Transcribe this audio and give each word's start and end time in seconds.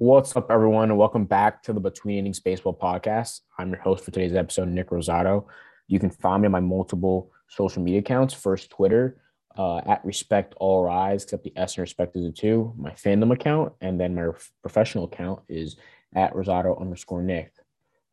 What's 0.00 0.34
up, 0.34 0.50
everyone, 0.50 0.84
and 0.84 0.96
welcome 0.96 1.26
back 1.26 1.62
to 1.64 1.74
the 1.74 1.78
Between 1.78 2.16
Innings 2.16 2.40
Baseball 2.40 2.72
Podcast. 2.72 3.40
I'm 3.58 3.68
your 3.68 3.82
host 3.82 4.02
for 4.02 4.10
today's 4.10 4.34
episode, 4.34 4.68
Nic 4.68 4.88
Rosato. 4.88 5.44
You 5.88 6.00
can 6.00 6.08
find 6.08 6.40
me 6.40 6.46
on 6.46 6.52
my 6.52 6.60
multiple 6.60 7.30
social 7.48 7.82
media 7.82 7.98
accounts. 7.98 8.32
First, 8.32 8.70
Twitter 8.70 9.20
uh, 9.58 9.82
at 9.86 10.02
Respect 10.02 10.54
All 10.56 10.82
Rise, 10.84 11.24
except 11.24 11.44
the 11.44 11.52
S 11.54 11.74
and 11.74 11.82
Respect 11.82 12.16
is 12.16 12.24
a 12.24 12.32
two. 12.32 12.72
My 12.78 12.92
fandom 12.92 13.30
account, 13.30 13.74
and 13.82 14.00
then 14.00 14.14
my 14.14 14.28
professional 14.62 15.04
account 15.04 15.40
is 15.50 15.76
at 16.14 16.32
Rosato 16.32 16.80
underscore 16.80 17.22
Nic. 17.22 17.52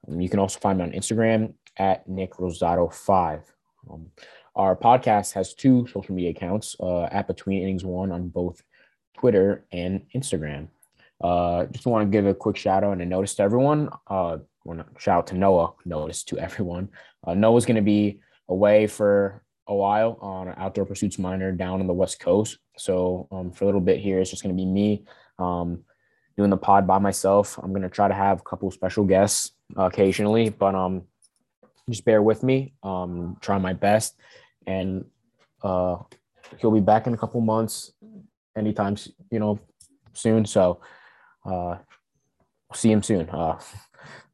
Um, 0.10 0.20
you 0.20 0.28
can 0.28 0.40
also 0.40 0.60
find 0.60 0.80
me 0.80 0.84
on 0.84 0.92
Instagram 0.92 1.54
at 1.78 2.06
Nic 2.06 2.34
Rosato 2.34 2.94
five. 2.94 3.44
Um, 3.90 4.08
our 4.58 4.76
podcast 4.76 5.32
has 5.36 5.54
two 5.54 5.88
social 5.88 6.14
media 6.14 6.32
accounts 6.32 6.76
uh, 6.82 7.04
at 7.04 7.28
Between 7.28 7.62
Innings 7.62 7.86
One 7.86 8.12
on 8.12 8.28
both 8.28 8.62
Twitter 9.18 9.66
and 9.72 10.02
Instagram. 10.14 10.68
Uh, 11.22 11.66
just 11.66 11.86
want 11.86 12.06
to 12.06 12.12
give 12.12 12.26
a 12.26 12.34
quick 12.34 12.58
shout 12.58 12.84
out 12.84 12.94
and 12.94 13.02
a 13.02 13.06
notice 13.06 13.36
to 13.36 13.44
everyone. 13.44 13.90
Uh, 14.08 14.38
shout 14.98 15.20
out 15.20 15.28
to 15.28 15.36
Noah. 15.36 15.74
Notice 15.86 16.24
to 16.26 16.40
everyone. 16.48 16.90
Uh, 17.26 17.34
Noah's 17.34 17.66
going 17.66 17.76
to 17.76 17.82
be 17.82 18.20
away 18.50 18.88
for 18.88 19.44
a 19.68 19.76
while 19.76 20.18
on 20.22 20.48
an 20.48 20.56
outdoor 20.58 20.86
pursuits 20.86 21.20
minor 21.20 21.52
down 21.52 21.82
on 21.82 21.88
the 21.88 21.94
west 21.94 22.20
coast. 22.20 22.58
So 22.78 23.28
um, 23.32 23.52
for 23.52 23.66
a 23.66 23.68
little 23.68 23.82
bit 23.82 24.00
here, 24.00 24.20
it's 24.20 24.30
just 24.30 24.44
going 24.44 24.56
to 24.56 24.60
be 24.60 24.66
me 24.66 25.04
um, 25.40 25.84
doing 26.38 26.50
the 26.50 26.58
pod 26.58 26.88
by 26.88 27.00
myself. 27.00 27.58
I'm 27.58 27.72
going 27.72 27.82
to 27.82 27.90
try 27.90 28.08
to 28.08 28.14
have 28.14 28.40
a 28.40 28.44
couple 28.44 28.70
special 28.72 29.04
guests 29.04 29.52
occasionally, 29.76 30.50
but 30.50 30.76
um, 30.76 31.04
just 31.90 32.06
bear 32.06 32.22
with 32.22 32.44
me. 32.44 32.74
Um, 32.84 33.38
try 33.42 33.58
my 33.58 33.74
best, 33.74 34.16
and 34.66 35.06
uh, 35.64 35.98
he'll 36.58 36.72
be 36.72 36.80
back 36.80 37.08
in 37.08 37.14
a 37.14 37.18
couple 37.18 37.42
months, 37.42 37.92
anytime 38.56 38.96
you 39.32 39.40
know 39.40 39.60
soon. 40.14 40.46
So 40.46 40.82
uh, 41.48 41.78
see 42.74 42.92
him 42.92 43.02
soon. 43.02 43.30
Uh, 43.30 43.60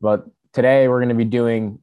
but 0.02 0.26
today 0.52 0.88
we're 0.88 1.00
going 1.00 1.10
to 1.10 1.16
be 1.16 1.26
doing, 1.26 1.80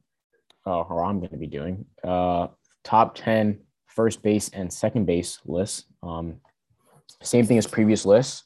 uh, 0.67 0.81
or 0.81 1.03
I'm 1.03 1.19
going 1.19 1.31
to 1.31 1.37
be 1.37 1.47
doing, 1.47 1.85
uh, 2.03 2.47
top 2.83 3.15
10 3.15 3.59
first 3.87 4.21
base 4.21 4.49
and 4.49 4.71
second 4.71 5.05
base 5.05 5.39
lists. 5.45 5.85
Um, 6.03 6.35
same 7.21 7.45
thing 7.45 7.57
as 7.57 7.67
previous 7.67 8.05
lists. 8.05 8.43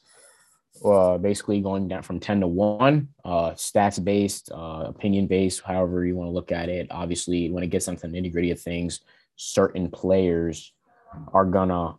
Uh, 0.84 1.16
basically 1.16 1.62
going 1.62 1.88
down 1.88 2.02
from 2.02 2.20
10 2.20 2.40
to 2.40 2.46
1 2.46 3.08
uh, 3.24 3.50
stats 3.52 4.02
based 4.02 4.50
uh, 4.52 4.84
opinion 4.86 5.26
based 5.26 5.62
however 5.62 6.04
you 6.04 6.14
want 6.14 6.28
to 6.28 6.32
look 6.32 6.52
at 6.52 6.68
it 6.68 6.86
obviously 6.90 7.48
when 7.48 7.64
it 7.64 7.68
gets 7.68 7.88
into 7.88 8.06
the 8.06 8.12
nitty 8.12 8.30
gritty 8.30 8.50
of 8.50 8.60
things 8.60 9.00
certain 9.36 9.90
players 9.90 10.74
are 11.32 11.46
gonna 11.46 11.94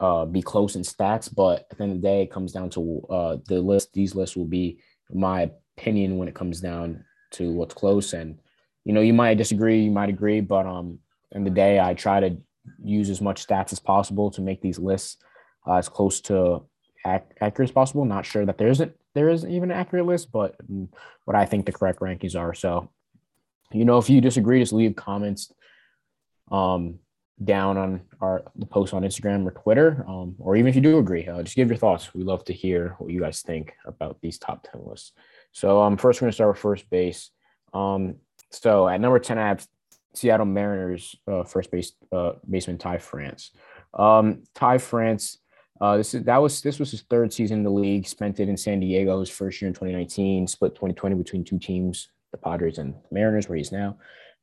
uh, 0.00 0.24
be 0.26 0.42
close 0.42 0.76
in 0.76 0.82
stats 0.82 1.32
but 1.34 1.66
at 1.70 1.78
the 1.78 1.84
end 1.84 1.92
of 1.92 2.02
the 2.02 2.08
day 2.08 2.22
it 2.22 2.30
comes 2.30 2.52
down 2.52 2.68
to 2.68 3.06
uh, 3.10 3.36
the 3.46 3.60
list 3.60 3.92
these 3.92 4.14
lists 4.14 4.36
will 4.36 4.44
be 4.44 4.78
my 5.10 5.50
opinion 5.78 6.18
when 6.18 6.28
it 6.28 6.34
comes 6.34 6.60
down 6.60 7.04
to 7.30 7.52
what's 7.52 7.74
close. 7.74 8.12
And 8.12 8.38
you 8.84 8.92
know 8.92 9.00
you 9.00 9.12
might 9.12 9.38
disagree 9.38 9.82
you 9.82 9.90
might 9.90 10.08
agree 10.08 10.40
but 10.40 10.64
um 10.64 11.00
in 11.32 11.42
the 11.42 11.50
day 11.50 11.80
i 11.80 11.92
try 11.92 12.20
to 12.20 12.36
use 12.82 13.10
as 13.10 13.20
much 13.20 13.46
stats 13.46 13.72
as 13.72 13.80
possible 13.80 14.30
to 14.30 14.40
make 14.40 14.60
these 14.62 14.78
lists 14.78 15.16
uh, 15.66 15.74
as 15.74 15.88
close 15.88 16.20
to 16.20 16.62
ac- 17.06 17.24
accurate 17.40 17.70
as 17.70 17.74
possible. 17.74 18.04
Not 18.04 18.26
sure 18.26 18.46
that 18.46 18.58
there 18.58 18.68
isn't 18.68 18.92
there 19.14 19.28
isn't 19.28 19.50
even 19.50 19.70
an 19.70 19.76
accurate 19.76 20.06
list 20.06 20.30
but 20.30 20.54
mm, 20.70 20.88
what 21.24 21.34
i 21.34 21.46
think 21.46 21.66
the 21.66 21.72
correct 21.72 22.00
rankings 22.00 22.38
are. 22.38 22.54
So 22.54 22.90
you 23.72 23.84
know 23.84 23.98
if 23.98 24.08
you 24.08 24.20
disagree 24.20 24.60
just 24.60 24.72
leave 24.72 24.94
comments 24.94 25.52
um 26.52 27.00
down 27.44 27.76
on 27.76 28.00
our 28.20 28.42
the 28.56 28.64
post 28.64 28.94
on 28.94 29.02
instagram 29.02 29.46
or 29.46 29.50
twitter 29.50 30.04
um, 30.08 30.34
or 30.38 30.56
even 30.56 30.68
if 30.68 30.74
you 30.74 30.80
do 30.80 30.98
agree 30.98 31.26
uh, 31.28 31.42
just 31.42 31.54
give 31.54 31.68
your 31.68 31.76
thoughts 31.76 32.14
we 32.14 32.22
love 32.22 32.42
to 32.44 32.52
hear 32.52 32.94
what 32.98 33.10
you 33.10 33.20
guys 33.20 33.42
think 33.42 33.74
about 33.84 34.18
these 34.22 34.38
top 34.38 34.66
10 34.72 34.82
lists 34.86 35.12
so 35.56 35.80
um, 35.80 35.96
first 35.96 36.20
we're 36.20 36.26
going 36.26 36.32
to 36.32 36.34
start 36.34 36.50
with 36.50 36.58
first 36.58 36.90
base. 36.90 37.30
Um, 37.72 38.16
so 38.50 38.86
at 38.86 39.00
number 39.00 39.18
10, 39.18 39.38
I 39.38 39.48
have 39.48 39.66
Seattle 40.12 40.44
Mariners 40.44 41.16
uh, 41.26 41.44
first 41.44 41.70
base 41.70 41.92
uh, 42.12 42.32
baseman 42.46 42.76
Ty 42.76 42.98
France. 42.98 43.52
Um, 43.94 44.42
Ty 44.54 44.76
France, 44.76 45.38
uh, 45.80 45.96
this 45.96 46.12
is 46.12 46.24
that 46.24 46.36
was 46.36 46.60
this 46.60 46.78
was 46.78 46.90
his 46.90 47.04
third 47.08 47.32
season 47.32 47.58
in 47.58 47.64
the 47.64 47.70
league. 47.70 48.06
Spent 48.06 48.38
it 48.38 48.50
in 48.50 48.56
San 48.58 48.80
Diego 48.80 49.18
his 49.18 49.30
first 49.30 49.62
year 49.62 49.68
in 49.68 49.72
2019. 49.72 50.46
Split 50.46 50.74
2020 50.74 51.16
between 51.16 51.42
two 51.42 51.58
teams, 51.58 52.08
the 52.32 52.36
Padres 52.36 52.76
and 52.76 52.94
Mariners, 53.10 53.48
where 53.48 53.56
he's 53.56 53.72
now. 53.72 53.96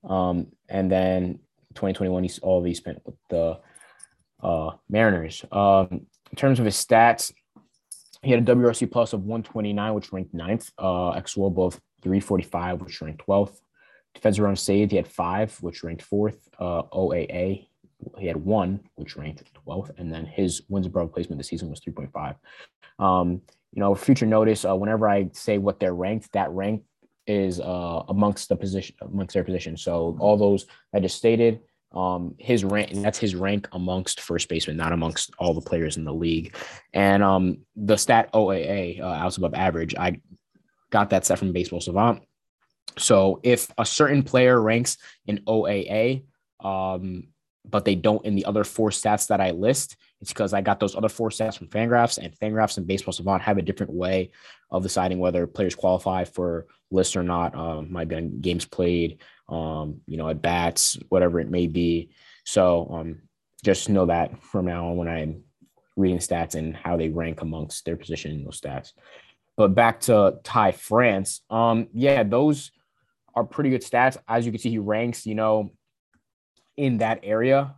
Um, 0.03 0.47
and 0.67 0.91
then 0.91 1.37
2021, 1.73 2.23
he's 2.23 2.39
all 2.39 2.61
these 2.61 2.77
spent 2.77 3.01
with 3.05 3.15
the 3.29 3.59
uh, 4.41 4.71
Mariners. 4.89 5.43
Um, 5.51 6.05
in 6.31 6.35
terms 6.35 6.59
of 6.59 6.65
his 6.65 6.75
stats, 6.75 7.31
he 8.21 8.31
had 8.31 8.47
a 8.47 8.55
WRC 8.55 8.89
plus 8.91 9.13
of 9.13 9.21
129, 9.21 9.93
which 9.93 10.13
ranked 10.13 10.33
ninth. 10.33 10.71
Uh, 10.77 11.11
xWOB 11.13 11.57
of 11.59 11.81
345, 12.01 12.81
which 12.81 13.01
ranked 13.01 13.25
12th. 13.25 13.59
Defensive 14.13 14.43
runs 14.43 14.61
saved, 14.61 14.91
he 14.91 14.97
had 14.97 15.07
five, 15.07 15.55
which 15.61 15.83
ranked 15.83 16.03
fourth. 16.03 16.47
Uh, 16.59 16.83
OAA, 16.93 17.67
he 18.17 18.27
had 18.27 18.37
one, 18.37 18.79
which 18.95 19.17
ranked 19.17 19.43
12th. 19.65 19.91
And 19.97 20.11
then 20.11 20.25
his 20.25 20.61
wins 20.69 20.85
above 20.85 21.13
placement 21.13 21.39
this 21.39 21.47
season 21.47 21.69
was 21.69 21.81
3.5. 21.81 22.35
Um, 23.03 23.41
you 23.73 23.79
know, 23.79 23.95
future 23.95 24.25
notice, 24.25 24.65
uh, 24.65 24.75
whenever 24.75 25.09
I 25.09 25.29
say 25.33 25.57
what 25.57 25.79
they're 25.79 25.95
ranked, 25.95 26.31
that 26.33 26.51
rank 26.51 26.83
is 27.27 27.59
uh, 27.59 28.03
amongst 28.09 28.49
the 28.49 28.55
position, 28.55 28.95
amongst 29.01 29.33
their 29.33 29.43
position. 29.43 29.77
So 29.77 30.17
all 30.19 30.37
those 30.37 30.65
I 30.93 30.99
just 30.99 31.17
stated, 31.17 31.61
um, 31.93 32.35
his 32.39 32.63
rank 32.63 32.91
that's 32.93 33.19
his 33.19 33.35
rank 33.35 33.67
amongst 33.71 34.21
first 34.21 34.49
basemen, 34.49 34.77
not 34.77 34.93
amongst 34.93 35.31
all 35.37 35.53
the 35.53 35.61
players 35.61 35.97
in 35.97 36.03
the 36.03 36.13
league. 36.13 36.55
And 36.93 37.23
um, 37.23 37.59
the 37.75 37.97
stat 37.97 38.31
OAA, 38.33 38.99
uh, 38.99 39.05
outs 39.05 39.37
above 39.37 39.53
average, 39.53 39.95
I 39.95 40.19
got 40.89 41.11
that 41.11 41.25
set 41.25 41.39
from 41.39 41.53
Baseball 41.53 41.81
Savant. 41.81 42.23
So 42.97 43.39
if 43.43 43.71
a 43.77 43.85
certain 43.85 44.23
player 44.23 44.59
ranks 44.59 44.97
in 45.25 45.39
OAA, 45.47 46.25
um, 46.59 47.27
but 47.65 47.85
they 47.85 47.95
don't 47.95 48.25
in 48.25 48.35
the 48.35 48.45
other 48.45 48.63
four 48.63 48.89
stats 48.89 49.27
that 49.27 49.41
I 49.41 49.51
list, 49.51 49.95
it's 50.21 50.31
because 50.31 50.53
I 50.53 50.61
got 50.61 50.79
those 50.79 50.95
other 50.95 51.09
four 51.09 51.29
stats 51.29 51.57
from 51.57 51.67
Fangraphs, 51.67 52.17
and 52.17 52.37
Fangraphs 52.39 52.77
and 52.77 52.87
Baseball 52.87 53.13
Savant 53.13 53.41
have 53.43 53.57
a 53.57 53.61
different 53.61 53.93
way 53.93 54.31
of 54.71 54.83
deciding 54.83 55.19
whether 55.19 55.47
players 55.47 55.75
qualify 55.75 56.23
for 56.23 56.67
lists 56.93 57.15
or 57.15 57.23
not. 57.23 57.55
Um, 57.55 57.91
might 57.91 58.07
be 58.07 58.15
on 58.15 58.39
games 58.39 58.65
played, 58.65 59.19
um, 59.49 60.01
you 60.07 60.17
know, 60.17 60.29
at 60.29 60.41
bats, 60.41 60.97
whatever 61.09 61.39
it 61.39 61.49
may 61.49 61.67
be. 61.67 62.11
So 62.45 62.87
um, 62.91 63.21
just 63.63 63.89
know 63.89 64.05
that 64.05 64.41
from 64.43 64.65
now 64.65 64.89
on 64.89 64.97
when 64.97 65.07
I'm 65.07 65.43
reading 65.95 66.19
stats 66.19 66.55
and 66.55 66.75
how 66.75 66.97
they 66.97 67.09
rank 67.09 67.41
amongst 67.41 67.85
their 67.85 67.97
position 67.97 68.31
in 68.31 68.43
those 68.43 68.59
stats. 68.59 68.93
But 69.55 69.75
back 69.75 69.99
to 70.01 70.39
Ty 70.43 70.71
France, 70.71 71.41
um, 71.49 71.87
yeah, 71.93 72.23
those 72.23 72.71
are 73.35 73.43
pretty 73.43 73.69
good 73.69 73.81
stats. 73.81 74.17
As 74.27 74.45
you 74.45 74.51
can 74.51 74.59
see, 74.59 74.71
he 74.71 74.79
ranks, 74.79 75.25
you 75.25 75.35
know, 75.35 75.71
in 76.75 76.97
that 76.99 77.19
area 77.23 77.75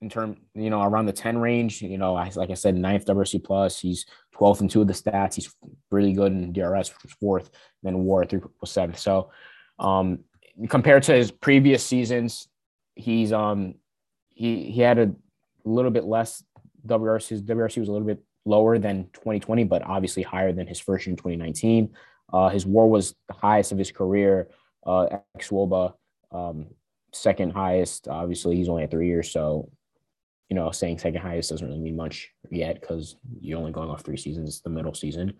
in 0.00 0.10
term, 0.10 0.36
you 0.54 0.70
know, 0.70 0.82
around 0.82 1.06
the 1.06 1.12
10 1.12 1.38
range, 1.38 1.82
you 1.82 1.98
know, 1.98 2.12
like 2.12 2.50
I 2.50 2.54
said, 2.54 2.76
ninth 2.76 3.06
WRC 3.06 3.42
plus, 3.42 3.80
he's 3.80 4.06
12th 4.34 4.60
in 4.60 4.68
two 4.68 4.80
of 4.80 4.86
the 4.86 4.94
stats. 4.94 5.34
He's 5.34 5.54
really 5.90 6.12
good 6.12 6.32
in 6.32 6.52
DRS, 6.52 6.92
which 6.92 7.02
was 7.02 7.12
fourth, 7.20 7.50
then 7.82 8.04
WAR 8.04 8.24
three 8.24 8.40
was 8.60 8.70
seventh. 8.70 8.98
So 8.98 9.30
um, 9.78 10.20
compared 10.68 11.02
to 11.04 11.14
his 11.14 11.30
previous 11.30 11.84
seasons, 11.84 12.48
he's 12.94 13.32
um 13.32 13.74
he 14.30 14.70
he 14.70 14.80
had 14.80 14.98
a 14.98 15.14
little 15.64 15.90
bit 15.90 16.04
less 16.04 16.42
WRC. 16.86 17.28
His 17.28 17.42
WRC 17.42 17.78
was 17.78 17.88
a 17.88 17.92
little 17.92 18.06
bit 18.06 18.22
lower 18.44 18.78
than 18.78 19.04
2020, 19.14 19.64
but 19.64 19.82
obviously 19.82 20.22
higher 20.22 20.52
than 20.52 20.66
his 20.66 20.78
first 20.78 21.06
year 21.06 21.12
in 21.12 21.16
2019. 21.16 21.94
Uh, 22.32 22.48
his 22.48 22.66
WAR 22.66 22.86
was 22.86 23.14
the 23.28 23.34
highest 23.34 23.72
of 23.72 23.78
his 23.78 23.90
career. 23.90 24.48
Uh, 24.86 25.18
xWOBA, 25.38 25.94
um, 26.30 26.66
second 27.12 27.52
highest. 27.52 28.06
Obviously, 28.06 28.56
he's 28.56 28.68
only 28.68 28.82
at 28.82 28.90
three 28.90 29.06
years, 29.06 29.30
so 29.30 29.70
you 30.48 30.56
know, 30.56 30.70
saying 30.70 30.98
second 30.98 31.20
highest 31.20 31.50
doesn't 31.50 31.66
really 31.66 31.80
mean 31.80 31.96
much 31.96 32.30
yet 32.50 32.80
because 32.80 33.16
you're 33.40 33.58
only 33.58 33.72
going 33.72 33.90
off 33.90 34.02
three 34.02 34.16
seasons, 34.16 34.60
the 34.60 34.70
middle 34.70 34.94
season. 34.94 35.34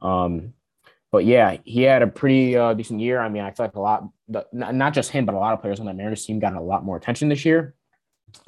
Um, 0.00 0.54
but 1.10 1.24
yeah, 1.24 1.58
he 1.64 1.82
had 1.82 2.02
a 2.02 2.06
pretty 2.06 2.56
uh, 2.56 2.74
decent 2.74 3.00
year. 3.00 3.20
I 3.20 3.28
mean, 3.28 3.42
I 3.42 3.52
feel 3.52 3.66
like 3.66 3.76
a 3.76 3.80
lot, 3.80 4.08
not 4.52 4.94
just 4.94 5.10
him, 5.10 5.26
but 5.26 5.34
a 5.34 5.38
lot 5.38 5.54
of 5.54 5.60
players 5.60 5.78
on 5.80 5.86
that 5.86 5.96
Mariners 5.96 6.26
team 6.26 6.40
got 6.40 6.54
a 6.54 6.60
lot 6.60 6.84
more 6.84 6.96
attention 6.96 7.28
this 7.28 7.44
year 7.44 7.74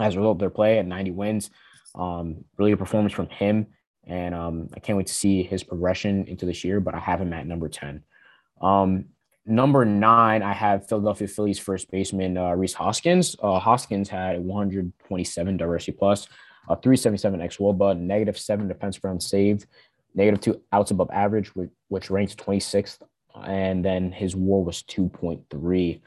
as 0.01 0.15
a 0.15 0.19
result 0.19 0.37
of 0.37 0.41
their 0.41 0.51
play 0.51 0.79
at 0.79 0.87
90 0.87 1.13
wins. 1.13 1.51
Um, 1.95 2.45
really 2.59 2.73
a 2.73 2.77
performance 2.77 3.13
from 3.13 3.29
him. 3.29 3.69
And 4.05 4.35
um, 4.35 4.69
I 4.75 4.81
can't 4.81 4.97
wait 4.97 5.07
to 5.07 5.15
see 5.15 5.43
his 5.43 5.65
progression 5.65 6.27
into 6.27 6.47
this 6.47 6.65
year, 6.65 6.81
but 6.81 6.95
I 6.95 6.99
have 6.99 7.21
him 7.21 7.33
at 7.33 7.47
number 7.47 7.69
10. 7.69 8.03
Um, 8.61 9.07
number 9.47 9.85
nine, 9.85 10.43
I 10.43 10.53
have 10.53 10.89
Philadelphia 10.89 11.29
Phillies 11.29 11.59
first 11.59 11.91
baseman 11.91 12.37
uh, 12.37 12.53
Rhys 12.53 12.75
Hoskins. 12.75 13.37
Uh, 13.43 13.59
Hoskins 13.59 14.09
had 14.09 14.41
127 14.41 15.57
diversity 15.57 15.93
plus, 15.93 16.29
a 16.69 16.77
377 16.77 17.41
xWOBA, 17.41 17.99
negative 17.99 18.39
seven 18.39 18.69
defense 18.69 19.03
runs 19.03 19.27
saved, 19.27 19.67
negative 20.15 20.41
two 20.41 20.61
outs 20.73 20.91
above 20.91 21.11
average, 21.13 21.55
which, 21.55 21.71
which 21.89 22.11
ranks 22.11 22.35
26th, 22.35 22.99
and 23.45 23.85
then 23.85 24.11
his 24.11 24.35
WAR 24.35 24.63
was 24.63 24.83
2.3. 24.83 26.01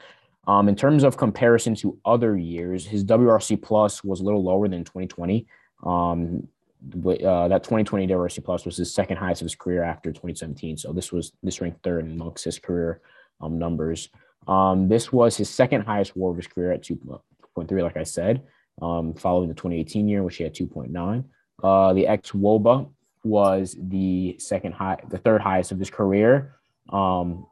Um, 0.46 0.68
in 0.68 0.76
terms 0.76 1.04
of 1.04 1.16
comparison 1.16 1.74
to 1.76 1.98
other 2.04 2.36
years, 2.36 2.86
his 2.86 3.04
WRC 3.04 3.60
plus 3.62 4.02
was 4.04 4.20
a 4.20 4.24
little 4.24 4.42
lower 4.42 4.68
than 4.68 4.84
2020. 4.84 5.46
Um, 5.84 6.48
uh, 6.82 7.46
that 7.48 7.62
2020 7.62 8.06
WRC 8.06 8.42
plus 8.42 8.64
was 8.64 8.78
his 8.78 8.92
second 8.92 9.18
highest 9.18 9.42
of 9.42 9.44
his 9.44 9.54
career 9.54 9.82
after 9.82 10.10
2017. 10.10 10.78
So 10.78 10.92
this 10.92 11.12
was 11.12 11.32
this 11.42 11.60
ranked 11.60 11.82
third 11.82 12.04
amongst 12.04 12.44
his 12.44 12.58
career 12.58 13.02
um, 13.40 13.58
numbers. 13.58 14.08
Um, 14.46 14.88
this 14.88 15.12
was 15.12 15.36
his 15.36 15.48
second 15.48 15.82
highest 15.82 16.16
WAR 16.16 16.30
of 16.30 16.36
his 16.36 16.46
career 16.46 16.72
at 16.72 16.82
2.3, 16.82 17.82
like 17.82 17.96
I 17.96 18.04
said, 18.04 18.42
um, 18.80 19.14
following 19.14 19.48
the 19.48 19.54
2018 19.54 20.08
year, 20.08 20.22
which 20.22 20.36
he 20.36 20.44
had 20.44 20.54
2.9. 20.54 21.24
Uh, 21.62 21.92
the 21.92 22.06
ex 22.06 22.30
Woba 22.30 22.88
was 23.22 23.76
the 23.78 24.36
second 24.38 24.72
high, 24.72 24.98
the 25.10 25.18
third 25.18 25.42
highest 25.42 25.72
of 25.72 25.78
his 25.78 25.90
career. 25.90 26.56
Um, 26.88 27.46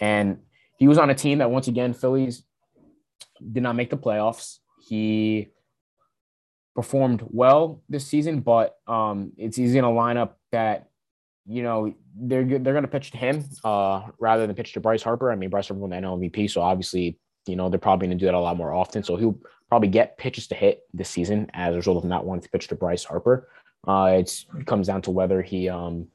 and 0.00 0.38
he 0.78 0.88
was 0.88 0.98
on 0.98 1.10
a 1.10 1.14
team 1.14 1.38
that 1.38 1.50
once 1.50 1.68
again, 1.68 1.94
Phillies 1.94 2.42
did 3.52 3.62
not 3.62 3.76
make 3.76 3.90
the 3.90 3.96
playoffs. 3.96 4.58
He 4.86 5.48
performed 6.74 7.22
well 7.28 7.82
this 7.88 8.06
season, 8.06 8.40
but 8.40 8.76
um, 8.86 9.32
it's 9.36 9.58
easy 9.58 9.78
in 9.78 9.84
a 9.84 9.88
lineup 9.88 10.32
that 10.50 10.88
you 11.46 11.62
know 11.62 11.92
they're 12.16 12.44
they're 12.44 12.72
going 12.72 12.82
to 12.82 12.88
pitch 12.88 13.10
to 13.12 13.16
him 13.16 13.44
uh, 13.64 14.02
rather 14.18 14.46
than 14.46 14.54
pitch 14.54 14.72
to 14.74 14.80
Bryce 14.80 15.02
Harper. 15.02 15.32
I 15.32 15.36
mean, 15.36 15.50
Bryce 15.50 15.68
Harper 15.68 15.80
won 15.80 15.90
the 15.90 15.96
NL 15.96 16.18
MVP, 16.18 16.50
so 16.50 16.60
obviously 16.60 17.18
you 17.46 17.56
know 17.56 17.68
they're 17.68 17.78
probably 17.78 18.06
going 18.06 18.18
to 18.18 18.22
do 18.22 18.26
that 18.26 18.34
a 18.34 18.40
lot 18.40 18.56
more 18.56 18.72
often. 18.72 19.02
So 19.02 19.16
he'll 19.16 19.38
probably 19.68 19.88
get 19.88 20.18
pitches 20.18 20.46
to 20.48 20.54
hit 20.54 20.82
this 20.92 21.08
season 21.08 21.50
as 21.54 21.74
a 21.74 21.78
result 21.78 21.96
of 21.96 22.04
not 22.04 22.26
wanting 22.26 22.42
to 22.42 22.48
pitch 22.50 22.68
to 22.68 22.74
Bryce 22.74 23.04
Harper. 23.04 23.48
Uh, 23.86 24.20
it 24.20 24.44
comes 24.66 24.86
down 24.86 25.02
to 25.02 25.10
whether 25.10 25.42
he, 25.42 25.68
um, 25.68 26.08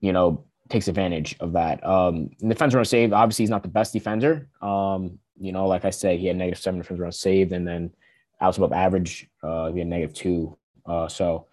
you 0.00 0.12
know, 0.12 0.44
takes 0.68 0.88
advantage 0.88 1.36
of 1.40 1.52
that. 1.52 1.84
Um, 1.84 2.30
defense 2.38 2.72
run 2.72 2.84
saved. 2.84 3.12
Obviously, 3.12 3.42
he's 3.42 3.50
not 3.50 3.62
the 3.62 3.68
best 3.68 3.92
defender. 3.92 4.48
Um, 4.62 5.18
you 5.38 5.52
know, 5.52 5.66
like 5.66 5.84
I 5.84 5.90
said, 5.90 6.18
he 6.18 6.26
had 6.26 6.36
negative 6.36 6.62
seven 6.62 6.80
defense 6.80 7.00
run 7.00 7.12
saved, 7.12 7.52
and 7.52 7.66
then 7.66 7.92
outs 8.40 8.56
above 8.56 8.72
average, 8.72 9.28
uh, 9.42 9.70
he 9.72 9.80
had 9.80 9.88
negative 9.88 10.14
two. 10.14 10.56
Uh, 10.86 11.08
so 11.08 11.46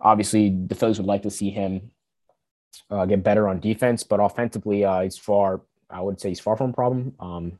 obviously, 0.00 0.56
the 0.66 0.74
Phillies 0.74 0.98
would 0.98 1.06
like 1.06 1.22
to 1.22 1.30
see 1.30 1.50
him 1.50 1.90
uh, 2.90 3.06
get 3.06 3.22
better 3.22 3.48
on 3.48 3.60
defense, 3.60 4.02
but 4.02 4.20
offensively, 4.20 4.84
uh, 4.84 5.02
he's 5.02 5.18
far. 5.18 5.62
I 5.90 6.00
would 6.00 6.20
say 6.20 6.30
he's 6.30 6.40
far 6.40 6.56
from 6.56 6.70
a 6.70 6.72
problem. 6.72 7.14
Um, 7.20 7.58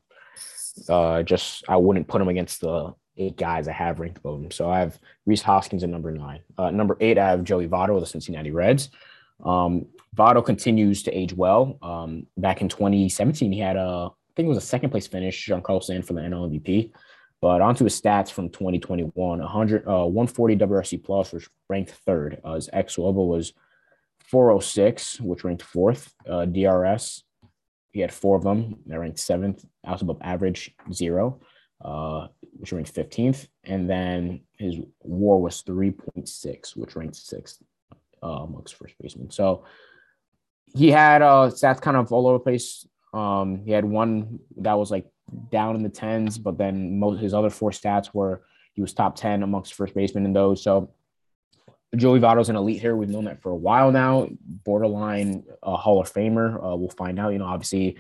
uh, 0.89 1.23
just 1.23 1.65
I 1.69 1.77
wouldn't 1.77 2.09
put 2.09 2.21
him 2.21 2.29
against 2.29 2.61
the 2.61 2.95
eight 3.17 3.37
guys 3.37 3.69
I 3.69 3.73
have 3.73 4.01
ranked 4.01 4.19
above 4.19 4.43
him. 4.43 4.51
So 4.51 4.71
I 4.71 4.81
have 4.81 4.99
Rhys 5.27 5.43
Hoskins 5.43 5.85
at 5.85 5.91
number 5.91 6.11
nine. 6.11 6.41
Uh, 6.57 6.71
number 6.71 6.97
eight, 7.01 7.19
I 7.19 7.29
have 7.29 7.45
Joey 7.45 7.69
Votto 7.69 7.95
of 7.95 8.01
the 8.01 8.07
Cincinnati 8.07 8.51
Reds. 8.51 8.91
Um, 9.45 9.87
Votto 10.17 10.45
continues 10.45 11.03
to 11.05 11.13
age 11.13 11.35
well. 11.35 11.79
Um, 11.83 12.27
back 12.37 12.61
in 12.61 12.69
2017, 12.69 13.53
he 13.53 13.59
had 13.59 13.77
a, 13.77 14.09
I 14.11 14.33
think 14.35 14.47
it 14.47 14.49
was 14.49 14.59
a 14.59 14.63
second 14.63 14.91
place 14.91 15.07
finish, 15.07 15.47
Giancarlo 15.47 15.83
Stanton 15.83 16.07
for 16.07 16.15
the 16.15 16.21
NL 16.21 16.51
MVP. 16.51 16.93
But 17.41 17.61
onto 17.61 17.85
his 17.85 18.01
stats 18.01 18.31
from 18.31 18.51
2021, 18.51 19.13
100, 19.15 19.89
uh, 19.89 20.07
140 20.07 20.57
WRC 20.57 21.03
plus, 21.03 21.33
which 21.33 21.49
ranked 21.69 21.91
third. 22.07 22.41
Uh, 22.45 22.55
his 22.55 22.71
ex 22.73 22.97
was 22.97 23.53
406, 24.33 25.21
which 25.21 25.45
ranked 25.45 25.63
fourth. 25.63 26.13
Uh, 26.29 26.47
DRS, 26.47 27.23
he 27.93 28.01
had 28.01 28.13
four 28.13 28.37
of 28.37 28.43
them. 28.43 28.77
That 28.87 28.99
ranked 28.99 29.21
seventh. 29.21 29.65
Outs 29.87 30.03
above 30.03 30.19
average, 30.23 30.75
zero 30.93 31.41
uh, 31.85 32.29
which 32.59 32.73
ranked 32.73 32.95
15th. 32.95 33.49
And 33.65 33.89
then 33.89 34.41
his 34.57 34.77
war 35.01 35.41
was 35.41 35.63
3.6, 35.63 36.77
which 36.77 36.97
ranked 36.97 37.17
sixth 37.17 37.63
uh, 38.23 38.27
amongst 38.27 38.75
first 38.75 38.95
basemen. 39.01 39.31
So 39.31 39.65
he 40.75 40.91
had 40.91 41.23
uh, 41.23 41.51
stats 41.53 41.81
kind 41.81 41.97
of 41.97 42.13
all 42.13 42.27
over 42.27 42.39
the 42.39 42.45
place. 42.45 42.87
Um, 43.13 43.63
he 43.65 43.73
had 43.73 43.85
one 43.85 44.39
that 44.59 44.75
was 44.75 44.91
like 44.91 45.07
down 45.51 45.77
in 45.77 45.83
the 45.83 45.89
tens, 45.89 46.39
but 46.39 46.57
then 46.57 46.99
most 46.99 47.21
his 47.21 47.35
other 47.35 47.51
four 47.51 47.71
stats 47.71 48.15
were 48.15 48.43
he 48.73 48.81
was 48.81 48.95
top 48.95 49.17
10 49.17 49.43
amongst 49.43 49.75
first 49.75 49.95
basemen 49.95 50.25
in 50.25 50.33
those. 50.33 50.63
So 50.63 50.95
Joey 51.97 52.21
Votto's 52.21 52.49
an 52.49 52.57
elite 52.57 52.81
here. 52.81 52.97
We've 52.97 53.09
known 53.09 53.25
that 53.25 53.43
for 53.43 53.51
a 53.51 53.57
while 53.57 53.93
now. 53.93 54.29
Borderline 54.65 55.45
uh, 55.63 55.77
Hall 55.77 56.01
of 56.01 56.13
Famer. 56.13 56.57
Uh, 56.57 56.77
we'll 56.77 56.89
find 56.89 57.19
out. 57.19 57.33
You 57.33 57.39
know, 57.39 57.47
obviously, 57.47 57.99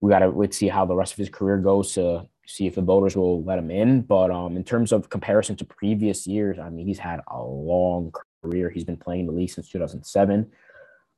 we 0.00 0.10
got 0.10 0.20
to 0.20 0.28
let's 0.28 0.56
see 0.56 0.68
how 0.68 0.84
the 0.84 0.94
rest 0.94 1.12
of 1.12 1.18
his 1.18 1.30
career 1.30 1.58
goes 1.58 1.94
to 1.94 2.28
see 2.46 2.66
if 2.66 2.74
the 2.76 2.82
voters 2.82 3.16
will 3.16 3.42
let 3.42 3.58
him 3.58 3.70
in. 3.70 4.02
But 4.02 4.30
um, 4.30 4.56
in 4.56 4.62
terms 4.62 4.92
of 4.92 5.10
comparison 5.10 5.56
to 5.56 5.64
previous 5.64 6.26
years, 6.26 6.58
I 6.58 6.70
mean, 6.70 6.86
he's 6.86 6.98
had 6.98 7.20
a 7.26 7.42
long 7.42 8.12
career. 8.42 8.70
He's 8.70 8.84
been 8.84 8.96
playing 8.96 9.26
the 9.26 9.32
league 9.32 9.50
since 9.50 9.68
2007. 9.68 10.50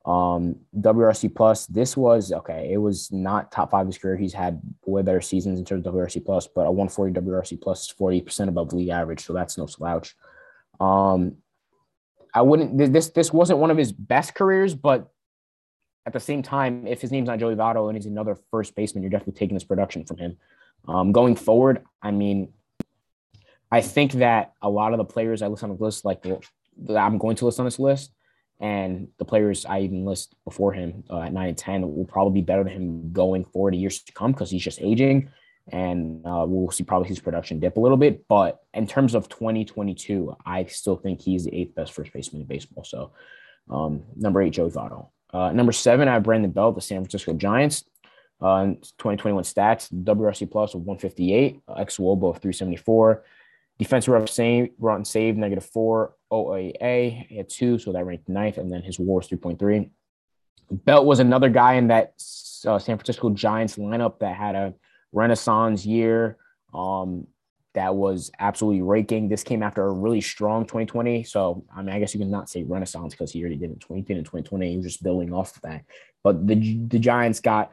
Um, 0.05 0.55
WRC 0.79 1.35
plus, 1.35 1.65
this 1.67 1.97
was 1.97 2.31
okay. 2.31 2.69
It 2.71 2.77
was 2.77 3.11
not 3.11 3.51
top 3.51 3.71
five 3.71 3.81
of 3.81 3.87
his 3.87 3.97
career. 3.97 4.15
He's 4.15 4.33
had 4.33 4.61
way 4.85 5.01
better 5.01 5.19
seasons 5.19 5.59
in 5.59 5.65
terms 5.65 5.85
of 5.85 5.93
WRC 5.93 6.25
plus, 6.25 6.47
but 6.47 6.65
a 6.65 6.71
140 6.71 7.19
WRC 7.19 7.61
plus 7.61 7.85
is 7.85 7.93
40% 7.99 8.47
above 8.47 8.71
league 8.71 8.87
average, 8.87 9.25
so 9.25 9.33
that's 9.33 9.57
no 9.57 9.65
slouch. 9.65 10.15
Um, 10.79 11.35
I 12.37 12.41
wouldn't. 12.41 12.77
This 12.93 13.09
this 13.09 13.33
wasn't 13.33 13.57
one 13.57 13.71
of 13.71 13.77
his 13.77 13.91
best 13.91 14.35
careers, 14.35 14.75
but 14.75 15.11
at 16.05 16.13
the 16.13 16.19
same 16.19 16.43
time, 16.43 16.85
if 16.85 17.01
his 17.01 17.11
name's 17.11 17.27
not 17.27 17.39
Joey 17.39 17.55
Votto 17.55 17.89
and 17.89 17.97
he's 17.97 18.05
another 18.05 18.37
first 18.51 18.75
baseman, 18.75 19.01
you're 19.01 19.09
definitely 19.09 19.39
taking 19.39 19.55
this 19.55 19.63
production 19.63 20.05
from 20.05 20.17
him. 20.17 20.37
Um, 20.87 21.11
going 21.11 21.35
forward, 21.35 21.83
I 21.99 22.11
mean, 22.11 22.53
I 23.71 23.81
think 23.81 24.13
that 24.13 24.53
a 24.61 24.69
lot 24.69 24.93
of 24.93 24.99
the 24.99 25.03
players 25.03 25.41
I 25.41 25.47
list 25.47 25.63
on 25.63 25.75
the 25.75 25.83
list, 25.83 26.05
like 26.05 26.23
I'm 26.95 27.17
going 27.17 27.35
to 27.37 27.45
list 27.45 27.59
on 27.59 27.65
this 27.65 27.79
list, 27.79 28.11
and 28.59 29.07
the 29.17 29.25
players 29.25 29.65
I 29.65 29.81
even 29.81 30.05
list 30.05 30.35
before 30.45 30.73
him 30.73 31.05
uh, 31.09 31.21
at 31.21 31.33
nine 31.33 31.49
and 31.49 31.57
ten 31.57 31.81
will 31.81 32.05
probably 32.05 32.39
be 32.39 32.45
better 32.45 32.63
than 32.63 32.73
him 32.73 33.11
going 33.13 33.45
forward 33.45 33.73
in 33.73 33.79
years 33.79 34.03
to 34.03 34.13
come 34.13 34.31
because 34.31 34.51
he's 34.51 34.63
just 34.63 34.79
aging, 34.79 35.31
and 35.71 36.25
uh, 36.25 36.45
we'll 36.47 36.71
see 36.71 36.83
probably 36.83 37.07
his 37.07 37.19
production 37.19 37.59
dip 37.59 37.77
a 37.77 37.79
little 37.79 37.97
bit. 37.97 38.27
But 38.27 38.59
in 38.73 38.87
terms 38.87 39.15
of 39.15 39.29
2022, 39.29 40.35
I 40.45 40.65
still 40.65 40.95
think 40.95 41.21
he's 41.21 41.45
the 41.45 41.55
eighth 41.55 41.75
best 41.75 41.93
first 41.93 42.13
baseman 42.13 42.41
in 42.41 42.47
baseball. 42.47 42.83
So, 42.83 43.11
um, 43.69 44.03
number 44.15 44.41
eight, 44.41 44.51
Joey 44.51 44.69
Votto. 44.69 45.09
Uh, 45.33 45.51
number 45.51 45.71
seven, 45.71 46.07
I 46.07 46.13
have 46.13 46.23
Brandon 46.23 46.51
Belt, 46.51 46.75
the 46.75 46.81
San 46.81 47.01
Francisco 47.01 47.33
Giants. 47.33 47.83
Uh, 48.39 48.65
2021 48.99 49.43
stats, 49.43 49.91
WRC 49.91 50.49
plus 50.49 50.75
of 50.75 50.81
158, 50.81 51.59
X 51.77 51.97
Woba 51.97 52.29
of 52.29 52.41
374. 52.41 53.23
Defensive 53.79 54.13
run 54.13 54.27
save, 54.27 54.69
run 54.79 55.05
save, 55.05 55.37
negative 55.37 55.65
four. 55.65 56.15
OAA, 56.31 57.27
he 57.27 57.37
had 57.37 57.49
two, 57.49 57.77
so 57.79 57.91
that 57.91 58.05
ranked 58.05 58.29
ninth. 58.29 58.57
And 58.57 58.71
then 58.71 58.81
his 58.81 58.99
war 58.99 59.17
was 59.17 59.27
3.3. 59.27 59.89
Belt 60.69 61.05
was 61.05 61.19
another 61.19 61.49
guy 61.49 61.75
in 61.75 61.87
that 61.87 62.13
uh, 62.65 62.79
San 62.79 62.97
Francisco 62.97 63.29
Giants 63.29 63.77
lineup 63.77 64.19
that 64.19 64.35
had 64.35 64.55
a 64.55 64.73
renaissance 65.11 65.85
year. 65.85 66.37
Um, 66.73 67.27
that 67.73 67.93
was 67.93 68.31
absolutely 68.39 68.81
raking. 68.81 69.29
This 69.29 69.43
came 69.43 69.61
after 69.61 69.85
a 69.85 69.91
really 69.91 70.21
strong 70.21 70.63
2020. 70.63 71.23
So, 71.23 71.63
I 71.75 71.83
mean, 71.83 71.93
I 71.93 71.99
guess 71.99 72.13
you 72.13 72.19
can 72.19 72.31
not 72.31 72.49
say 72.49 72.63
renaissance 72.63 73.13
because 73.13 73.31
he 73.31 73.39
already 73.41 73.57
did 73.57 73.69
in 73.69 73.75
2010 73.75 74.17
and 74.17 74.25
2020. 74.25 74.71
He 74.71 74.77
was 74.77 74.85
just 74.85 75.03
building 75.03 75.31
off 75.31 75.55
of 75.55 75.61
that. 75.61 75.83
But 76.23 76.47
the, 76.47 76.55
the 76.87 76.97
Giants 76.97 77.39
got 77.39 77.71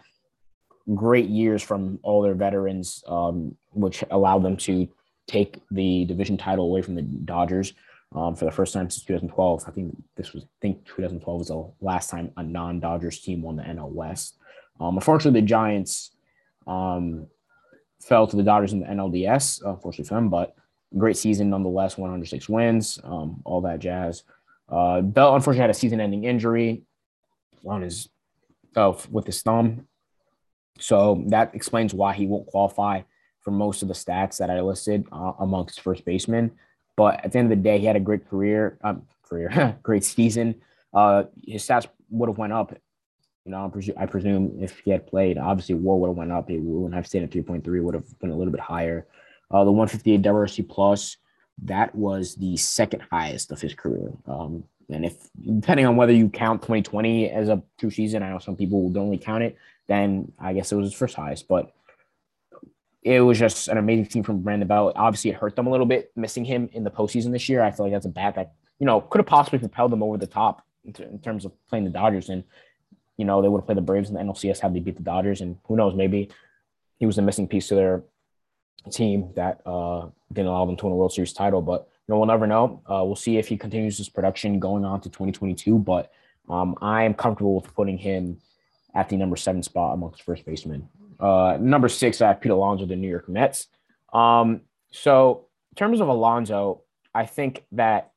great 0.95 1.31
years 1.31 1.63
from 1.63 1.99
all 2.03 2.21
their 2.21 2.35
veterans, 2.35 3.03
um, 3.09 3.57
which 3.73 4.05
allowed 4.11 4.43
them 4.43 4.59
to 4.59 4.87
take 5.27 5.63
the 5.71 6.05
division 6.05 6.37
title 6.37 6.67
away 6.67 6.83
from 6.83 6.97
the 6.97 7.03
Dodgers 7.03 7.73
um, 8.15 8.35
for 8.35 8.45
the 8.45 8.53
first 8.53 8.75
time 8.75 8.91
since 8.91 9.05
2012. 9.05 9.65
I 9.67 9.71
think 9.71 9.97
this 10.17 10.33
was, 10.33 10.45
I 10.45 10.61
think 10.61 10.85
2012 10.85 11.39
was 11.39 11.49
the 11.49 11.73
last 11.81 12.11
time 12.11 12.31
a 12.37 12.43
non-Dodgers 12.43 13.21
team 13.21 13.43
won 13.43 13.57
the 13.57 13.63
NL 13.63 13.91
West. 13.91 14.37
Um, 14.81 14.97
unfortunately, 14.97 15.41
the 15.41 15.47
Giants 15.47 16.14
um, 16.67 17.27
fell 18.01 18.27
to 18.27 18.37
the 18.37 18.43
Dodgers 18.43 18.73
in 18.73 18.81
the 18.81 18.87
NLDS, 18.87 19.63
unfortunately 19.65 20.05
for 20.05 20.15
them, 20.15 20.29
but 20.29 20.55
great 20.97 21.17
season 21.17 21.51
nonetheless. 21.51 21.97
106 21.97 22.49
wins, 22.49 22.99
um, 23.05 23.43
all 23.45 23.61
that 23.63 23.79
jazz. 23.79 24.23
Uh, 24.69 25.01
Belt 25.01 25.35
unfortunately 25.35 25.63
had 25.63 25.71
a 25.71 25.75
season-ending 25.75 26.25
injury 26.25 26.83
on 27.67 27.83
his 27.83 28.09
uh, 28.77 28.93
with 29.11 29.27
his 29.27 29.43
thumb. 29.43 29.87
So 30.79 31.23
that 31.29 31.55
explains 31.55 31.95
why 31.95 32.15
he 32.15 32.27
won't 32.27 32.47
qualify 32.47 33.03
for 33.41 33.51
most 33.51 33.83
of 33.83 33.89
the 33.89 33.95
stats 33.95 34.39
that 34.39 34.51
I 34.51 34.61
listed 34.61 35.07
uh, 35.13 35.33
amongst 35.39 35.81
first 35.81 36.05
basemen. 36.05 36.53
But 36.97 37.25
at 37.25 37.33
the 37.33 37.39
end 37.39 37.53
of 37.53 37.59
the 37.59 37.63
day, 37.63 37.79
he 37.79 37.87
had 37.87 37.97
a 37.97 38.01
great 38.01 38.29
career, 38.29 38.79
um, 38.83 39.07
career, 39.23 39.79
great 39.83 40.05
season. 40.05 40.57
Uh, 40.93 41.25
his 41.47 41.67
stats 41.67 41.87
would 42.11 42.29
have 42.29 42.39
went 42.39 42.53
up. 42.53 42.77
You 43.45 43.53
know, 43.53 43.71
I 43.99 44.07
presume 44.07 44.59
if 44.61 44.79
he 44.81 44.91
had 44.91 45.07
played, 45.07 45.37
obviously 45.37 45.75
WAR 45.75 45.99
would 45.99 46.09
have 46.09 46.17
went 46.17 46.33
up. 46.33 46.49
He 46.49 46.59
wouldn't 46.59 46.95
have 46.95 47.07
stayed 47.07 47.25
at 47.25 47.31
3.3, 47.31 47.83
would 47.83 47.95
have 47.95 48.19
been 48.19 48.31
a 48.31 48.37
little 48.37 48.53
bit 48.53 48.61
higher. 48.61 49.07
Uh, 49.51 49.65
the 49.65 49.71
158 49.71 50.23
WRC 50.23 50.69
plus, 50.69 51.19
that 51.65 51.95
was 51.95 52.37
the 52.37 52.57
second 52.57 53.03
highest 53.11 53.53
of 53.53 53.61
his 53.61 53.75
career. 53.75 54.13
Um, 54.27 54.65
and 54.89 55.05
if 55.05 55.29
depending 55.43 55.87
on 55.87 55.97
whether 55.97 56.13
you 56.13 56.31
count 56.31 56.63
2020 56.63 57.31
as 57.31 57.49
a 57.49 57.63
true 57.79 57.91
season, 57.91 58.23
I 58.23 58.31
know 58.31 58.39
some 58.39 58.57
people 58.57 58.89
don't 58.91 59.05
only 59.05 59.19
count 59.19 59.43
it 59.43 59.57
then 59.87 60.33
I 60.39 60.53
guess 60.53 60.73
it 60.73 60.77
was 60.77 60.87
his 60.87 60.99
first 60.99 61.17
highest. 61.17 61.49
But 61.49 61.73
it 63.03 63.21
was 63.21 63.39
just 63.39 63.69
an 63.69 63.77
amazing 63.77 64.07
team 64.07 64.23
from 64.23 64.41
Brandon 64.41 64.67
Belt. 64.67 64.95
Obviously, 64.97 65.31
it 65.31 65.37
hurt 65.37 65.57
them 65.57 65.67
a 65.67 65.71
little 65.71 65.87
bit 65.87 66.11
missing 66.17 66.45
him 66.45 66.71
in 66.73 66.85
the 66.85 66.91
postseason 66.91 67.33
this 67.33 67.49
year. 67.49 67.63
I 67.63 67.71
feel 67.71 67.87
like 67.87 67.93
that's 67.93 68.07
a 68.07 68.11
bad 68.11 68.35
that 68.37 68.55
you 68.79 68.87
know 68.87 69.01
could 69.01 69.19
have 69.19 69.27
possibly 69.27 69.59
propelled 69.59 69.93
them 69.93 70.03
over 70.03 70.17
the 70.17 70.27
top 70.27 70.65
in, 70.85 71.19
terms 71.21 71.45
of 71.45 71.53
playing 71.69 71.85
the 71.85 71.91
Dodgers. 71.91 72.29
And 72.29 72.45
you 73.17 73.25
know 73.25 73.43
they 73.43 73.49
would 73.49 73.59
have 73.61 73.67
played 73.67 73.79
the 73.79 73.83
Braves 73.83 74.09
in 74.09 74.15
the 74.15 74.21
NLCS 74.21 74.61
had 74.61 74.75
they 74.75 74.81
beat 74.81 74.97
the 74.97 75.03
Dodgers. 75.03 75.41
And 75.41 75.57
who 75.65 75.77
knows, 75.77 75.95
maybe 75.95 76.31
he 76.99 77.07
was 77.07 77.19
a 77.19 77.23
missing 77.23 77.49
piece 77.49 77.69
to 77.69 77.75
their 77.75 78.03
team 78.91 79.31
that 79.37 79.61
uh, 79.67 80.09
didn't 80.33 80.49
allow 80.49 80.67
them 80.67 80.77
to 80.77 80.87
win 80.87 80.93
a 80.93 80.97
World 80.97 81.13
Series 81.13 81.33
title. 81.33 81.63
But 81.63 81.89
you 82.07 82.13
know, 82.13 82.19
we'll 82.19 82.29
never 82.29 82.47
know. 82.47 82.83
Uh, 82.91 83.05
we'll 83.05 83.17
see 83.17 83.39
if 83.39 83.49
he 83.49 83.57
continues 83.57 83.99
his 83.99 84.09
production 84.09 84.59
going 84.59 84.85
on 84.85 85.01
to 85.03 85.09
2022. 85.09 85.79
But 85.79 86.13
um, 86.49 86.77
I 86.81 87.05
am 87.05 87.15
comfortable 87.15 87.55
with 87.55 87.75
putting 87.75 87.99
him 87.99 88.39
at 88.95 89.09
the 89.09 89.17
number 89.17 89.37
seven 89.37 89.63
spot 89.63 89.95
amongst 89.95 90.23
first 90.23 90.45
basemen. 90.45 90.89
Uh, 91.19 91.57
number 91.61 91.89
six, 91.89 92.21
I 92.21 92.29
have 92.29 92.41
Pete 92.41 92.53
Alonso, 92.53 92.87
the 92.87 92.97
New 92.97 93.09
York 93.09 93.29
Mets. 93.29 93.69
Um, 94.13 94.63
so 94.91 95.47
in 95.73 95.77
terms 95.77 96.01
of 96.01 96.09
Alonso, 96.09 96.83
I 97.15 97.27
think 97.27 97.65
that 97.73 98.13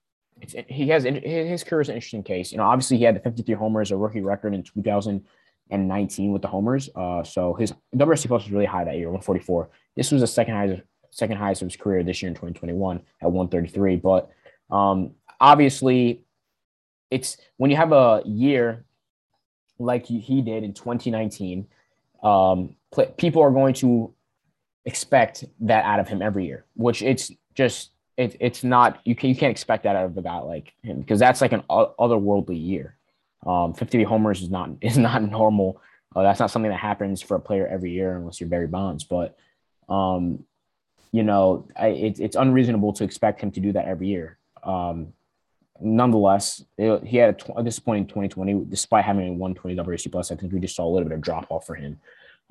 he 0.68 0.88
has 0.90 1.04
his 1.04 1.64
career 1.64 1.82
is 1.82 1.90
an 1.90 1.96
interesting 1.96 2.24
case. 2.24 2.52
You 2.52 2.58
know, 2.58 2.66
obviously 2.66 2.98
he 2.98 3.04
had 3.04 3.16
the 3.16 3.20
53 3.20 3.56
homers, 3.56 3.92
a 3.92 3.98
rookie 3.98 4.22
record 4.22 4.54
in 4.54 4.64
2019 4.64 6.32
with 6.32 6.42
the 6.42 6.48
homers. 6.48 6.90
Uh, 6.96 7.24
so 7.24 7.54
his 7.54 7.74
WRC 7.96 8.28
plus 8.28 8.44
was 8.44 8.52
really 8.52 8.66
high 8.66 8.84
that 8.84 8.96
year, 8.96 9.08
144. 9.08 9.70
This 9.96 10.12
was 10.12 10.22
the 10.22 10.28
second 10.28 10.56
highest 10.56 10.82
second 11.12 11.38
highest 11.38 11.62
of 11.62 11.68
his 11.70 11.78
career 11.78 12.04
this 12.04 12.22
year 12.22 12.30
in 12.30 12.36
2021 12.36 13.02
at 13.22 13.32
133. 13.32 13.96
But 13.96 14.30
um, 14.70 15.12
obviously, 15.40 16.22
it's 17.10 17.38
when 17.58 17.72
you 17.72 17.78
have 17.78 17.92
a 17.92 18.22
year 18.26 18.86
like 19.80 20.06
he 20.06 20.42
did 20.42 20.64
in 20.64 20.74
2019, 20.74 21.68
um, 22.24 22.76
people 23.18 23.42
are 23.42 23.52
going 23.52 23.74
to 23.76 24.14
expect 24.86 25.44
that 25.60 25.86
out 25.86 26.00
of 26.00 26.08
him 26.08 26.22
every 26.22 26.46
year, 26.46 26.66
which 26.76 27.02
it's 27.02 27.32
just 27.54 27.92
it, 28.18 28.36
it's 28.40 28.64
not 28.64 29.00
you 29.06 29.16
can 29.16 29.30
you 29.30 29.36
can't 29.36 29.52
expect 29.52 29.84
that 29.84 29.96
out 29.96 30.06
of 30.06 30.18
a 30.18 30.22
guy 30.22 30.40
like 30.40 30.74
him 30.82 31.00
because 31.00 31.20
that's 31.20 31.40
like 31.40 31.54
an 31.54 31.64
otherworldly 31.70 32.62
year. 32.62 32.96
Um, 33.46 33.74
50 33.74 34.04
homers 34.04 34.42
is 34.42 34.50
not 34.50 34.72
is 34.82 34.98
not 34.98 35.24
normal. 35.24 35.82
Uh, 36.16 36.24
that's 36.24 36.40
not 36.40 36.50
something 36.50 36.72
that 36.72 36.80
happens 36.80 37.22
for 37.22 37.36
a 37.36 37.40
player 37.40 37.68
every 37.68 37.92
year 37.92 38.18
unless 38.18 38.40
you're 38.40 38.50
Barry 38.50 38.68
Bonds. 38.68 39.04
But 39.04 39.38
um, 39.88 40.44
you 41.12 41.24
know, 41.24 41.68
I, 41.80 41.88
it, 41.90 42.20
it's 42.20 42.36
unreasonable 42.36 42.94
to 42.94 43.04
expect 43.04 43.42
him 43.42 43.52
to 43.52 43.60
do 43.60 43.72
that 43.74 43.86
every 43.86 44.08
year. 44.08 44.38
Um, 44.64 45.14
nonetheless, 45.80 46.64
it, 46.78 47.04
he 47.04 47.18
had 47.18 47.42
a, 47.48 47.60
a, 47.60 47.64
disappointing 47.64 48.08
2020 48.08 48.66
despite 48.68 49.06
having 49.06 49.28
a 49.28 49.34
120 49.34 49.76
WRC 49.76 50.12
plus. 50.12 50.32
I 50.32 50.36
think 50.36 50.52
we 50.52 50.60
just 50.60 50.76
saw 50.76 50.86
a 50.86 50.92
little 50.92 51.08
bit 51.08 51.16
of 51.16 51.22
drop 51.22 51.46
off 51.50 51.66
for 51.66 51.76
him. 51.76 52.00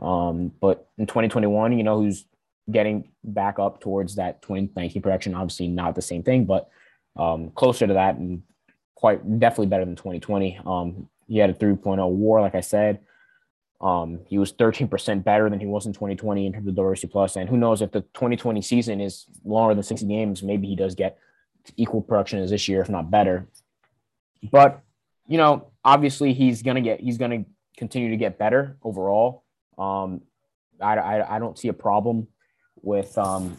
Um, 0.00 0.52
but 0.60 0.88
in 0.96 1.06
2021, 1.06 1.76
you 1.76 1.84
know, 1.84 2.00
who's 2.00 2.24
getting 2.70 3.08
back 3.24 3.58
up 3.58 3.80
towards 3.80 4.16
that 4.16 4.42
2019 4.42 5.02
production. 5.02 5.34
Obviously, 5.34 5.68
not 5.68 5.94
the 5.94 6.02
same 6.02 6.22
thing, 6.22 6.44
but 6.44 6.68
um, 7.16 7.50
closer 7.50 7.86
to 7.86 7.94
that 7.94 8.16
and 8.16 8.42
quite 8.94 9.38
definitely 9.38 9.66
better 9.66 9.84
than 9.84 9.96
2020. 9.96 10.60
Um, 10.66 11.08
he 11.28 11.38
had 11.38 11.50
a 11.50 11.54
3.0 11.54 12.08
WAR, 12.10 12.40
like 12.40 12.54
I 12.54 12.60
said. 12.60 13.00
Um, 13.80 14.20
he 14.26 14.38
was 14.38 14.52
13% 14.52 15.22
better 15.22 15.50
than 15.50 15.60
he 15.60 15.66
was 15.66 15.86
in 15.86 15.92
2020 15.92 16.46
in 16.46 16.52
terms 16.52 16.66
of 16.66 16.74
WRC 16.74 17.10
plus. 17.10 17.36
And 17.36 17.48
who 17.48 17.56
knows 17.56 17.82
if 17.82 17.92
the 17.92 18.00
2020 18.00 18.62
season 18.62 19.00
is 19.00 19.26
longer 19.44 19.74
than 19.74 19.82
60 19.82 20.06
games, 20.06 20.42
maybe 20.42 20.66
he 20.66 20.76
does 20.76 20.94
get 20.94 21.18
equal 21.76 22.00
production 22.00 22.38
as 22.38 22.50
this 22.50 22.68
year, 22.68 22.80
if 22.80 22.88
not 22.88 23.10
better. 23.10 23.48
But 24.50 24.82
you 25.26 25.38
know, 25.38 25.72
obviously 25.84 26.32
he's 26.32 26.62
gonna 26.62 26.80
get 26.80 27.00
he's 27.00 27.18
gonna 27.18 27.44
continue 27.76 28.10
to 28.10 28.16
get 28.16 28.38
better 28.38 28.76
overall. 28.82 29.44
Um, 29.76 30.22
I, 30.80 30.96
I, 30.96 31.36
I 31.36 31.38
don't 31.38 31.58
see 31.58 31.68
a 31.68 31.72
problem 31.72 32.28
with 32.82 33.16
um, 33.18 33.56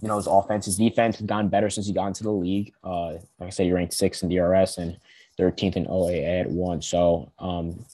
you 0.00 0.08
know 0.08 0.16
his 0.16 0.26
offense. 0.26 0.66
His 0.66 0.76
defense 0.76 1.18
has 1.18 1.26
gotten 1.26 1.48
better 1.48 1.70
since 1.70 1.86
he 1.86 1.92
got 1.92 2.08
into 2.08 2.24
the 2.24 2.30
league. 2.30 2.72
Uh, 2.82 3.12
like 3.38 3.48
I 3.48 3.50
said, 3.50 3.66
he 3.66 3.72
ranked 3.72 3.94
sixth 3.94 4.22
in 4.22 4.28
DRS 4.28 4.78
and 4.78 4.98
13th 5.38 5.76
in 5.76 5.86
OAA 5.86 6.40
at 6.40 6.50
one. 6.50 6.82
So 6.82 7.32
um, 7.38 7.84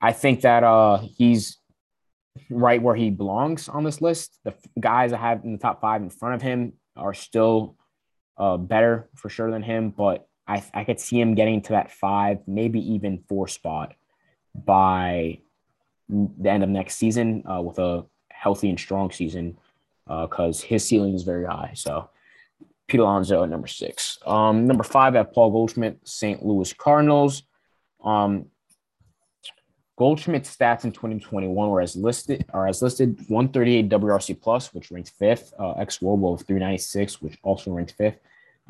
I 0.00 0.12
think 0.12 0.42
that 0.42 0.64
uh, 0.64 0.98
he's 0.98 1.58
right 2.50 2.80
where 2.80 2.94
he 2.94 3.10
belongs 3.10 3.68
on 3.68 3.84
this 3.84 4.00
list. 4.00 4.38
The 4.44 4.54
guys 4.78 5.12
I 5.12 5.18
have 5.18 5.44
in 5.44 5.52
the 5.52 5.58
top 5.58 5.80
five 5.80 6.02
in 6.02 6.10
front 6.10 6.36
of 6.36 6.42
him 6.42 6.74
are 6.96 7.14
still 7.14 7.76
uh, 8.36 8.56
better 8.56 9.08
for 9.16 9.28
sure 9.28 9.50
than 9.50 9.62
him, 9.62 9.90
but 9.90 10.28
I, 10.46 10.62
I 10.72 10.84
could 10.84 11.00
see 11.00 11.20
him 11.20 11.34
getting 11.34 11.60
to 11.62 11.72
that 11.72 11.90
five, 11.90 12.38
maybe 12.46 12.94
even 12.94 13.24
four 13.28 13.48
spot 13.48 13.94
by 14.54 15.40
the 16.08 16.50
end 16.50 16.62
of 16.62 16.70
next 16.70 16.96
season 16.96 17.44
uh, 17.46 17.60
with 17.60 17.78
a 17.78 18.06
healthy 18.38 18.68
and 18.70 18.78
strong 18.78 19.10
season 19.10 19.58
because 20.06 20.64
uh, 20.64 20.66
his 20.66 20.84
ceiling 20.84 21.14
is 21.14 21.22
very 21.22 21.44
high. 21.44 21.72
So 21.74 22.08
Pete 22.86 23.00
Alonso 23.00 23.42
at 23.42 23.50
number 23.50 23.66
six. 23.66 24.18
Um, 24.26 24.66
number 24.66 24.84
five 24.84 25.14
at 25.16 25.34
Paul 25.34 25.50
Goldschmidt, 25.50 25.98
St. 26.04 26.44
Louis 26.44 26.72
Cardinals. 26.72 27.42
Um, 28.02 28.46
Goldschmidt's 29.98 30.56
stats 30.56 30.84
in 30.84 30.92
2021 30.92 31.68
were 31.68 31.80
as 31.80 31.96
listed 31.96 32.44
are 32.54 32.68
as 32.68 32.80
listed 32.80 33.18
138 33.28 33.88
WRC 33.88 34.40
plus, 34.40 34.72
which 34.72 34.92
ranked 34.92 35.10
fifth, 35.10 35.52
uh, 35.58 35.74
xwOBA 35.74 36.34
of 36.34 36.46
396, 36.46 37.20
which 37.20 37.36
also 37.42 37.72
ranked 37.72 37.92
fifth, 37.92 38.20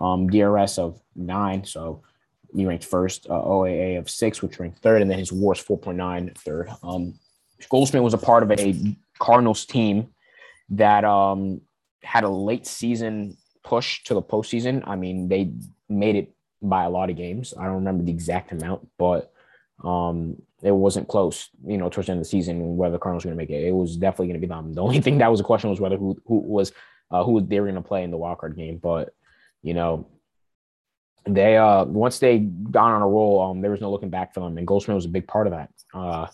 um, 0.01 0.27
DRS 0.27 0.79
of 0.79 0.99
nine, 1.15 1.63
so 1.65 2.03
he 2.55 2.65
ranked 2.65 2.87
first, 2.87 3.27
uh, 3.29 3.43
OAA 3.43 3.99
of 3.99 4.09
six, 4.09 4.41
which 4.41 4.59
ranked 4.59 4.79
third, 4.79 5.03
and 5.03 5.11
then 5.11 5.19
his 5.19 5.31
WAR 5.31 5.53
is 5.53 5.61
4.9 5.61 6.35
third. 6.39 6.71
Um, 6.83 7.15
Goldschmidt 7.69 8.03
was 8.03 8.15
a 8.15 8.19
part 8.19 8.43
of 8.43 8.53
a 8.53 8.97
Cardinals 9.19 9.65
team 9.65 10.09
that 10.71 11.05
um, 11.05 11.61
had 12.03 12.25
a 12.25 12.29
late 12.29 12.67
season 12.67 13.37
push 13.65 14.05
to 14.05 14.15
the 14.15 14.23
postseason. 14.23 14.83
I 14.87 14.97
mean, 14.97 15.29
they 15.29 15.53
made 15.89 16.17
it 16.17 16.35
by 16.63 16.85
a 16.85 16.91
lot 16.91 17.11
of 17.11 17.17
games. 17.17 17.55
I 17.59 17.65
don't 17.65 17.77
remember 17.77 18.05
the 18.05 18.13
exact 18.13 18.53
amount, 18.53 18.89
but 18.99 19.33
um, 19.85 20.41
it 20.63 20.73
wasn't 20.73 21.09
close, 21.09 21.51
you 21.65 21.79
know, 21.79 21.89
towards 21.89 22.07
the 22.07 22.13
end 22.13 22.21
of 22.21 22.25
the 22.25 22.31
season 22.31 22.77
whether 22.77 22.93
the 22.93 22.99
Cardinals 22.99 23.25
were 23.25 23.31
going 23.31 23.39
to 23.39 23.43
make 23.43 23.51
it. 23.51 23.67
It 23.67 23.75
was 23.75 23.97
definitely 23.97 24.29
going 24.29 24.41
to 24.41 24.47
be 24.47 24.53
them. 24.53 24.73
The 24.73 24.83
only 24.83 25.01
thing 25.03 25.19
that 25.19 25.31
was 25.31 25.41
a 25.41 25.45
question 25.45 25.71
was 25.71 25.81
whether 25.81 25.97
who 25.97 26.21
who 26.27 26.39
was 26.39 26.73
uh, 27.11 27.25
who 27.25 27.41
they 27.41 27.61
were 27.61 27.67
going 27.67 27.83
to 27.83 27.89
play 27.89 28.05
in 28.05 28.11
the 28.11 28.17
wild 28.17 28.39
card 28.39 28.57
game. 28.57 28.79
But 28.79 29.15
you 29.63 29.75
know, 29.75 30.07
they 31.27 31.57
uh 31.57 31.85
once 31.85 32.19
they 32.19 32.39
got 32.39 32.93
on 32.93 33.03
a 33.03 33.09
roll, 33.09 33.41
um, 33.41 33.61
there 33.61 33.71
was 33.71 33.81
no 33.81 33.91
looking 33.91 34.11
back 34.11 34.35
for 34.35 34.41
them, 34.41 34.59
and 34.59 34.67
Goldschmidt 34.67 34.95
was 34.95 35.05
a 35.05 35.11
big 35.11 35.29
part 35.29 35.47
of 35.47 35.53
that. 35.53 35.71
Uh, 35.95 36.27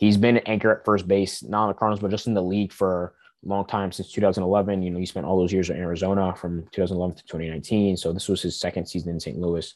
he's 0.00 0.16
been 0.16 0.38
an 0.38 0.42
anchor 0.46 0.72
at 0.72 0.84
first 0.84 1.06
base, 1.06 1.42
not 1.42 1.62
on 1.62 1.68
the 1.68 1.74
Cardinals, 1.74 2.00
but 2.00 2.10
just 2.10 2.26
in 2.26 2.34
the 2.34 2.42
league 2.42 2.72
for 2.72 3.14
a 3.44 3.48
long 3.48 3.66
time 3.66 3.92
since 3.92 4.10
2011. 4.10 4.82
You 4.82 4.90
know, 4.90 4.98
he 4.98 5.06
spent 5.06 5.26
all 5.26 5.38
those 5.38 5.52
years 5.52 5.70
in 5.70 5.76
Arizona 5.76 6.34
from 6.34 6.66
2011 6.72 7.18
to 7.18 7.22
2019. 7.24 7.96
So 7.98 8.12
this 8.12 8.26
was 8.26 8.42
his 8.42 8.58
second 8.58 8.86
season 8.86 9.10
in 9.10 9.20
St. 9.20 9.38
Louis. 9.38 9.74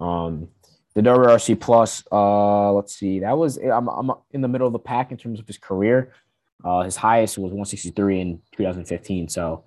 Um, 0.00 0.48
the 0.94 1.02
WRC 1.02 1.60
plus, 1.60 2.02
uh, 2.10 2.72
let's 2.72 2.94
see, 2.94 3.20
that 3.20 3.36
was 3.36 3.58
I'm, 3.58 3.88
I'm 3.88 4.10
in 4.32 4.40
the 4.40 4.48
middle 4.48 4.66
of 4.66 4.72
the 4.72 4.78
pack 4.78 5.12
in 5.12 5.18
terms 5.18 5.38
of 5.38 5.46
his 5.46 5.58
career. 5.58 6.12
Uh, 6.64 6.82
his 6.82 6.96
highest 6.96 7.38
was 7.38 7.52
163 7.52 8.20
in 8.20 8.42
2015. 8.56 9.28
So 9.28 9.64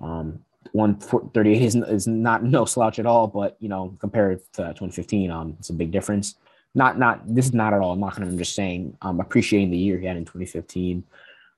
um, 0.00 0.40
138 0.72 1.62
is, 1.62 1.76
is 1.76 2.06
not 2.08 2.42
no 2.42 2.64
slouch 2.64 2.98
at 2.98 3.06
all, 3.06 3.28
but 3.28 3.56
you 3.60 3.68
know, 3.68 3.96
compared 4.00 4.40
to 4.54 4.62
2015, 4.62 5.30
um, 5.30 5.56
it's 5.60 5.70
a 5.70 5.74
big 5.74 5.92
difference 5.92 6.34
not 6.74 6.98
not 6.98 7.22
this 7.26 7.46
is 7.46 7.54
not 7.54 7.72
at 7.72 7.80
all 7.80 7.96
mocking 7.96 8.24
him. 8.24 8.30
I'm 8.30 8.38
just 8.38 8.54
saying 8.54 8.96
I'm 9.00 9.20
appreciating 9.20 9.70
the 9.70 9.78
year 9.78 9.98
he 9.98 10.06
had 10.06 10.16
in 10.16 10.24
2015. 10.24 11.04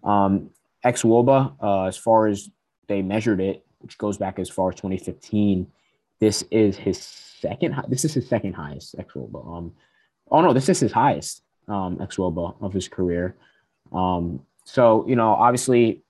Um, 0.05 0.51
ex 0.85 1.03
Woba, 1.03 1.55
uh, 1.61 1.85
as 1.85 1.97
far 1.97 2.27
as 2.27 2.51
they 2.87 3.03
measured 3.03 3.41
it, 3.41 3.65
which 3.79 3.99
goes 3.99 4.19
back 4.19 4.39
as 4.39 4.49
far 4.49 4.69
as 4.71 4.77
2015, 4.77 5.67
this 6.21 6.43
is 6.51 6.77
his 6.77 6.99
second. 6.99 7.75
This 7.89 8.05
is 8.05 8.15
his 8.15 8.29
second 8.29 8.55
highest 8.55 8.95
ex 8.99 9.15
Woba. 9.15 9.57
Um, 9.57 9.73
oh 10.31 10.41
no, 10.41 10.53
this 10.53 10.69
is 10.69 10.81
his 10.81 10.93
highest 10.93 11.43
um, 11.69 11.99
ex 12.01 12.17
Woba 12.17 12.55
of 12.61 12.73
his 12.73 12.89
career. 12.89 13.37
Um, 13.93 14.41
so 14.65 15.07
you 15.09 15.17
know, 15.17 15.31
obviously, 15.31 16.03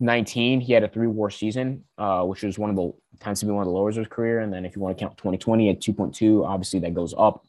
2019 0.00 0.62
he 0.62 0.72
had 0.72 0.82
a 0.82 0.88
three 0.88 1.06
WAR 1.06 1.30
season, 1.30 1.84
uh, 1.98 2.24
which 2.24 2.42
was 2.42 2.58
one 2.58 2.70
of 2.70 2.76
the 2.76 2.92
tends 3.20 3.40
to 3.40 3.46
be 3.46 3.52
one 3.52 3.62
of 3.62 3.66
the 3.66 3.72
lowers 3.72 3.98
of 3.98 4.04
his 4.04 4.08
career. 4.08 4.40
And 4.40 4.52
then 4.52 4.64
if 4.64 4.74
you 4.74 4.80
want 4.80 4.96
to 4.96 5.04
count 5.04 5.18
2020 5.18 5.68
at 5.68 5.80
2.2, 5.80 6.46
obviously 6.46 6.80
that 6.80 6.94
goes 6.94 7.14
up 7.18 7.44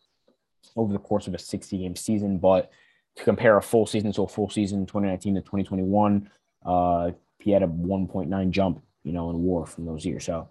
over 0.75 0.91
the 0.91 0.99
course 0.99 1.27
of 1.27 1.33
a 1.33 1.39
60 1.39 1.77
game 1.77 1.95
season. 1.95 2.37
But 2.37 2.69
to 3.15 3.23
compare 3.23 3.57
a 3.57 3.61
full 3.61 3.85
season 3.85 4.11
to 4.13 4.23
a 4.23 4.27
full 4.27 4.49
season, 4.49 4.85
2019 4.85 5.35
to 5.35 5.41
2021, 5.41 6.29
uh, 6.65 7.11
he 7.39 7.51
had 7.51 7.63
a 7.63 7.67
1.9 7.67 8.49
jump, 8.51 8.83
you 9.03 9.13
know, 9.13 9.29
in 9.29 9.43
WAR 9.43 9.65
from 9.65 9.85
those 9.85 10.05
years. 10.05 10.25
So 10.25 10.49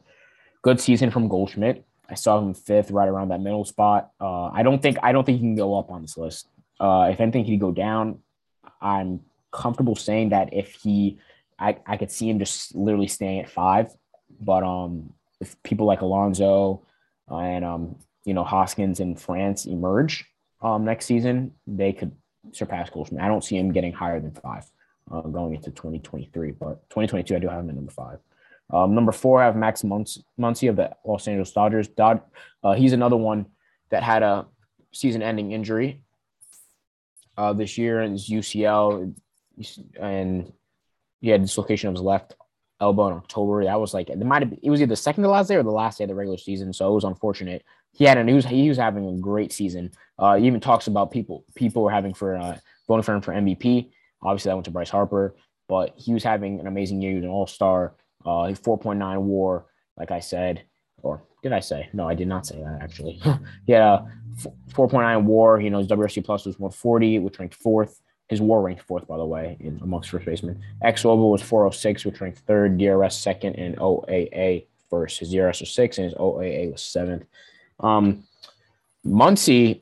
good 0.62 0.80
season 0.80 1.10
from 1.10 1.28
Goldschmidt. 1.28 1.84
I 2.08 2.14
saw 2.14 2.38
him 2.38 2.54
fifth, 2.54 2.90
right 2.90 3.08
around 3.08 3.28
that 3.28 3.40
middle 3.40 3.64
spot. 3.64 4.10
Uh, 4.18 4.46
I 4.46 4.62
don't 4.62 4.82
think 4.82 4.96
I 5.02 5.12
don't 5.12 5.24
think 5.24 5.38
he 5.38 5.44
can 5.44 5.54
go 5.54 5.78
up 5.78 5.90
on 5.90 6.02
this 6.02 6.16
list. 6.16 6.48
Uh, 6.80 7.10
if 7.12 7.20
anything, 7.20 7.44
he'd 7.44 7.60
go 7.60 7.70
down. 7.70 8.18
I'm 8.80 9.20
comfortable 9.52 9.94
saying 9.94 10.30
that 10.30 10.52
if 10.52 10.74
he, 10.74 11.18
I, 11.60 11.76
I 11.86 11.96
could 11.96 12.10
see 12.10 12.28
him 12.28 12.38
just 12.38 12.74
literally 12.74 13.06
staying 13.06 13.40
at 13.40 13.50
five. 13.50 13.92
But 14.40 14.62
um, 14.64 15.12
if 15.40 15.62
people 15.62 15.86
like 15.86 16.00
Alonso 16.00 16.86
uh, 17.30 17.38
and 17.38 17.64
um, 17.64 17.96
you 18.24 18.34
know 18.34 18.44
Hoskins 18.44 19.00
and 19.00 19.20
France 19.20 19.66
emerge 19.66 20.24
um, 20.62 20.84
next 20.84 21.06
season, 21.06 21.52
they 21.66 21.92
could 21.92 22.12
surpass 22.52 22.90
Goldschmidt. 22.90 23.22
I 23.22 23.28
don't 23.28 23.44
see 23.44 23.56
him 23.56 23.72
getting 23.72 23.92
higher 23.92 24.20
than 24.20 24.32
five 24.32 24.64
uh, 25.10 25.20
going 25.22 25.54
into 25.54 25.70
2023, 25.70 26.52
but 26.52 26.88
2022 26.90 27.36
I 27.36 27.38
do 27.38 27.48
have 27.48 27.60
him 27.60 27.68
at 27.68 27.74
number 27.74 27.92
five. 27.92 28.18
Um, 28.72 28.94
number 28.94 29.12
four, 29.12 29.42
I 29.42 29.46
have 29.46 29.56
Max 29.56 29.82
Muncy 29.82 30.68
of 30.68 30.76
the 30.76 30.96
Los 31.04 31.26
Angeles 31.26 31.50
Dodgers. 31.52 31.88
Dod- 31.88 32.22
uh, 32.62 32.74
he's 32.74 32.92
another 32.92 33.16
one 33.16 33.46
that 33.90 34.02
had 34.02 34.22
a 34.22 34.46
season-ending 34.92 35.50
injury 35.50 36.02
uh, 37.36 37.52
this 37.52 37.76
year 37.76 38.00
in 38.02 38.12
his 38.12 38.28
UCL, 38.28 39.12
and 40.00 40.52
he 41.20 41.28
had 41.28 41.42
dislocation 41.42 41.88
of 41.88 41.94
his 41.94 42.02
left 42.02 42.34
elbow 42.80 43.08
in 43.08 43.14
October. 43.14 43.64
That 43.64 43.80
was 43.80 43.94
like 43.94 44.10
it 44.10 44.18
might 44.18 44.42
have 44.42 44.52
it 44.62 44.70
was 44.70 44.80
either 44.80 44.90
the 44.90 44.96
second 44.96 45.22
to 45.22 45.30
last 45.30 45.48
day 45.48 45.56
or 45.56 45.62
the 45.62 45.70
last 45.70 45.98
day 45.98 46.04
of 46.04 46.08
the 46.08 46.14
regular 46.14 46.38
season, 46.38 46.72
so 46.72 46.90
it 46.90 46.94
was 46.94 47.04
unfortunate. 47.04 47.64
He 47.92 48.04
had 48.04 48.18
a 48.18 48.24
news 48.24 48.46
he 48.46 48.68
was 48.68 48.78
having 48.78 49.06
a 49.08 49.18
great 49.18 49.52
season. 49.52 49.90
Uh, 50.18 50.36
he 50.36 50.46
even 50.46 50.60
talks 50.60 50.86
about 50.86 51.10
people 51.10 51.44
people 51.54 51.82
were 51.82 51.90
having 51.90 52.14
for 52.14 52.36
uh, 52.36 52.56
voting 52.88 53.02
for 53.02 53.14
him 53.14 53.20
for 53.20 53.32
MVP. 53.32 53.90
Obviously, 54.22 54.50
that 54.50 54.56
went 54.56 54.64
to 54.66 54.70
Bryce 54.70 54.90
Harper, 54.90 55.34
but 55.68 55.94
he 55.96 56.12
was 56.12 56.22
having 56.22 56.60
an 56.60 56.66
amazing 56.66 57.00
year. 57.00 57.10
He 57.12 57.16
was 57.16 57.24
an 57.24 57.30
All 57.30 57.46
Star. 57.46 57.94
Uh, 58.22 58.52
4.9 58.52 59.22
WAR, 59.22 59.64
like 59.96 60.10
I 60.10 60.20
said, 60.20 60.62
or 61.02 61.22
did 61.42 61.54
I 61.54 61.60
say? 61.60 61.88
No, 61.94 62.06
I 62.06 62.14
did 62.14 62.28
not 62.28 62.46
say 62.46 62.62
that 62.62 62.80
actually. 62.82 63.12
he 63.66 63.72
had 63.72 63.82
a 63.82 64.06
4.9 64.72 65.24
WAR. 65.24 65.58
You 65.58 65.70
know, 65.70 65.78
his 65.78 65.86
WRC 65.86 66.22
plus 66.22 66.44
was 66.44 66.58
140, 66.58 67.20
which 67.20 67.38
ranked 67.38 67.54
fourth. 67.54 68.00
His 68.30 68.40
WAR 68.40 68.62
ranked 68.62 68.82
fourth, 68.82 69.08
by 69.08 69.16
the 69.16 69.26
way, 69.26 69.56
in 69.58 69.80
amongst 69.82 70.10
first 70.10 70.24
basemen. 70.24 70.62
xwOBA 70.84 71.32
was 71.32 71.42
406, 71.42 72.04
which 72.04 72.20
ranked 72.20 72.38
third. 72.38 72.78
DRS 72.78 73.16
second, 73.16 73.56
and 73.56 73.76
OAA 73.76 74.66
first. 74.88 75.18
His 75.18 75.32
DRS 75.32 75.58
was 75.58 75.70
six, 75.70 75.98
and 75.98 76.04
his 76.04 76.14
OAA 76.14 76.70
was 76.70 76.80
seventh. 76.80 77.24
Um, 77.80 78.22
Muncy, 79.04 79.80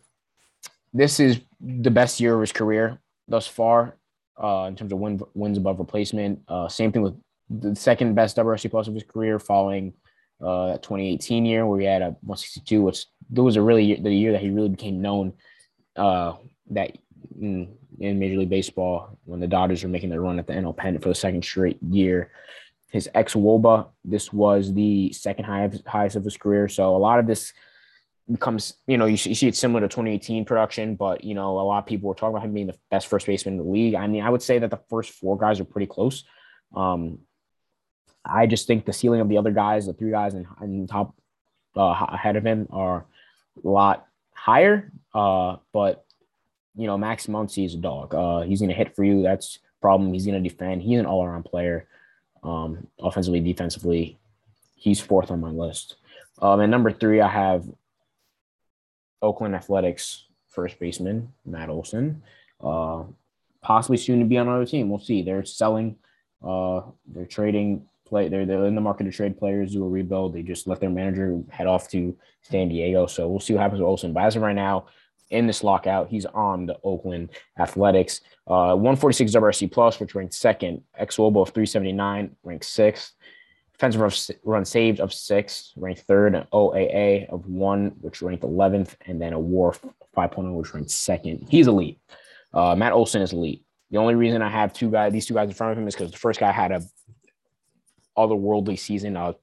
this 0.94 1.20
is 1.20 1.40
the 1.60 1.90
best 1.90 2.20
year 2.20 2.36
of 2.36 2.40
his 2.40 2.52
career 2.52 2.98
thus 3.28 3.46
far 3.46 3.98
uh, 4.42 4.64
in 4.66 4.76
terms 4.76 4.92
of 4.92 4.98
win, 4.98 5.20
wins 5.34 5.58
above 5.58 5.78
replacement. 5.78 6.40
Uh, 6.48 6.68
same 6.68 6.90
thing 6.90 7.02
with 7.02 7.20
the 7.50 7.76
second 7.76 8.14
best 8.14 8.38
WRC 8.38 8.70
plus 8.70 8.88
of 8.88 8.94
his 8.94 9.04
career, 9.04 9.38
following 9.38 9.92
uh, 10.40 10.68
that 10.68 10.82
2018 10.82 11.44
year 11.44 11.66
where 11.66 11.80
he 11.80 11.86
had 11.86 12.00
a 12.00 12.16
162, 12.22 12.80
which 12.80 13.04
that 13.28 13.42
was 13.42 13.56
a 13.56 13.62
really 13.62 13.94
the 13.96 14.10
year 14.10 14.32
that 14.32 14.40
he 14.40 14.48
really 14.48 14.70
became 14.70 15.02
known. 15.02 15.34
Uh, 15.96 16.32
that 16.70 16.96
in, 17.38 17.76
in 18.00 18.18
Major 18.18 18.38
League 18.38 18.50
Baseball 18.50 19.18
when 19.24 19.40
the 19.40 19.46
Dodgers 19.46 19.82
were 19.82 19.88
making 19.88 20.10
their 20.10 20.20
run 20.20 20.38
at 20.38 20.46
the 20.46 20.52
NL 20.52 20.76
pennant 20.76 21.02
for 21.02 21.08
the 21.08 21.14
second 21.14 21.44
straight 21.44 21.78
year. 21.82 22.30
His 22.90 23.08
xwOBA, 23.14 23.88
this 24.04 24.32
was 24.32 24.72
the 24.72 25.12
second 25.12 25.44
highest, 25.44 25.86
highest 25.86 26.16
of 26.16 26.24
his 26.24 26.36
career. 26.36 26.68
So 26.68 26.94
a 26.94 26.98
lot 26.98 27.18
of 27.18 27.26
this 27.26 27.52
becomes, 28.30 28.74
you 28.86 28.96
know, 28.96 29.06
you 29.06 29.16
see, 29.16 29.30
you 29.30 29.34
see 29.34 29.48
it 29.48 29.56
similar 29.56 29.80
to 29.80 29.88
2018 29.88 30.44
production, 30.44 30.94
but, 30.94 31.24
you 31.24 31.34
know, 31.34 31.58
a 31.58 31.62
lot 31.62 31.78
of 31.78 31.86
people 31.86 32.08
were 32.08 32.14
talking 32.14 32.34
about 32.34 32.44
him 32.44 32.54
being 32.54 32.66
the 32.66 32.78
best 32.90 33.08
first 33.08 33.26
baseman 33.26 33.58
in 33.58 33.64
the 33.64 33.70
league. 33.70 33.94
I 33.94 34.06
mean, 34.06 34.22
I 34.22 34.30
would 34.30 34.42
say 34.42 34.58
that 34.58 34.70
the 34.70 34.80
first 34.88 35.10
four 35.10 35.36
guys 35.36 35.60
are 35.60 35.64
pretty 35.64 35.86
close. 35.86 36.24
Um, 36.74 37.20
I 38.24 38.46
just 38.46 38.66
think 38.66 38.84
the 38.84 38.92
ceiling 38.92 39.20
of 39.20 39.28
the 39.28 39.38
other 39.38 39.50
guys, 39.50 39.86
the 39.86 39.92
three 39.92 40.10
guys 40.10 40.34
in, 40.34 40.46
in 40.62 40.86
top 40.86 41.14
uh, 41.76 42.06
ahead 42.08 42.36
of 42.36 42.44
him, 42.44 42.68
are 42.70 43.06
a 43.64 43.68
lot 43.68 44.06
higher. 44.34 44.92
Uh, 45.14 45.56
but 45.72 46.04
you 46.78 46.86
know, 46.86 46.96
Max 46.96 47.26
Muncy 47.26 47.66
is 47.66 47.74
a 47.74 47.78
dog. 47.78 48.14
Uh, 48.14 48.40
he's 48.42 48.60
gonna 48.60 48.72
hit 48.72 48.94
for 48.94 49.04
you. 49.04 49.22
That's 49.22 49.58
problem. 49.80 50.12
He's 50.12 50.24
gonna 50.24 50.40
defend. 50.40 50.82
He's 50.82 50.98
an 50.98 51.06
all-around 51.06 51.44
player, 51.44 51.88
um, 52.42 52.86
offensively, 53.00 53.40
defensively. 53.40 54.18
He's 54.76 55.00
fourth 55.00 55.30
on 55.30 55.40
my 55.40 55.50
list. 55.50 55.96
Um, 56.40 56.60
and 56.60 56.70
number 56.70 56.92
three, 56.92 57.20
I 57.20 57.28
have 57.28 57.68
Oakland 59.20 59.56
Athletics 59.56 60.24
first 60.48 60.78
baseman 60.78 61.32
Matt 61.44 61.68
Olson. 61.68 62.22
Uh, 62.60 63.04
possibly 63.60 63.96
soon 63.96 64.20
to 64.20 64.24
be 64.24 64.38
on 64.38 64.48
another 64.48 64.64
team. 64.64 64.88
We'll 64.88 65.00
see. 65.00 65.22
They're 65.22 65.44
selling. 65.44 65.96
Uh, 66.44 66.82
they're 67.06 67.26
trading 67.26 67.88
play. 68.04 68.28
They're 68.28 68.46
they're 68.46 68.66
in 68.66 68.74
the 68.74 68.80
market 68.80 69.04
to 69.04 69.10
trade 69.10 69.38
players, 69.38 69.72
do 69.72 69.84
a 69.84 69.88
rebuild. 69.88 70.32
They 70.32 70.42
just 70.42 70.66
let 70.68 70.80
their 70.80 70.90
manager 70.90 71.42
head 71.50 71.66
off 71.66 71.88
to 71.90 72.16
San 72.42 72.68
Diego. 72.68 73.06
So 73.06 73.28
we'll 73.28 73.40
see 73.40 73.54
what 73.54 73.62
happens 73.62 73.80
with 73.80 73.88
Olson. 73.88 74.12
But 74.12 74.24
as 74.24 74.36
of 74.36 74.42
right 74.42 74.54
now, 74.54 74.86
in 75.30 75.46
this 75.46 75.62
lockout, 75.62 76.08
he's 76.08 76.26
on 76.26 76.66
the 76.66 76.78
Oakland 76.82 77.30
Athletics. 77.58 78.20
Uh, 78.46 78.74
146 78.74 79.32
WRC 79.32 79.70
plus, 79.70 80.00
which 80.00 80.14
ranked 80.14 80.34
second. 80.34 80.82
xwOBA 81.00 81.42
of 81.42 81.50
379, 81.50 82.36
ranked 82.42 82.64
sixth. 82.64 83.12
Defensive 83.72 84.38
run 84.42 84.64
saved 84.64 84.98
of 85.00 85.12
six, 85.12 85.72
ranked 85.76 86.02
third. 86.02 86.34
An 86.34 86.46
OAA 86.52 87.28
of 87.28 87.46
one, 87.46 87.92
which 88.00 88.22
ranked 88.22 88.42
11th, 88.42 88.94
and 89.06 89.20
then 89.20 89.32
a 89.32 89.38
WAR 89.38 89.72
5.0, 90.16 90.54
which 90.54 90.74
ranked 90.74 90.90
second. 90.90 91.46
He's 91.48 91.68
elite. 91.68 92.00
Uh, 92.52 92.74
Matt 92.74 92.92
Olson 92.92 93.22
is 93.22 93.32
elite. 93.32 93.64
The 93.90 93.98
only 93.98 94.14
reason 94.14 94.42
I 94.42 94.50
have 94.50 94.72
two 94.72 94.90
guys, 94.90 95.12
these 95.12 95.26
two 95.26 95.34
guys 95.34 95.48
in 95.48 95.54
front 95.54 95.72
of 95.72 95.78
him, 95.78 95.86
is 95.86 95.94
because 95.94 96.10
the 96.10 96.18
first 96.18 96.40
guy 96.40 96.50
had 96.50 96.72
a 96.72 96.82
otherworldly 98.16 98.78
season, 98.78 99.16
a 99.16 99.34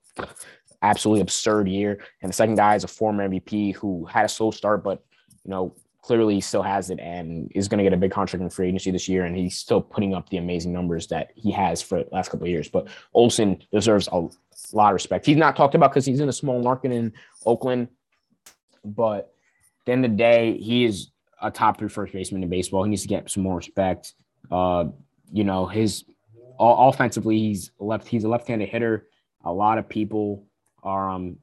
absolutely 0.82 1.22
absurd 1.22 1.68
year, 1.68 2.00
and 2.22 2.30
the 2.30 2.36
second 2.36 2.56
guy 2.56 2.76
is 2.76 2.84
a 2.84 2.88
former 2.88 3.28
MVP 3.28 3.76
who 3.76 4.06
had 4.06 4.26
a 4.26 4.30
slow 4.30 4.52
start, 4.52 4.84
but 4.84 5.04
you 5.46 5.52
know 5.52 5.76
clearly 6.02 6.40
still 6.40 6.62
has 6.62 6.92
it 6.92 7.00
and 7.00 7.52
is 7.56 7.68
going 7.68 7.80
to 7.80 7.84
get 7.84 7.92
a 7.92 7.98
big 7.98 8.12
contract 8.12 8.42
in 8.44 8.50
free 8.50 8.68
agency 8.68 8.92
this 8.92 9.10
year, 9.10 9.26
and 9.26 9.36
he's 9.36 9.58
still 9.58 9.82
putting 9.82 10.14
up 10.14 10.30
the 10.30 10.38
amazing 10.38 10.72
numbers 10.72 11.08
that 11.08 11.32
he 11.36 11.52
has 11.52 11.82
for 11.82 12.04
the 12.04 12.10
last 12.12 12.30
couple 12.30 12.46
of 12.46 12.52
years. 12.52 12.70
But 12.70 12.88
Olson 13.14 13.64
deserves 13.72 14.08
a 14.12 14.28
lot 14.74 14.90
of 14.90 14.94
respect. 14.94 15.26
He's 15.26 15.38
not 15.38 15.56
talked 15.56 15.74
about 15.74 15.90
because 15.92 16.06
he's 16.06 16.20
in 16.20 16.30
a 16.30 16.34
small 16.34 16.62
market 16.62 16.92
in 16.92 17.12
Oakland, 17.44 17.88
but 18.84 19.18
at 19.20 19.86
the 19.88 19.92
end 19.94 20.06
of 20.06 20.12
the 20.12 20.18
day, 20.18 20.58
he 20.58 20.86
is 20.86 21.10
a 21.42 21.50
top 21.50 21.80
three 21.80 21.90
first 21.90 22.14
baseman 22.14 22.44
in 22.44 22.50
baseball. 22.50 22.84
He 22.84 22.90
needs 22.92 23.02
to 23.02 23.08
get 23.08 23.30
some 23.30 23.42
more 23.42 23.58
respect. 23.58 24.14
Uh, 24.52 24.86
you 25.32 25.44
know, 25.44 25.66
his 25.66 26.06
offensively, 26.60 27.40
he's 27.40 27.72
left. 27.80 28.08
He's 28.08 28.24
a 28.24 28.30
left-handed 28.30 28.70
hitter. 28.70 29.08
A 29.44 29.52
lot 29.52 29.80
of 29.80 29.90
people 29.90 30.46
are 30.84 31.10
um 31.10 31.38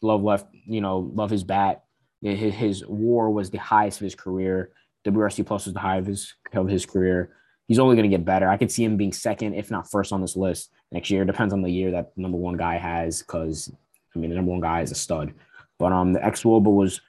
love 0.00 0.22
left. 0.22 0.46
You 0.52 0.80
know, 0.80 0.98
love 0.98 1.30
his 1.30 1.42
bat. 1.42 1.85
His, 2.34 2.54
his 2.54 2.86
WAR 2.86 3.30
was 3.30 3.50
the 3.50 3.58
highest 3.58 4.00
of 4.00 4.04
his 4.04 4.14
career. 4.14 4.70
WRC 5.06 5.46
plus 5.46 5.66
was 5.66 5.74
the 5.74 5.80
highest 5.80 6.00
of 6.00 6.06
his, 6.06 6.34
of 6.54 6.68
his 6.68 6.86
career. 6.86 7.36
He's 7.68 7.78
only 7.78 7.96
going 7.96 8.08
to 8.08 8.16
get 8.16 8.24
better. 8.24 8.48
I 8.48 8.56
could 8.56 8.70
see 8.70 8.84
him 8.84 8.96
being 8.96 9.12
second, 9.12 9.54
if 9.54 9.70
not 9.70 9.90
first, 9.90 10.12
on 10.12 10.20
this 10.20 10.36
list 10.36 10.70
next 10.92 11.10
year. 11.10 11.24
Depends 11.24 11.52
on 11.52 11.62
the 11.62 11.70
year 11.70 11.90
that 11.92 12.12
number 12.16 12.38
one 12.38 12.56
guy 12.56 12.76
has, 12.76 13.22
because 13.22 13.72
I 14.14 14.18
mean 14.18 14.30
the 14.30 14.36
number 14.36 14.52
one 14.52 14.60
guy 14.60 14.82
is 14.82 14.92
a 14.92 14.94
stud. 14.94 15.34
But 15.78 15.92
um, 15.92 16.12
the 16.12 16.20
xwOBA 16.20 16.72
was 16.72 17.00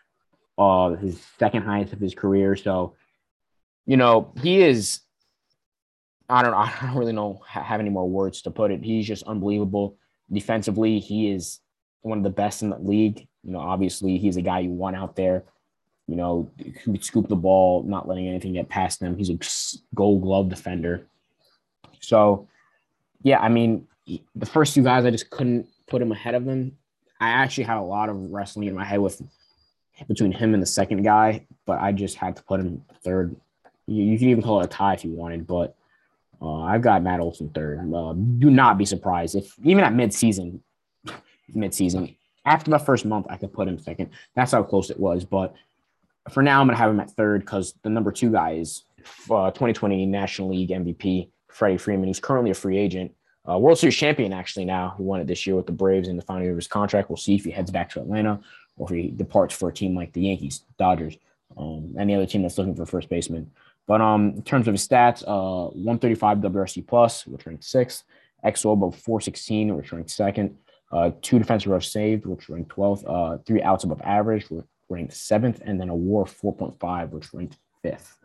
uh 0.58 0.96
his 0.96 1.22
second 1.38 1.64
highest 1.64 1.94
of 1.94 2.00
his 2.00 2.16
career. 2.16 2.56
So, 2.56 2.96
you 3.86 3.98
know, 3.98 4.34
he 4.42 4.62
is 4.64 5.02
I 6.30 6.44
don't. 6.44 6.54
I 6.54 6.74
don't 6.82 6.96
really 6.96 7.14
know 7.14 7.42
have 7.48 7.80
any 7.80 7.90
more 7.90 8.10
words 8.10 8.42
to 8.44 8.52
put 8.52 8.72
it. 8.72 8.84
He's 8.84 9.08
just 9.08 9.24
unbelievable. 9.24 9.98
Defensively, 10.32 11.00
he 11.00 11.32
is 11.32 11.60
one 12.02 12.18
of 12.18 12.24
the 12.24 12.30
best 12.30 12.62
in 12.62 12.70
the 12.70 12.78
league. 12.78 13.28
You 13.44 13.52
know, 13.52 13.60
obviously 13.60 14.18
he's 14.18 14.38
a 14.38 14.42
guy 14.42 14.60
you 14.60 14.72
want 14.72 14.96
out 14.96 15.16
there. 15.16 15.44
You 16.08 16.16
know, 16.16 16.50
who 16.84 16.98
scoop 17.02 17.28
the 17.28 17.36
ball, 17.36 17.84
not 17.84 18.08
letting 18.08 18.28
anything 18.28 18.54
get 18.54 18.70
past 18.70 19.02
him. 19.02 19.18
He's 19.18 19.30
a 19.30 19.38
gold 19.94 20.22
glove 20.22 20.48
defender. 20.48 21.06
So, 22.00 22.48
yeah, 23.24 23.40
I 23.40 23.50
mean, 23.50 23.88
the 24.36 24.46
first 24.46 24.74
two 24.74 24.84
guys 24.84 25.06
I 25.06 25.12
just 25.12 25.30
couldn't 25.30 25.68
put 25.88 26.02
him 26.02 26.14
ahead 26.14 26.34
of 26.34 26.46
them. 26.46 26.78
I 27.20 27.30
actually 27.30 27.66
had 27.66 27.78
a 27.78 27.82
lot 27.82 28.10
of 28.10 28.32
wrestling 28.32 28.68
in 28.68 28.76
my 28.76 28.86
head 28.86 29.00
with 29.00 29.22
between 30.08 30.32
him 30.32 30.54
and 30.54 30.62
the 30.62 30.68
second 30.68 31.04
guy, 31.04 31.46
but 31.66 31.82
I 31.82 31.92
just 31.92 32.16
had 32.16 32.36
to 32.36 32.44
put 32.44 32.60
him 32.60 32.86
third. 33.04 33.36
You, 33.88 34.04
you 34.04 34.20
can 34.20 34.30
even 34.30 34.44
call 34.44 34.62
it 34.62 34.66
a 34.66 34.70
tie 34.70 34.94
if 34.94 35.04
you 35.04 35.12
wanted, 35.12 35.48
but 35.48 35.76
uh, 36.42 36.62
I've 36.62 36.82
got 36.82 37.02
Matt 37.02 37.20
Olson 37.20 37.50
third. 37.50 37.80
Uh, 37.94 38.14
do 38.14 38.52
not 38.52 38.78
be 38.78 38.86
surprised 38.86 39.36
if 39.36 39.54
even 39.64 39.84
at 39.84 39.94
midseason, 39.94 40.60
midseason 41.56 42.16
after 42.48 42.72
the 42.72 42.80
first 42.80 43.06
month, 43.06 43.28
I 43.30 43.36
could 43.36 43.54
put 43.54 43.68
him 43.68 43.78
second. 43.78 44.10
That's 44.34 44.54
how 44.54 44.64
close 44.64 44.90
it 44.90 45.00
was. 45.00 45.26
But 45.26 45.54
for 46.32 46.42
now, 46.42 46.62
I'm 46.62 46.68
gonna 46.68 46.78
have 46.78 46.90
him 46.90 47.00
at 47.00 47.12
third 47.12 47.42
because 47.42 47.76
the 47.84 47.90
number 47.90 48.12
two 48.12 48.32
guy 48.32 48.54
is 48.54 48.84
uh, 49.30 49.52
2020 49.52 50.06
National 50.06 50.50
League 50.50 50.70
MVP 50.70 51.30
Freddie 51.50 51.78
Freeman, 51.78 52.08
who's 52.08 52.20
currently 52.20 52.52
a 52.52 52.56
free 52.56 52.78
agent, 52.78 53.14
uh, 53.50 53.58
World 53.58 53.78
Series 53.78 53.96
champion 53.96 54.34
actually. 54.34 54.66
Now 54.66 54.96
he 54.98 55.04
won 55.04 55.20
it 55.20 55.28
this 55.28 55.46
year 55.46 55.56
with 55.56 55.66
the 55.66 55.74
Braves 55.74 56.08
in 56.08 56.16
the 56.16 56.22
final 56.22 56.44
year 56.44 56.52
of 56.52 56.58
his 56.58 56.68
contract. 56.68 57.10
We'll 57.10 57.18
see 57.18 57.36
if 57.36 57.44
he 57.44 57.52
heads 57.52 57.70
back 57.70 57.90
to 57.92 58.02
Atlanta 58.02 58.40
or 58.78 58.88
if 58.90 58.96
he 58.96 59.12
departs 59.12 59.54
for 59.54 59.70
a 59.70 59.74
team 59.74 59.96
like 59.96 60.14
the 60.14 60.22
Yankees, 60.22 60.64
Dodgers, 60.78 61.18
um, 61.58 61.96
any 62.00 62.16
other 62.16 62.26
team 62.26 62.44
that's 62.44 62.58
looking 62.58 62.76
for 62.76 62.86
first 62.86 63.10
baseman. 63.10 63.52
But 63.88 64.02
um, 64.02 64.34
in 64.36 64.44
terms 64.44 64.68
of 64.68 64.74
his 64.74 64.88
stats, 64.88 65.24
uh, 65.24 65.70
135 65.70 66.40
WRC 66.40 66.88
plus, 66.88 67.26
which 67.28 67.46
ranked 67.46 67.64
sixth. 67.64 68.04
xwOBA 68.46 68.94
416, 68.96 69.76
which 69.76 69.92
ranked 69.92 70.12
second. 70.12 70.58
Uh, 70.92 71.12
two 71.22 71.38
defensive 71.38 71.72
runs 71.72 71.92
saved, 71.92 72.26
which 72.26 72.50
ranked 72.50 72.76
12th. 72.76 73.04
Uh, 73.08 73.38
three 73.46 73.62
outs 73.62 73.84
above 73.84 74.02
average, 74.04 74.50
which 74.50 74.66
ranked 74.90 75.14
seventh, 75.14 75.62
and 75.66 75.80
then 75.80 75.90
a 75.90 75.96
WAR 75.96 76.24
of 76.24 76.42
4.5, 76.42 77.10
which 77.10 77.34
ranked 77.34 77.58
fifth. 77.82 78.18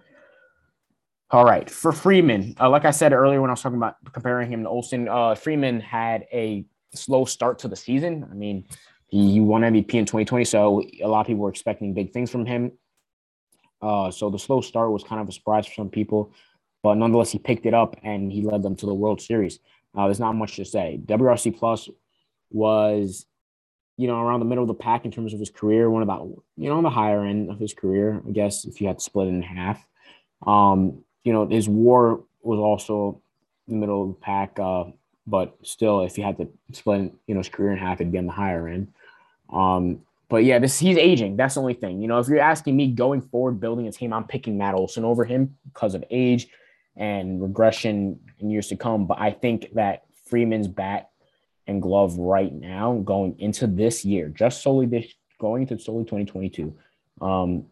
All 1.30 1.44
right, 1.44 1.68
for 1.68 1.92
Freeman, 1.92 2.54
uh, 2.60 2.68
like 2.68 2.84
I 2.84 2.90
said 2.90 3.12
earlier 3.12 3.40
when 3.40 3.48
I 3.48 3.54
was 3.54 3.62
talking 3.62 3.78
about 3.78 3.96
comparing 4.12 4.50
him 4.50 4.64
to 4.64 4.68
Olson, 4.68 5.08
uh, 5.08 5.34
Freeman 5.34 5.80
had 5.80 6.26
a 6.32 6.64
slow 6.94 7.24
start 7.24 7.58
to 7.60 7.68
the 7.68 7.76
season. 7.76 8.28
I 8.30 8.34
mean, 8.34 8.66
he, 9.08 9.32
he 9.32 9.40
won 9.40 9.62
MVP 9.62 9.94
in 9.94 10.04
2020, 10.04 10.44
so 10.44 10.82
a 11.02 11.08
lot 11.08 11.22
of 11.22 11.26
people 11.26 11.42
were 11.42 11.48
expecting 11.48 11.94
big 11.94 12.12
things 12.12 12.30
from 12.30 12.44
him. 12.44 12.72
Uh, 13.80 14.10
so 14.10 14.28
the 14.28 14.38
slow 14.38 14.60
start 14.60 14.92
was 14.92 15.02
kind 15.02 15.20
of 15.20 15.28
a 15.28 15.32
surprise 15.32 15.66
for 15.66 15.72
some 15.72 15.88
people, 15.88 16.32
but 16.82 16.94
nonetheless, 16.96 17.32
he 17.32 17.38
picked 17.38 17.64
it 17.64 17.74
up 17.74 17.96
and 18.02 18.30
he 18.30 18.42
led 18.42 18.62
them 18.62 18.76
to 18.76 18.86
the 18.86 18.94
World 18.94 19.20
Series. 19.20 19.58
Uh, 19.94 20.04
there's 20.06 20.20
not 20.20 20.34
much 20.34 20.56
to 20.56 20.64
say. 20.66 21.00
WRC 21.06 21.56
Plus 21.58 21.88
was, 22.52 23.26
you 23.96 24.06
know, 24.06 24.20
around 24.20 24.40
the 24.40 24.46
middle 24.46 24.64
of 24.64 24.68
the 24.68 24.74
pack 24.74 25.04
in 25.04 25.10
terms 25.10 25.34
of 25.34 25.40
his 25.40 25.50
career, 25.50 25.90
one 25.90 26.02
about, 26.02 26.28
you 26.56 26.68
know, 26.68 26.76
on 26.76 26.82
the 26.82 26.90
higher 26.90 27.24
end 27.24 27.50
of 27.50 27.58
his 27.58 27.74
career, 27.74 28.22
I 28.26 28.30
guess, 28.30 28.64
if 28.64 28.80
you 28.80 28.86
had 28.86 28.98
to 28.98 29.04
split 29.04 29.28
it 29.28 29.30
in 29.30 29.42
half. 29.42 29.86
Um, 30.46 31.04
you 31.24 31.32
know, 31.32 31.46
his 31.46 31.68
WAR 31.68 32.20
was 32.42 32.58
also 32.58 33.20
in 33.68 33.74
the 33.74 33.80
middle 33.80 34.02
of 34.02 34.08
the 34.08 34.20
pack. 34.20 34.58
Uh, 34.58 34.84
but 35.26 35.56
still, 35.62 36.02
if 36.02 36.18
you 36.18 36.24
had 36.24 36.36
to 36.38 36.48
split 36.72 37.12
you 37.26 37.34
know 37.34 37.40
his 37.40 37.48
career 37.48 37.72
in 37.72 37.78
half, 37.78 38.00
it'd 38.00 38.12
be 38.12 38.18
on 38.18 38.26
the 38.26 38.32
higher 38.32 38.66
end. 38.68 38.92
Um, 39.52 40.00
but 40.28 40.44
yeah, 40.44 40.58
this 40.58 40.78
he's 40.78 40.96
aging. 40.96 41.36
That's 41.36 41.54
the 41.54 41.60
only 41.60 41.74
thing. 41.74 42.00
You 42.00 42.08
know, 42.08 42.18
if 42.18 42.28
you're 42.28 42.40
asking 42.40 42.76
me 42.76 42.88
going 42.88 43.20
forward, 43.20 43.60
building 43.60 43.86
a 43.86 43.92
team, 43.92 44.12
I'm 44.12 44.24
picking 44.24 44.58
Matt 44.58 44.74
Olson 44.74 45.04
over 45.04 45.24
him 45.24 45.56
because 45.72 45.94
of 45.94 46.04
age 46.10 46.48
and 46.96 47.40
regression 47.40 48.18
in 48.38 48.50
years 48.50 48.68
to 48.68 48.76
come. 48.76 49.06
But 49.06 49.20
I 49.20 49.30
think 49.30 49.72
that 49.74 50.04
Freeman's 50.26 50.68
bat 50.68 51.10
and 51.72 51.82
glove 51.82 52.16
right 52.18 52.52
now, 52.52 53.02
going 53.04 53.34
into 53.38 53.66
this 53.66 54.04
year, 54.04 54.28
just 54.28 54.62
solely 54.62 54.86
this 54.86 55.12
going 55.40 55.62
into 55.62 55.78
solely 55.78 56.04
2022, 56.04 56.76
um, 57.20 57.66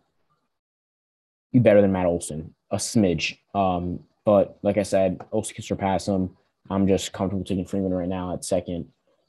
be 1.53 1.61
better 1.61 1.81
than 1.81 1.93
Matt 1.93 2.07
Olson, 2.07 2.55
a 2.71 2.77
smidge. 2.77 3.39
Um, 3.55 4.01
but 4.25 4.59
like 4.63 4.79
I 4.79 4.83
said, 4.83 5.21
Olson 5.33 5.55
can 5.55 5.65
surpass 5.65 6.07
him. 6.07 6.37
I'm 6.69 6.87
just 6.87 7.13
comfortable 7.13 7.45
taking 7.45 7.65
Freeman 7.65 7.93
right 7.93 8.09
now 8.09 8.35
at 8.35 8.45
second. 8.45 8.89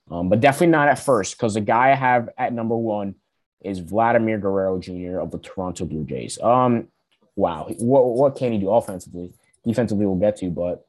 Um, 0.10 0.30
but 0.30 0.40
definitely 0.40 0.68
not 0.68 0.90
at 0.90 1.00
first 1.00 1.38
because 1.38 1.54
the 1.54 1.62
guy 1.62 1.92
I 1.92 1.96
have 1.96 2.30
at 2.38 2.54
number 2.54 2.76
one 2.76 3.16
is 3.64 3.80
Vladimir 3.80 4.38
Guerrero 4.38 4.80
Jr. 4.80 5.20
of 5.20 5.32
the 5.32 5.38
Toronto 5.38 5.86
Blue 5.86 6.04
Jays. 6.04 6.40
Um, 6.42 6.88
wow, 7.36 7.68
what 7.80 8.06
what 8.06 8.36
can 8.36 8.52
he 8.52 8.58
do 8.58 8.72
offensively? 8.72 9.34
Defensively, 9.64 10.06
we'll 10.06 10.16
get 10.16 10.38
to, 10.38 10.50
but 10.50 10.86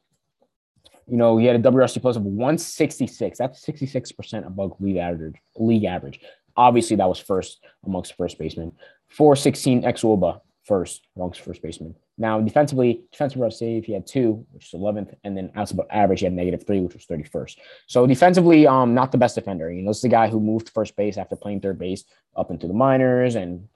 you 1.13 1.19
know, 1.19 1.37
he 1.37 1.45
had 1.45 1.57
a 1.57 1.71
WRC 1.71 2.01
plus 2.01 2.17
of 2.17 2.23
166. 2.23 3.37
That's 3.37 3.63
66% 3.67 4.47
above 4.47 4.73
league 4.81 4.97
average. 4.97 5.35
League 5.57 5.85
average. 5.85 6.21
Obviously, 6.57 6.97
that 6.97 7.07
was 7.07 7.19
first 7.19 7.63
amongst 7.85 8.17
first 8.17 8.39
basemen. 8.39 8.73
416 9.11 9.83
xwOBA 9.83 10.41
first 10.65 11.07
amongst 11.15 11.43
first 11.43 11.61
basemen. 11.61 11.95
Now, 12.17 12.41
defensively, 12.41 13.03
defensive 13.13 13.43
run 13.43 13.51
save, 13.51 13.85
he 13.85 13.93
had 13.93 14.07
two, 14.07 14.47
which 14.53 14.73
is 14.73 14.81
11th, 14.81 15.15
and 15.23 15.37
then 15.37 15.53
outside 15.55 15.75
about 15.75 15.89
average, 15.91 16.21
he 16.21 16.25
had 16.25 16.33
negative 16.33 16.67
three, 16.67 16.81
which 16.81 16.95
was 16.95 17.05
31st. 17.05 17.59
So 17.89 18.07
defensively, 18.07 18.67
um, 18.67 18.95
not 18.95 19.13
the 19.13 19.19
best 19.19 19.35
defender. 19.35 19.71
You 19.71 19.83
know, 19.83 19.91
this 19.91 19.99
is 19.99 20.03
the 20.05 20.09
guy 20.09 20.29
who 20.29 20.41
moved 20.41 20.71
first 20.71 20.97
base 20.97 21.19
after 21.19 21.37
playing 21.37 21.61
third 21.61 21.79
base 21.79 22.05
up 22.35 22.51
into 22.51 22.67
the 22.67 22.73
minors 22.73 23.35
and, 23.35 23.69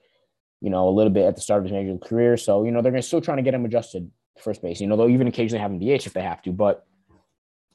you 0.59 0.71
know, 0.71 0.89
a 0.89 0.95
little 0.97 1.13
bit 1.13 1.25
at 1.25 1.35
the 1.35 1.41
start 1.41 1.59
of 1.59 1.65
his 1.65 1.71
major 1.71 1.91
league 1.91 2.01
career. 2.01 2.35
So, 2.35 2.63
you 2.63 2.71
know, 2.71 2.81
they're 2.81 2.99
still 3.03 3.21
trying 3.21 3.37
to 3.37 3.43
get 3.43 3.53
him 3.53 3.63
adjusted 3.63 4.09
first 4.39 4.63
base. 4.63 4.81
You 4.81 4.87
know, 4.87 4.97
they'll 4.97 5.09
even 5.09 5.27
occasionally 5.27 5.61
have 5.61 5.69
him 5.69 5.77
DH 5.77 6.07
if 6.07 6.13
they 6.13 6.23
have 6.23 6.41
to. 6.41 6.51
But 6.51 6.83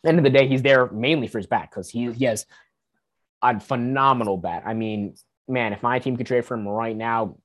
end 0.08 0.18
of 0.18 0.24
the 0.24 0.30
day, 0.30 0.46
he's 0.46 0.62
there 0.62 0.90
mainly 0.90 1.28
for 1.28 1.38
his 1.38 1.46
bat 1.46 1.68
because 1.70 1.88
he, 1.88 2.10
he 2.12 2.24
has 2.24 2.46
a 3.42 3.58
phenomenal 3.60 4.36
bat. 4.36 4.62
I 4.66 4.74
mean, 4.74 5.14
man, 5.48 5.72
if 5.72 5.82
my 5.82 5.98
team 5.98 6.16
could 6.16 6.26
trade 6.26 6.44
for 6.44 6.54
him 6.54 6.66
right 6.66 6.96
now, 6.96 7.36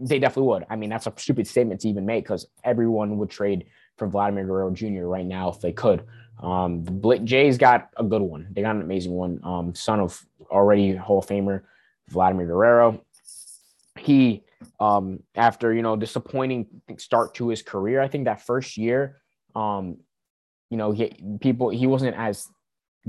they 0.00 0.18
definitely 0.18 0.48
would. 0.48 0.66
I 0.68 0.76
mean, 0.76 0.90
that's 0.90 1.06
a 1.06 1.12
stupid 1.16 1.46
statement 1.46 1.80
to 1.82 1.88
even 1.88 2.06
make 2.06 2.24
because 2.24 2.46
everyone 2.64 3.18
would 3.18 3.30
trade 3.30 3.66
for 3.96 4.08
Vladimir 4.08 4.44
Guerrero 4.44 4.70
Jr. 4.70 5.04
right 5.04 5.26
now 5.26 5.50
if 5.50 5.60
they 5.60 5.72
could. 5.72 6.04
Um, 6.42 6.84
the 6.84 7.20
Jays 7.22 7.58
got 7.58 7.90
a 7.96 8.02
good 8.02 8.22
one. 8.22 8.48
They 8.50 8.62
got 8.62 8.74
an 8.74 8.82
amazing 8.82 9.12
one. 9.12 9.40
Um, 9.44 9.74
son 9.74 10.00
of 10.00 10.24
already 10.50 10.94
Hall 10.96 11.18
of 11.18 11.26
Famer 11.26 11.62
Vladimir 12.08 12.46
Guerrero. 12.46 13.04
He, 13.98 14.42
um, 14.80 15.20
after 15.36 15.72
you 15.72 15.82
know, 15.82 15.94
disappointing 15.94 16.66
start 16.98 17.34
to 17.34 17.48
his 17.48 17.62
career, 17.62 18.00
I 18.00 18.08
think 18.08 18.24
that 18.24 18.44
first 18.44 18.76
year, 18.76 19.20
um, 19.54 19.98
you 20.74 20.78
know, 20.78 20.90
he 20.90 21.16
people 21.40 21.68
he 21.68 21.86
wasn't 21.86 22.16
as 22.16 22.48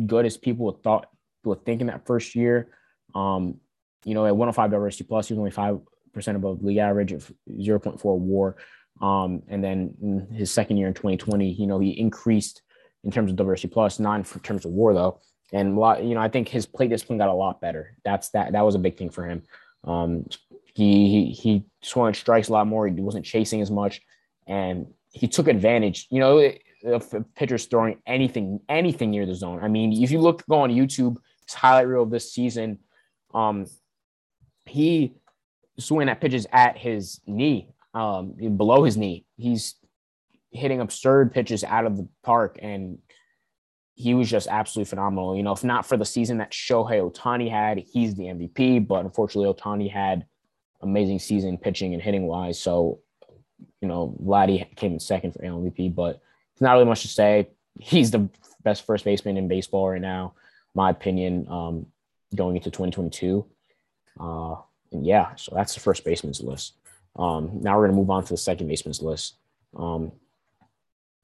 good 0.06 0.24
as 0.24 0.38
people 0.38 0.80
thought 0.84 1.10
were 1.44 1.56
thinking 1.56 1.88
that 1.88 2.06
first 2.06 2.36
year. 2.36 2.70
Um, 3.16 3.60
you 4.04 4.14
know, 4.14 4.28
at 4.28 4.38
105 4.38 4.70
WRC 4.70 5.08
plus, 5.08 5.28
he 5.28 5.34
was 5.34 5.40
only 5.40 5.50
five 5.50 5.80
percent 6.14 6.38
above 6.38 6.62
league 6.62 6.78
average 6.78 7.12
of 7.12 7.32
0.4 7.50 8.00
WAR. 8.04 8.56
Um, 9.02 9.42
and 9.48 9.64
then 9.64 10.28
his 10.32 10.52
second 10.52 10.78
year 10.78 10.88
in 10.88 10.94
2020, 10.94 11.54
you 11.54 11.66
know, 11.66 11.80
he 11.80 11.90
increased 11.90 12.62
in 13.04 13.10
terms 13.10 13.32
of 13.32 13.38
WRC 13.38 13.72
plus, 13.72 13.98
not 14.00 14.20
in 14.20 14.42
terms 14.42 14.64
of 14.64 14.70
WAR 14.70 14.94
though. 14.94 15.20
And 15.52 15.76
a 15.76 15.80
lot, 15.80 16.04
you 16.04 16.14
know, 16.14 16.22
I 16.22 16.30
think 16.30 16.48
his 16.48 16.68
plate 16.68 16.92
discipline 16.92 17.18
got 17.18 17.30
a 17.30 17.34
lot 17.34 17.62
better. 17.62 17.98
That's 18.06 18.30
that. 18.30 18.52
That 18.52 18.62
was 18.62 18.76
a 18.76 18.80
big 18.80 18.96
thing 18.96 19.10
for 19.10 19.26
him. 19.26 19.42
Um, 19.86 20.28
he 20.76 21.10
he 21.10 21.32
he 21.32 21.64
swung 21.82 22.14
strikes 22.14 22.50
a 22.50 22.54
lot 22.54 22.68
more. 22.68 22.88
He 22.88 22.94
wasn't 23.02 23.26
chasing 23.26 23.62
as 23.62 23.72
much, 23.72 24.02
and 24.46 24.86
he 25.14 25.28
took 25.28 25.48
advantage. 25.48 26.06
You 26.12 26.20
know, 26.20 26.38
if 26.38 26.60
a 26.86 27.00
pitcher's 27.36 27.66
throwing 27.66 27.98
anything 28.06 28.60
anything 28.70 29.12
near 29.12 29.26
the 29.26 29.36
zone. 29.36 29.60
I 29.62 29.68
mean, 29.68 29.92
if 29.92 30.12
you 30.12 30.20
look 30.20 30.46
go 30.48 30.62
on 30.62 30.70
YouTube, 30.70 31.18
his 31.46 31.54
highlight 31.54 31.88
reel 31.88 32.04
of 32.04 32.12
this 32.12 32.32
season, 32.32 32.80
um, 33.34 33.66
he 34.66 35.16
swinging 35.80 36.10
at 36.10 36.22
pitches 36.22 36.48
at 36.52 36.78
his 36.78 37.22
knee, 37.26 37.70
um, 37.94 38.34
below 38.58 38.84
his 38.84 38.98
knee. 38.98 39.26
He's 39.38 39.76
hitting 40.52 40.80
absurd 40.80 41.34
pitches 41.34 41.64
out 41.64 41.86
of 41.86 41.98
the 41.98 42.08
park, 42.24 42.58
and 42.62 43.00
he 43.96 44.14
was 44.14 44.30
just 44.30 44.48
absolutely 44.48 44.90
phenomenal. 44.90 45.36
You 45.36 45.44
know, 45.44 45.54
if 45.54 45.64
not 45.64 45.86
for 45.86 45.98
the 45.98 46.06
season 46.06 46.38
that 46.40 46.52
Shohei 46.52 47.12
Ohtani 47.12 47.50
had, 47.50 47.78
he's 47.80 48.16
the 48.16 48.26
MVP. 48.26 48.88
But 48.88 49.06
unfortunately, 49.06 49.54
Ohtani 49.54 49.92
had 49.92 50.26
amazing 50.82 51.20
season 51.20 51.58
pitching 51.58 51.94
and 51.94 52.04
hitting 52.04 52.28
wise. 52.28 52.60
So, 52.60 53.00
you 53.82 53.88
know, 53.88 54.18
Vladdy 54.22 54.76
came 54.76 54.94
in 54.94 55.00
second 55.00 55.34
for 55.34 55.40
MVP, 55.40 55.96
but 55.96 56.22
not 56.62 56.74
really 56.74 56.86
much 56.86 57.02
to 57.02 57.08
say. 57.08 57.50
He's 57.80 58.12
the 58.12 58.30
best 58.64 58.86
first 58.86 59.06
baseman 59.06 59.38
in 59.38 59.48
baseball 59.48 59.90
right 59.90 60.02
now, 60.02 60.34
my 60.74 60.90
opinion, 60.90 61.48
um, 61.50 61.86
going 62.36 62.56
into 62.56 62.72
2022. 62.72 63.46
Uh, 64.20 64.56
and 64.92 65.06
yeah, 65.06 65.36
so 65.36 65.54
that's 65.56 65.74
the 65.74 65.80
first 65.80 66.04
baseman's 66.04 66.42
list. 66.42 66.74
Um, 67.18 67.60
now 67.62 67.76
we're 67.76 67.88
going 67.88 67.96
to 67.96 67.98
move 67.98 68.10
on 68.10 68.24
to 68.24 68.34
the 68.34 68.38
second 68.38 68.68
baseman's 68.68 69.02
list. 69.02 69.36
Um, 69.76 70.12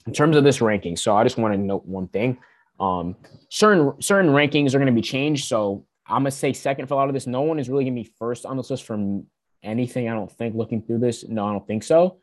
in 0.08 0.14
terms 0.14 0.36
of 0.36 0.44
this 0.44 0.62
ranking, 0.62 0.98
so 0.98 1.16
I 1.16 1.24
just 1.24 1.38
want 1.38 1.54
to 1.54 1.58
note 1.60 1.86
one 1.86 2.08
thing. 2.08 2.38
Um, 2.80 3.16
certain 3.50 4.02
certain 4.02 4.32
rankings 4.32 4.74
are 4.74 4.80
going 4.80 4.88
to 4.88 4.94
be 4.94 5.02
changed. 5.02 5.46
So 5.46 5.86
I'm 6.12 6.24
gonna 6.24 6.32
say 6.32 6.54
second 6.54 6.88
for 6.88 6.96
a 6.96 6.98
lot 6.98 7.08
of 7.08 7.14
this. 7.14 7.28
No 7.28 7.42
one 7.42 7.60
is 7.60 7.70
really 7.70 7.86
gonna 7.86 7.96
be 7.96 8.12
first 8.20 8.46
on 8.46 8.58
this 8.58 8.70
list 8.70 8.84
from 8.84 9.26
anything. 9.64 10.10
I 10.10 10.14
don't 10.14 10.32
think 10.32 10.56
looking 10.56 10.82
through 10.82 11.00
this. 11.00 11.28
No, 11.28 11.46
I 11.46 11.52
don't 11.52 11.66
think 11.66 11.84
so. 11.84 12.18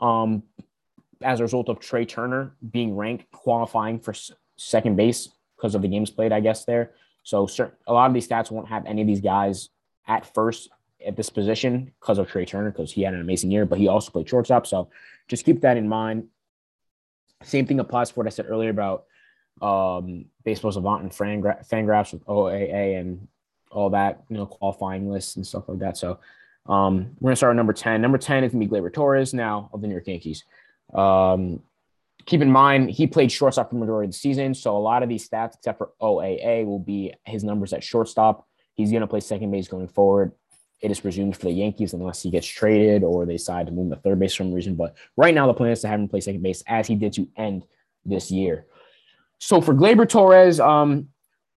Um, 0.00 0.42
as 1.22 1.40
a 1.40 1.42
result 1.42 1.68
of 1.68 1.80
Trea 1.80 2.06
Turner 2.06 2.54
being 2.70 2.96
ranked 2.96 3.30
qualifying 3.32 3.98
for 3.98 4.14
second 4.56 4.96
base 4.96 5.28
because 5.56 5.74
of 5.74 5.82
the 5.82 5.88
games 5.88 6.10
played, 6.10 6.32
I 6.32 6.40
guess 6.40 6.64
there. 6.64 6.92
So 7.22 7.46
certain, 7.46 7.74
a 7.86 7.92
lot 7.92 8.06
of 8.06 8.14
these 8.14 8.26
stats 8.26 8.50
won't 8.50 8.68
have 8.68 8.86
any 8.86 9.02
of 9.02 9.06
these 9.06 9.20
guys 9.20 9.68
at 10.08 10.32
first 10.34 10.70
at 11.06 11.16
this 11.16 11.30
position 11.30 11.92
because 12.00 12.18
of 12.18 12.28
Trea 12.28 12.46
Turner, 12.46 12.70
because 12.70 12.92
he 12.92 13.02
had 13.02 13.14
an 13.14 13.20
amazing 13.20 13.50
year, 13.50 13.66
but 13.66 13.78
he 13.78 13.88
also 13.88 14.10
played 14.10 14.28
shortstop. 14.28 14.66
So 14.66 14.88
just 15.28 15.44
keep 15.44 15.60
that 15.62 15.76
in 15.76 15.88
mind. 15.88 16.28
Same 17.42 17.66
thing 17.66 17.80
applies 17.80 18.10
for 18.10 18.20
what 18.20 18.26
I 18.26 18.30
said 18.30 18.46
earlier 18.48 18.70
about 18.70 19.04
um, 19.62 20.26
Baseball 20.44 20.72
and 20.96 21.10
Fangra- 21.10 21.66
Fangraphs 21.68 22.12
with 22.12 22.24
OAA 22.26 22.98
and 22.98 23.28
all 23.70 23.90
that, 23.90 24.24
you 24.28 24.36
know, 24.36 24.46
qualifying 24.46 25.10
lists 25.10 25.36
and 25.36 25.46
stuff 25.46 25.68
like 25.68 25.78
that. 25.78 25.96
So 25.96 26.18
um, 26.66 27.16
we're 27.20 27.28
going 27.28 27.32
to 27.32 27.36
start 27.36 27.52
at 27.52 27.56
number 27.56 27.72
10. 27.72 28.00
Number 28.00 28.18
10 28.18 28.44
is 28.44 28.52
going 28.52 28.60
to 28.62 28.68
be 28.68 28.80
Gleyber 28.80 28.92
Torres 28.92 29.32
now 29.32 29.70
of 29.72 29.80
the 29.80 29.86
New 29.86 29.94
York 29.94 30.06
Yankees. 30.06 30.44
Um, 30.94 31.62
keep 32.26 32.40
in 32.40 32.50
mind, 32.50 32.90
he 32.90 33.06
played 33.06 33.32
shortstop 33.32 33.70
for 33.70 33.74
the 33.74 33.80
majority 33.80 34.06
of 34.06 34.12
the 34.12 34.18
season. 34.18 34.54
So 34.54 34.76
a 34.76 34.78
lot 34.78 35.02
of 35.02 35.08
these 35.08 35.28
stats, 35.28 35.54
except 35.54 35.78
for 35.78 35.90
OAA, 36.00 36.66
will 36.66 36.78
be 36.78 37.14
his 37.24 37.44
numbers 37.44 37.72
at 37.72 37.84
shortstop. 37.84 38.46
He's 38.74 38.90
going 38.90 39.02
to 39.02 39.06
play 39.06 39.20
second 39.20 39.50
base 39.50 39.68
going 39.68 39.88
forward 39.88 40.32
it 40.80 40.90
is 40.90 41.00
presumed 41.00 41.36
for 41.36 41.44
the 41.46 41.52
Yankees 41.52 41.92
unless 41.92 42.22
he 42.22 42.30
gets 42.30 42.46
traded 42.46 43.04
or 43.04 43.26
they 43.26 43.34
decide 43.34 43.66
to 43.66 43.72
move 43.72 43.86
him 43.86 43.90
to 43.90 43.96
third 44.00 44.18
base 44.18 44.32
for 44.34 44.44
some 44.44 44.52
reason. 44.52 44.74
But 44.76 44.96
right 45.16 45.34
now, 45.34 45.46
the 45.46 45.54
plan 45.54 45.72
is 45.72 45.80
to 45.82 45.88
have 45.88 46.00
him 46.00 46.08
play 46.08 46.20
second 46.20 46.42
base 46.42 46.62
as 46.66 46.86
he 46.86 46.94
did 46.94 47.12
to 47.14 47.28
end 47.36 47.66
this 48.04 48.30
year. 48.30 48.66
So 49.38 49.60
for 49.60 49.74
Gleyber 49.74 50.08
Torres, 50.08 50.58
um, 50.58 51.08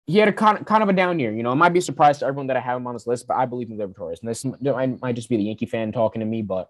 he 0.06 0.18
had 0.18 0.28
a 0.28 0.34
kind, 0.34 0.66
kind 0.66 0.84
of 0.84 0.90
a 0.90 0.94
down 0.94 1.20
year. 1.20 1.32
You 1.32 1.44
know, 1.44 1.54
it 1.54 1.56
might 1.56 1.70
be 1.70 1.80
a 1.80 1.84
surprise 1.84 2.20
to 2.20 2.26
everyone 2.26 2.48
that 2.48 2.58
I 2.58 2.60
have 2.60 2.76
him 2.76 2.88
on 2.88 2.94
this 2.94 3.08
list, 3.08 3.28
but 3.28 3.38
I 3.38 3.46
believe 3.46 3.70
in 3.70 3.78
Gleyber 3.78 3.96
Torres. 3.96 4.20
And 4.22 4.30
this 4.30 4.44
might 4.44 5.14
just 5.14 5.30
be 5.30 5.38
the 5.38 5.44
Yankee 5.44 5.68
fan 5.68 5.94
talking 5.94 6.20
to 6.20 6.26
me, 6.26 6.42
but 6.42 6.70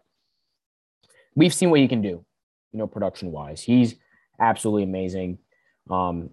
we've 1.35 1.53
seen 1.53 1.71
what 1.71 1.79
he 1.79 1.87
can 1.87 2.01
do, 2.01 2.23
you 2.73 2.79
know, 2.79 2.87
production 2.87 3.31
wise. 3.31 3.61
He's 3.61 3.95
absolutely 4.39 4.83
amazing. 4.83 5.37
Um, 5.89 6.31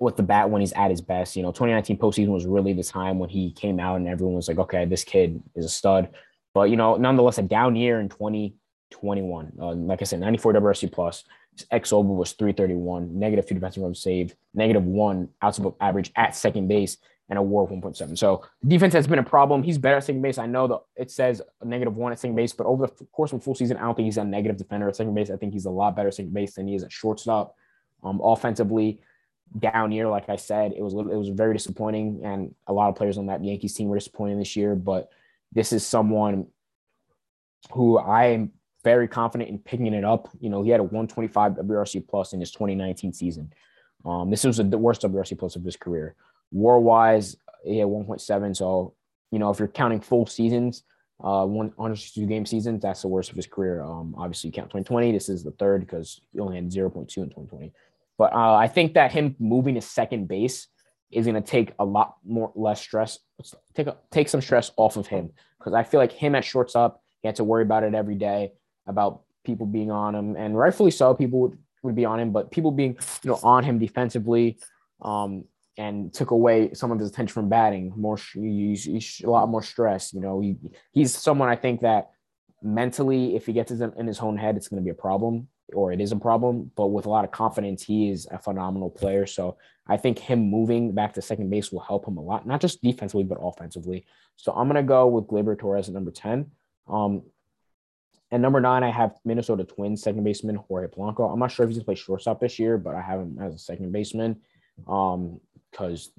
with 0.00 0.16
the 0.16 0.22
bat 0.22 0.50
when 0.50 0.60
he's 0.60 0.72
at 0.72 0.90
his 0.90 1.00
best. 1.00 1.36
You 1.36 1.42
know, 1.42 1.52
2019 1.52 1.98
postseason 1.98 2.28
was 2.28 2.46
really 2.46 2.72
the 2.72 2.82
time 2.82 3.18
when 3.18 3.30
he 3.30 3.52
came 3.52 3.78
out 3.78 3.96
and 3.96 4.08
everyone 4.08 4.34
was 4.34 4.48
like, 4.48 4.58
okay, 4.58 4.84
this 4.84 5.04
kid 5.04 5.42
is 5.54 5.64
a 5.64 5.68
stud. 5.68 6.08
But, 6.52 6.70
you 6.70 6.76
know, 6.76 6.96
nonetheless, 6.96 7.38
a 7.38 7.42
down 7.42 7.76
year 7.76 8.00
in 8.00 8.08
2021. 8.08 9.52
Uh, 9.60 9.74
like 9.74 10.02
I 10.02 10.04
said, 10.04 10.20
94 10.20 10.54
WRC 10.54 10.92
plus. 10.92 11.24
His 11.56 11.66
xwOBA 11.68 12.16
was 12.16 12.32
331, 12.32 13.16
negative 13.16 13.46
two 13.46 13.54
defensive 13.54 13.82
runs 13.82 14.02
saved, 14.02 14.34
negative 14.54 14.84
one 14.84 15.28
outside 15.40 15.72
average 15.80 16.10
at 16.16 16.34
second 16.34 16.66
base, 16.66 16.96
and 17.30 17.38
a 17.38 17.42
WAR 17.42 17.64
of 17.64 17.70
1.7. 17.70 18.18
So 18.18 18.44
defense 18.66 18.92
has 18.92 19.06
been 19.06 19.18
a 19.18 19.24
problem. 19.24 19.62
He's 19.62 19.78
better 19.78 19.96
at 19.96 20.04
second 20.04 20.20
base. 20.20 20.36
I 20.36 20.46
know 20.46 20.66
that 20.66 20.80
it 20.96 21.10
says 21.10 21.40
negative 21.62 21.96
one 21.96 22.12
at 22.12 22.18
second 22.18 22.36
base, 22.36 22.52
but 22.52 22.66
over 22.66 22.86
the 22.86 23.04
course 23.12 23.32
of 23.32 23.38
a 23.38 23.42
full 23.42 23.54
season, 23.54 23.78
I 23.78 23.82
don't 23.82 23.94
think 23.94 24.06
he's 24.06 24.18
a 24.18 24.24
negative 24.24 24.58
defender 24.58 24.88
at 24.88 24.96
second 24.96 25.14
base. 25.14 25.30
I 25.30 25.36
think 25.36 25.52
he's 25.52 25.64
a 25.64 25.70
lot 25.70 25.96
better 25.96 26.08
at 26.08 26.14
second 26.14 26.34
base 26.34 26.54
than 26.54 26.68
he 26.68 26.74
is 26.74 26.84
at 26.84 26.92
shortstop. 26.92 27.56
Um, 28.02 28.20
offensively, 28.22 29.00
down 29.58 29.92
year. 29.92 30.08
Like 30.08 30.28
I 30.28 30.36
said, 30.36 30.72
it 30.76 30.82
was 30.82 30.94
it 30.94 31.16
was 31.16 31.28
very 31.28 31.54
disappointing, 31.54 32.20
and 32.24 32.54
a 32.66 32.72
lot 32.72 32.88
of 32.88 32.96
players 32.96 33.18
on 33.18 33.26
that 33.26 33.44
Yankees 33.44 33.74
team 33.74 33.88
were 33.88 33.96
disappointing 33.96 34.38
this 34.38 34.56
year. 34.56 34.74
But 34.74 35.10
this 35.52 35.72
is 35.72 35.86
someone 35.86 36.46
who 37.72 37.98
I 37.98 38.26
am 38.26 38.52
very 38.82 39.08
confident 39.08 39.48
in 39.48 39.58
picking 39.58 39.86
it 39.86 40.04
up. 40.04 40.28
You 40.40 40.50
know, 40.50 40.62
he 40.62 40.70
had 40.70 40.80
a 40.80 40.84
125 40.84 41.52
WRC 41.52 42.06
plus 42.06 42.32
in 42.32 42.40
his 42.40 42.50
2019 42.50 43.12
season. 43.12 43.52
Um, 44.04 44.30
this 44.30 44.44
was 44.44 44.58
the 44.58 44.78
worst 44.78 45.02
WRC 45.02 45.38
plus 45.38 45.56
of 45.56 45.64
his 45.64 45.76
career. 45.76 46.14
War 46.54 46.80
wise, 46.80 47.36
he 47.64 47.78
had 47.78 47.88
1.7. 47.88 48.56
So, 48.56 48.94
you 49.32 49.38
know, 49.38 49.50
if 49.50 49.58
you're 49.58 49.68
counting 49.68 50.00
full 50.00 50.26
seasons, 50.26 50.84
uh, 51.22 51.44
162 51.44 52.26
game 52.26 52.46
seasons, 52.46 52.80
that's 52.80 53.02
the 53.02 53.08
worst 53.08 53.30
of 53.30 53.36
his 53.36 53.46
career. 53.46 53.82
Um, 53.82 54.14
obviously, 54.16 54.48
you 54.48 54.52
count 54.52 54.68
2020. 54.68 55.12
This 55.12 55.28
is 55.28 55.42
the 55.42 55.50
third 55.52 55.80
because 55.80 56.20
he 56.32 56.38
only 56.38 56.56
had 56.56 56.70
0.2 56.70 56.96
in 56.98 57.08
2020. 57.08 57.72
But 58.16 58.32
uh, 58.32 58.54
I 58.54 58.68
think 58.68 58.94
that 58.94 59.10
him 59.10 59.34
moving 59.40 59.74
to 59.74 59.80
second 59.80 60.28
base 60.28 60.68
is 61.10 61.26
going 61.26 61.34
to 61.34 61.40
take 61.40 61.72
a 61.78 61.84
lot 61.84 62.16
more 62.24 62.52
less 62.54 62.80
stress, 62.80 63.18
take 63.74 63.88
a, 63.88 63.96
take 64.10 64.28
some 64.28 64.40
stress 64.40 64.70
off 64.76 64.96
of 64.96 65.06
him 65.06 65.30
because 65.58 65.74
I 65.74 65.82
feel 65.82 65.98
like 65.98 66.12
him 66.12 66.34
at 66.34 66.44
shortstop, 66.44 67.02
he 67.20 67.28
had 67.28 67.36
to 67.36 67.44
worry 67.44 67.62
about 67.62 67.84
it 67.84 67.94
every 67.94 68.14
day 68.14 68.52
about 68.86 69.22
people 69.44 69.66
being 69.66 69.90
on 69.90 70.14
him, 70.14 70.36
and 70.36 70.56
rightfully 70.56 70.90
so, 70.90 71.14
people 71.14 71.40
would, 71.40 71.58
would 71.82 71.94
be 71.94 72.04
on 72.04 72.20
him, 72.20 72.32
but 72.32 72.50
people 72.50 72.70
being 72.70 72.96
you 73.22 73.30
know 73.30 73.40
on 73.42 73.64
him 73.64 73.78
defensively, 73.78 74.58
um, 75.02 75.44
and 75.76 76.12
took 76.12 76.30
away 76.30 76.72
some 76.74 76.92
of 76.92 76.98
his 76.98 77.08
attention 77.08 77.32
from 77.32 77.48
batting. 77.48 77.92
More, 77.96 78.18
he's, 78.34 78.84
he's 78.84 79.22
a 79.24 79.30
lot 79.30 79.48
more 79.48 79.62
stress. 79.62 80.12
You 80.12 80.20
know, 80.20 80.40
he 80.40 80.56
he's 80.92 81.14
someone 81.14 81.48
I 81.48 81.56
think 81.56 81.80
that 81.80 82.10
mentally, 82.62 83.36
if 83.36 83.46
he 83.46 83.52
gets 83.52 83.70
in 83.70 84.06
his 84.06 84.20
own 84.20 84.36
head, 84.36 84.56
it's 84.56 84.68
going 84.68 84.82
to 84.82 84.84
be 84.84 84.90
a 84.90 84.94
problem 84.94 85.48
or 85.72 85.92
it 85.92 86.00
is 86.00 86.12
a 86.12 86.16
problem. 86.16 86.70
But 86.76 86.88
with 86.88 87.06
a 87.06 87.10
lot 87.10 87.24
of 87.24 87.30
confidence, 87.30 87.82
he 87.82 88.10
is 88.10 88.26
a 88.30 88.38
phenomenal 88.38 88.90
player. 88.90 89.26
So 89.26 89.56
I 89.86 89.96
think 89.96 90.18
him 90.18 90.50
moving 90.50 90.92
back 90.92 91.14
to 91.14 91.22
second 91.22 91.50
base 91.50 91.72
will 91.72 91.80
help 91.80 92.06
him 92.06 92.16
a 92.16 92.22
lot, 92.22 92.46
not 92.46 92.60
just 92.60 92.82
defensively, 92.82 93.24
but 93.24 93.38
offensively. 93.40 94.06
So 94.36 94.52
I'm 94.52 94.68
going 94.68 94.82
to 94.82 94.88
go 94.88 95.06
with 95.06 95.26
Gleyber 95.26 95.58
Torres 95.58 95.88
at 95.88 95.94
number 95.94 96.10
10. 96.10 96.50
Um, 96.88 97.22
and 98.30 98.42
number 98.42 98.60
nine, 98.60 98.82
I 98.82 98.90
have 98.90 99.14
Minnesota 99.24 99.64
Twins 99.64 100.02
second 100.02 100.24
baseman 100.24 100.56
Jorge 100.56 100.88
Polanco. 100.88 101.32
I'm 101.32 101.38
not 101.38 101.52
sure 101.52 101.64
if 101.64 101.70
he's 101.70 101.78
going 101.78 101.82
to 101.82 101.86
play 101.86 101.94
shortstop 101.94 102.40
this 102.40 102.58
year, 102.58 102.78
but 102.78 102.94
I 102.94 103.00
have 103.00 103.20
him 103.20 103.38
as 103.40 103.54
a 103.54 103.58
second 103.58 103.92
baseman 103.92 104.40
um, 104.88 105.40
because 105.74 106.12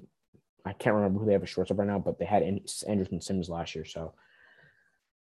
I 0.66 0.72
can't 0.72 0.94
remember 0.94 1.20
who 1.20 1.26
they 1.26 1.32
have 1.32 1.42
a 1.42 1.46
shortstop 1.46 1.78
right 1.78 1.88
now, 1.88 1.98
but 1.98 2.18
they 2.18 2.26
had 2.26 2.42
Andrelton 2.42 3.22
Simmons 3.22 3.48
last 3.48 3.74
year. 3.74 3.84
So 3.84 4.12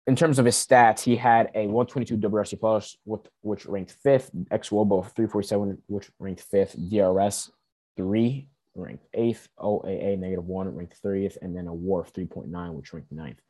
in 0.06 0.16
terms 0.16 0.38
of 0.38 0.46
his 0.46 0.54
stats, 0.54 1.00
he 1.00 1.16
had 1.16 1.50
a 1.54 1.66
122 1.66 2.16
WRC 2.16 2.58
plus, 2.58 2.96
which 3.42 3.66
ranked 3.66 3.92
fifth, 4.02 4.30
xwOBA 4.50 5.10
347, 5.14 5.82
which 5.86 6.10
ranked 6.18 6.42
fifth, 6.42 6.76
DRS 6.90 7.50
three, 7.96 8.48
ranked 8.74 9.04
eighth, 9.12 9.48
OAA 9.58 10.18
negative 10.18 10.46
one, 10.46 10.74
ranked 10.74 11.02
30th, 11.02 11.36
and 11.42 11.54
then 11.54 11.66
a 11.66 11.74
WAR 11.74 12.02
of 12.02 12.12
3.9, 12.12 12.72
which 12.72 12.92
ranked 12.92 13.12
ninth. 13.12 13.40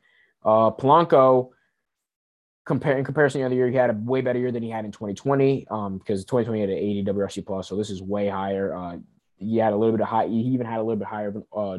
Uh, 0.44 0.70
Polanco, 0.70 1.50
compare, 2.66 2.98
in 2.98 3.04
comparison 3.04 3.40
to 3.40 3.42
the 3.42 3.46
other 3.46 3.54
year, 3.54 3.68
he 3.68 3.76
had 3.76 3.90
a 3.90 3.94
way 3.94 4.20
better 4.20 4.38
year 4.38 4.52
than 4.52 4.62
he 4.62 4.70
had 4.70 4.84
in 4.84 4.92
2020 4.92 5.66
um, 5.70 5.98
because 5.98 6.24
2020 6.24 6.60
had 6.60 6.70
an 6.70 6.76
80 6.76 7.04
WRC 7.04 7.46
plus, 7.46 7.68
so 7.68 7.76
this 7.76 7.90
is 7.90 8.02
way 8.02 8.28
higher. 8.28 8.74
Uh, 8.74 8.96
he 9.36 9.58
had 9.58 9.72
a 9.72 9.76
little 9.76 9.92
bit 9.92 10.02
of 10.02 10.08
high, 10.08 10.26
he 10.26 10.40
even 10.40 10.66
had 10.66 10.78
a 10.78 10.82
little 10.82 10.96
bit 10.96 11.08
higher 11.08 11.30
than 11.30 11.44
uh, 11.52 11.78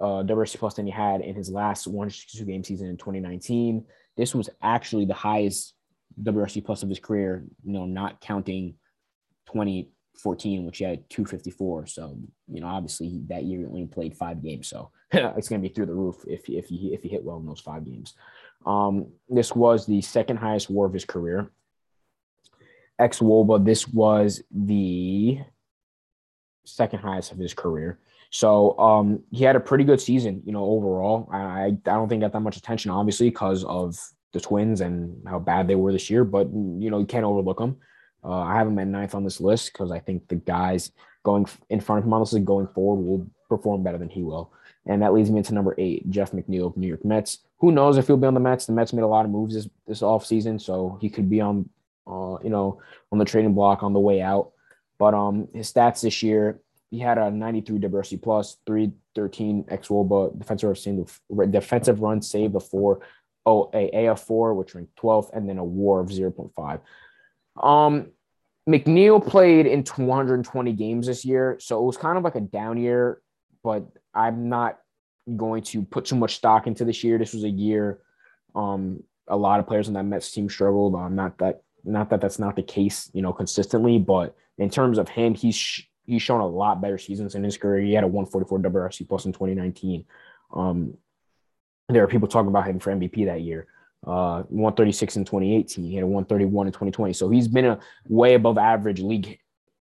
uh, 0.00 0.22
WRC 0.24 0.58
plus 0.58 0.74
than 0.74 0.86
he 0.86 0.92
had 0.92 1.20
in 1.20 1.34
his 1.34 1.50
last 1.50 1.86
162 1.86 2.44
game 2.44 2.64
season 2.64 2.88
in 2.88 2.96
2019. 2.96 3.84
This 4.16 4.34
was 4.34 4.48
actually 4.62 5.04
the 5.04 5.14
highest 5.14 5.74
WRC 6.22 6.64
plus 6.64 6.82
of 6.82 6.88
his 6.88 6.98
career, 6.98 7.44
you 7.64 7.72
know, 7.72 7.86
not 7.86 8.20
counting 8.20 8.74
2014, 9.46 10.64
which 10.64 10.78
he 10.78 10.84
had 10.84 11.08
254. 11.10 11.86
So, 11.86 12.18
you 12.48 12.60
know, 12.60 12.66
obviously 12.66 13.20
that 13.28 13.44
year 13.44 13.60
he 13.60 13.66
only 13.66 13.86
played 13.86 14.16
five 14.16 14.42
games. 14.42 14.68
So 14.68 14.90
it's 15.12 15.48
to 15.48 15.58
be 15.58 15.68
through 15.68 15.86
the 15.86 15.94
roof 15.94 16.16
if, 16.26 16.48
if, 16.48 16.66
he, 16.66 16.94
if 16.94 17.02
he 17.02 17.08
hit 17.08 17.24
well 17.24 17.38
in 17.38 17.46
those 17.46 17.60
five 17.60 17.84
games. 17.84 18.14
Um, 18.64 19.08
this 19.28 19.54
was 19.54 19.86
the 19.86 20.00
second 20.00 20.38
highest 20.38 20.70
war 20.70 20.86
of 20.86 20.92
his 20.92 21.04
career. 21.04 21.50
xwOBA, 22.98 23.64
this 23.64 23.88
was 23.88 24.42
the 24.50 25.40
second 26.76 27.00
highest 27.00 27.32
of 27.32 27.38
his 27.38 27.54
career. 27.54 27.98
So 28.30 28.78
um, 28.78 29.22
he 29.30 29.44
had 29.44 29.56
a 29.56 29.60
pretty 29.60 29.84
good 29.84 30.00
season, 30.00 30.42
you 30.44 30.52
know, 30.52 30.64
overall. 30.64 31.28
I, 31.32 31.66
I 31.66 31.70
don't 31.84 32.08
think 32.08 32.22
got 32.22 32.32
that 32.32 32.40
much 32.40 32.56
attention, 32.56 32.90
obviously, 32.90 33.28
because 33.28 33.64
of 33.64 33.98
the 34.32 34.40
Twins 34.40 34.80
and 34.80 35.20
how 35.26 35.40
bad 35.40 35.66
they 35.66 35.74
were 35.74 35.92
this 35.92 36.08
year. 36.08 36.24
But 36.24 36.46
you 36.48 36.90
know, 36.90 37.00
you 37.00 37.06
can't 37.06 37.24
overlook 37.24 37.58
them. 37.58 37.76
Uh, 38.22 38.40
I 38.40 38.56
have 38.56 38.68
him 38.68 38.78
at 38.78 38.86
ninth 38.86 39.14
on 39.14 39.24
this 39.24 39.40
list 39.40 39.72
because 39.72 39.90
I 39.90 39.98
think 39.98 40.28
the 40.28 40.36
guys 40.36 40.92
going 41.24 41.46
in 41.70 41.80
front 41.80 42.00
of 42.00 42.04
him 42.06 42.12
on 42.12 42.20
this 42.20 42.34
going 42.34 42.68
forward 42.68 43.02
will 43.02 43.26
perform 43.48 43.82
better 43.82 43.98
than 43.98 44.08
he 44.08 44.22
will. 44.22 44.52
And 44.86 45.02
that 45.02 45.12
leads 45.12 45.30
me 45.30 45.38
into 45.38 45.54
number 45.54 45.74
eight, 45.78 46.08
Jeff 46.10 46.32
McNeil 46.32 46.66
of 46.66 46.76
New 46.76 46.86
York 46.86 47.04
Mets. 47.04 47.38
Who 47.58 47.72
knows 47.72 47.98
if 47.98 48.06
he'll 48.06 48.16
be 48.16 48.26
on 48.26 48.34
the 48.34 48.40
Mets? 48.40 48.66
The 48.66 48.72
Mets 48.72 48.92
made 48.92 49.02
a 49.02 49.06
lot 49.06 49.24
of 49.24 49.30
moves 49.30 49.54
this 49.54 49.68
this 49.86 50.00
offseason, 50.00 50.60
so 50.60 50.98
he 51.00 51.10
could 51.10 51.28
be 51.28 51.40
on, 51.40 51.68
uh, 52.06 52.38
you 52.42 52.50
know, 52.50 52.80
on 53.12 53.18
the 53.18 53.24
trading 53.24 53.54
block 53.54 53.82
on 53.82 53.92
the 53.92 54.00
way 54.00 54.22
out. 54.22 54.52
But 55.00 55.14
um, 55.14 55.48
his 55.54 55.72
stats 55.72 56.02
this 56.02 56.22
year, 56.22 56.60
he 56.90 56.98
had 56.98 57.16
a 57.16 57.30
93 57.30 57.78
diversity 57.78 58.18
plus, 58.18 58.58
313 58.66 59.64
xwOBA, 59.64 60.38
defensive 60.38 61.20
run, 61.30 61.50
defensive 61.50 62.00
run 62.00 62.20
save 62.20 62.54
of 62.54 62.68
four, 62.68 63.00
oh, 63.46 63.70
a 63.72 64.06
AF 64.06 64.20
four, 64.20 64.52
which 64.52 64.74
ranked 64.74 64.94
12th, 64.96 65.30
and 65.32 65.48
then 65.48 65.56
a 65.56 65.64
WAR 65.64 66.00
of 66.00 66.08
0.5. 66.10 66.80
Um, 67.66 68.08
McNeil 68.68 69.26
played 69.26 69.66
in 69.66 69.84
220 69.84 70.72
games 70.74 71.06
this 71.06 71.24
year, 71.24 71.56
so 71.60 71.82
it 71.82 71.86
was 71.86 71.96
kind 71.96 72.18
of 72.18 72.22
like 72.22 72.34
a 72.34 72.40
down 72.40 72.76
year. 72.76 73.22
But 73.64 73.86
I'm 74.14 74.50
not 74.50 74.80
going 75.34 75.62
to 75.62 75.82
put 75.82 76.04
too 76.04 76.16
much 76.16 76.36
stock 76.36 76.66
into 76.66 76.84
this 76.84 77.02
year. 77.02 77.16
This 77.16 77.32
was 77.32 77.44
a 77.44 77.48
year 77.48 78.00
um, 78.54 79.02
a 79.28 79.36
lot 79.36 79.60
of 79.60 79.66
players 79.66 79.88
on 79.88 79.94
that 79.94 80.04
Mets 80.04 80.30
team 80.30 80.48
struggled. 80.50 80.94
I'm 80.94 81.14
not 81.14 81.38
that 81.38 81.62
not 81.84 82.10
that 82.10 82.20
that's 82.20 82.38
not 82.38 82.56
the 82.56 82.62
case, 82.62 83.10
you 83.12 83.22
know, 83.22 83.32
consistently, 83.32 83.98
but 83.98 84.36
in 84.58 84.70
terms 84.70 84.98
of 84.98 85.08
him, 85.08 85.34
he's 85.34 85.82
he's 86.04 86.22
shown 86.22 86.40
a 86.40 86.46
lot 86.46 86.80
better 86.80 86.98
seasons 86.98 87.34
in 87.34 87.44
his 87.44 87.56
career. 87.56 87.80
He 87.80 87.92
had 87.92 88.04
a 88.04 88.08
144 88.08 88.58
WRC 88.58 89.08
plus 89.08 89.24
in 89.24 89.32
2019. 89.32 90.04
Um, 90.52 90.94
there 91.88 92.02
are 92.02 92.08
people 92.08 92.28
talking 92.28 92.48
about 92.48 92.66
him 92.66 92.78
for 92.78 92.92
MVP 92.92 93.26
that 93.26 93.42
year. 93.42 93.66
Uh, 94.06 94.42
136 94.44 95.16
in 95.16 95.24
2018. 95.24 95.84
He 95.84 95.94
had 95.94 96.04
a 96.04 96.06
131 96.06 96.66
in 96.66 96.72
2020. 96.72 97.12
So 97.12 97.28
he's 97.28 97.48
been 97.48 97.66
a 97.66 97.78
way 98.08 98.34
above 98.34 98.58
average 98.58 99.00
league, 99.00 99.38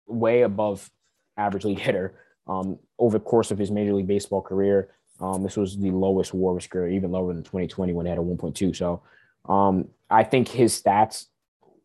way 0.08 0.42
above 0.42 0.90
average 1.38 1.66
league 1.66 1.80
hitter 1.80 2.16
um, 2.48 2.80
over 2.98 3.18
the 3.18 3.24
course 3.24 3.52
of 3.52 3.58
his 3.58 3.72
Major 3.72 3.94
League 3.94 4.08
Baseball 4.08 4.42
career. 4.42 4.90
Um, 5.20 5.44
this 5.44 5.58
was 5.58 5.78
the 5.78 5.92
lowest 5.92 6.34
WAR 6.34 6.54
of 6.54 6.62
his 6.62 6.68
career, 6.68 6.90
even 6.90 7.12
lower 7.12 7.34
than 7.34 7.44
2020 7.44 7.94
when 7.94 8.06
he 8.06 8.10
had 8.10 8.20
a 8.20 8.22
1.2. 8.22 8.76
So 8.76 9.02
um, 9.48 9.88
I 10.10 10.24
think 10.24 10.48
his 10.48 10.82
stats 10.82 11.26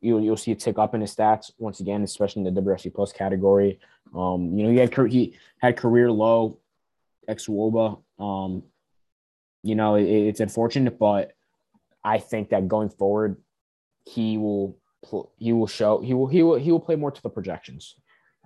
you'll 0.02 0.20
you'll 0.20 0.36
see 0.36 0.52
a 0.52 0.54
tick 0.54 0.78
up 0.78 0.94
in 0.94 1.00
his 1.00 1.14
stats 1.14 1.52
once 1.58 1.80
again, 1.80 2.02
especially 2.02 2.44
in 2.44 2.54
the 2.54 2.60
WRC 2.60 2.92
plus 2.92 3.12
category. 3.12 3.78
Um, 4.14 4.58
you 4.58 4.64
know, 4.64 4.70
he 4.70 4.76
had 4.76 4.94
he 5.10 5.34
had 5.58 5.76
career 5.76 6.10
low 6.10 6.58
xwOBA. 7.28 8.02
Um, 8.18 8.64
you 9.62 9.74
know, 9.74 9.94
it, 9.94 10.04
it's 10.04 10.40
unfortunate, 10.40 10.98
but 10.98 11.32
I 12.04 12.18
think 12.18 12.50
that 12.50 12.68
going 12.68 12.90
forward, 12.90 13.36
he 14.04 14.36
will 14.36 14.76
he 15.38 15.52
will 15.52 15.66
show 15.66 16.00
he 16.00 16.14
will 16.14 16.26
he 16.26 16.42
will 16.42 16.58
he 16.58 16.72
will 16.72 16.80
play 16.80 16.96
more 16.96 17.10
to 17.10 17.22
the 17.22 17.30
projections. 17.30 17.94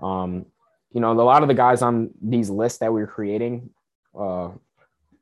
Um, 0.00 0.46
you 0.92 1.00
know, 1.00 1.10
a 1.10 1.14
lot 1.14 1.42
of 1.42 1.48
the 1.48 1.54
guys 1.54 1.82
on 1.82 2.10
these 2.22 2.50
lists 2.50 2.78
that 2.78 2.92
we 2.92 3.02
are 3.02 3.06
creating 3.06 3.70
uh, 4.14 4.50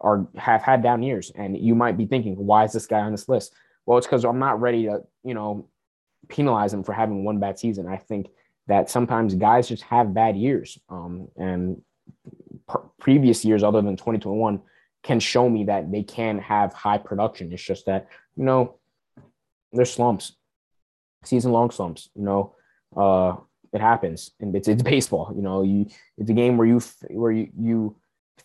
are 0.00 0.26
have 0.36 0.62
had 0.62 0.82
down 0.82 1.02
years, 1.02 1.30
and 1.34 1.56
you 1.56 1.74
might 1.74 1.96
be 1.96 2.06
thinking, 2.06 2.34
why 2.36 2.64
is 2.64 2.72
this 2.72 2.86
guy 2.86 3.00
on 3.00 3.12
this 3.12 3.28
list? 3.28 3.54
Well, 3.86 3.98
it's 3.98 4.06
because 4.06 4.24
I'm 4.24 4.38
not 4.38 4.60
ready 4.60 4.84
to 4.84 5.02
you 5.22 5.34
know 5.34 5.68
penalize 6.28 6.72
him 6.72 6.84
for 6.84 6.92
having 6.92 7.24
one 7.24 7.38
bad 7.38 7.58
season. 7.58 7.86
I 7.86 7.96
think 7.96 8.28
that 8.66 8.90
sometimes 8.90 9.34
guys 9.34 9.68
just 9.68 9.82
have 9.84 10.14
bad 10.14 10.36
years. 10.36 10.78
Um, 10.88 11.28
and 11.36 11.82
pr- 12.68 12.78
previous 12.98 13.44
years, 13.44 13.62
other 13.62 13.82
than 13.82 13.96
2021, 13.96 14.60
can 15.02 15.20
show 15.20 15.48
me 15.48 15.64
that 15.64 15.92
they 15.92 16.02
can 16.02 16.38
have 16.38 16.72
high 16.72 16.98
production. 16.98 17.52
It's 17.52 17.62
just 17.62 17.86
that, 17.86 18.08
you 18.36 18.44
know, 18.44 18.76
there's 19.72 19.92
slumps, 19.92 20.32
season 21.24 21.52
long 21.52 21.70
slumps, 21.70 22.08
you 22.14 22.22
know, 22.22 22.54
uh, 22.96 23.36
it 23.72 23.80
happens 23.80 24.30
and 24.40 24.54
it's, 24.54 24.68
it's 24.68 24.82
baseball, 24.82 25.32
you 25.34 25.42
know, 25.42 25.62
you, 25.62 25.86
it's 26.16 26.30
a 26.30 26.34
game 26.34 26.56
where 26.56 26.66
you, 26.66 26.80
where 27.10 27.32
you, 27.32 27.48
you 27.58 27.96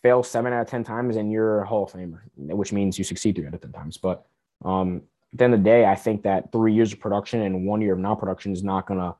fail 0.01 0.23
seven 0.23 0.51
out 0.51 0.61
of 0.61 0.67
10 0.67 0.83
times 0.83 1.15
and 1.15 1.31
you're 1.31 1.61
a 1.61 1.67
hall 1.67 1.83
of 1.83 1.91
famer, 1.91 2.19
which 2.35 2.73
means 2.73 2.97
you 2.97 3.03
succeed 3.03 3.35
three 3.35 3.45
out 3.45 3.53
of 3.53 3.61
10 3.61 3.71
times. 3.71 3.97
But, 3.97 4.25
um, 4.65 5.03
at 5.33 5.37
the 5.37 5.43
end 5.43 5.53
of 5.53 5.59
the 5.59 5.63
day, 5.63 5.85
I 5.85 5.95
think 5.95 6.23
that 6.23 6.51
three 6.51 6.73
years 6.73 6.93
of 6.93 6.99
production 6.99 7.41
and 7.41 7.65
one 7.65 7.81
year 7.81 7.93
of 7.93 7.99
non 7.99 8.17
production 8.17 8.51
is 8.51 8.63
not 8.63 8.87
gonna 8.87 9.15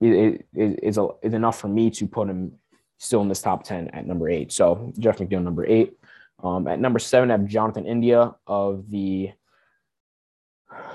it, 0.00 0.46
it, 0.54 0.80
is, 0.82 0.98
a, 0.98 1.08
is 1.22 1.32
enough 1.32 1.60
for 1.60 1.68
me 1.68 1.90
to 1.90 2.06
put 2.06 2.28
him 2.28 2.52
still 2.98 3.20
in 3.20 3.28
this 3.28 3.42
top 3.42 3.64
10 3.64 3.88
at 3.88 4.06
number 4.06 4.28
eight. 4.28 4.52
So 4.52 4.92
Jeff 4.98 5.18
McNeil, 5.18 5.42
number 5.42 5.66
eight. 5.66 5.94
Um, 6.42 6.66
at 6.66 6.80
number 6.80 6.98
seven, 6.98 7.30
I 7.30 7.34
have 7.34 7.46
Jonathan 7.46 7.86
India 7.86 8.34
of 8.46 8.90
the 8.90 9.30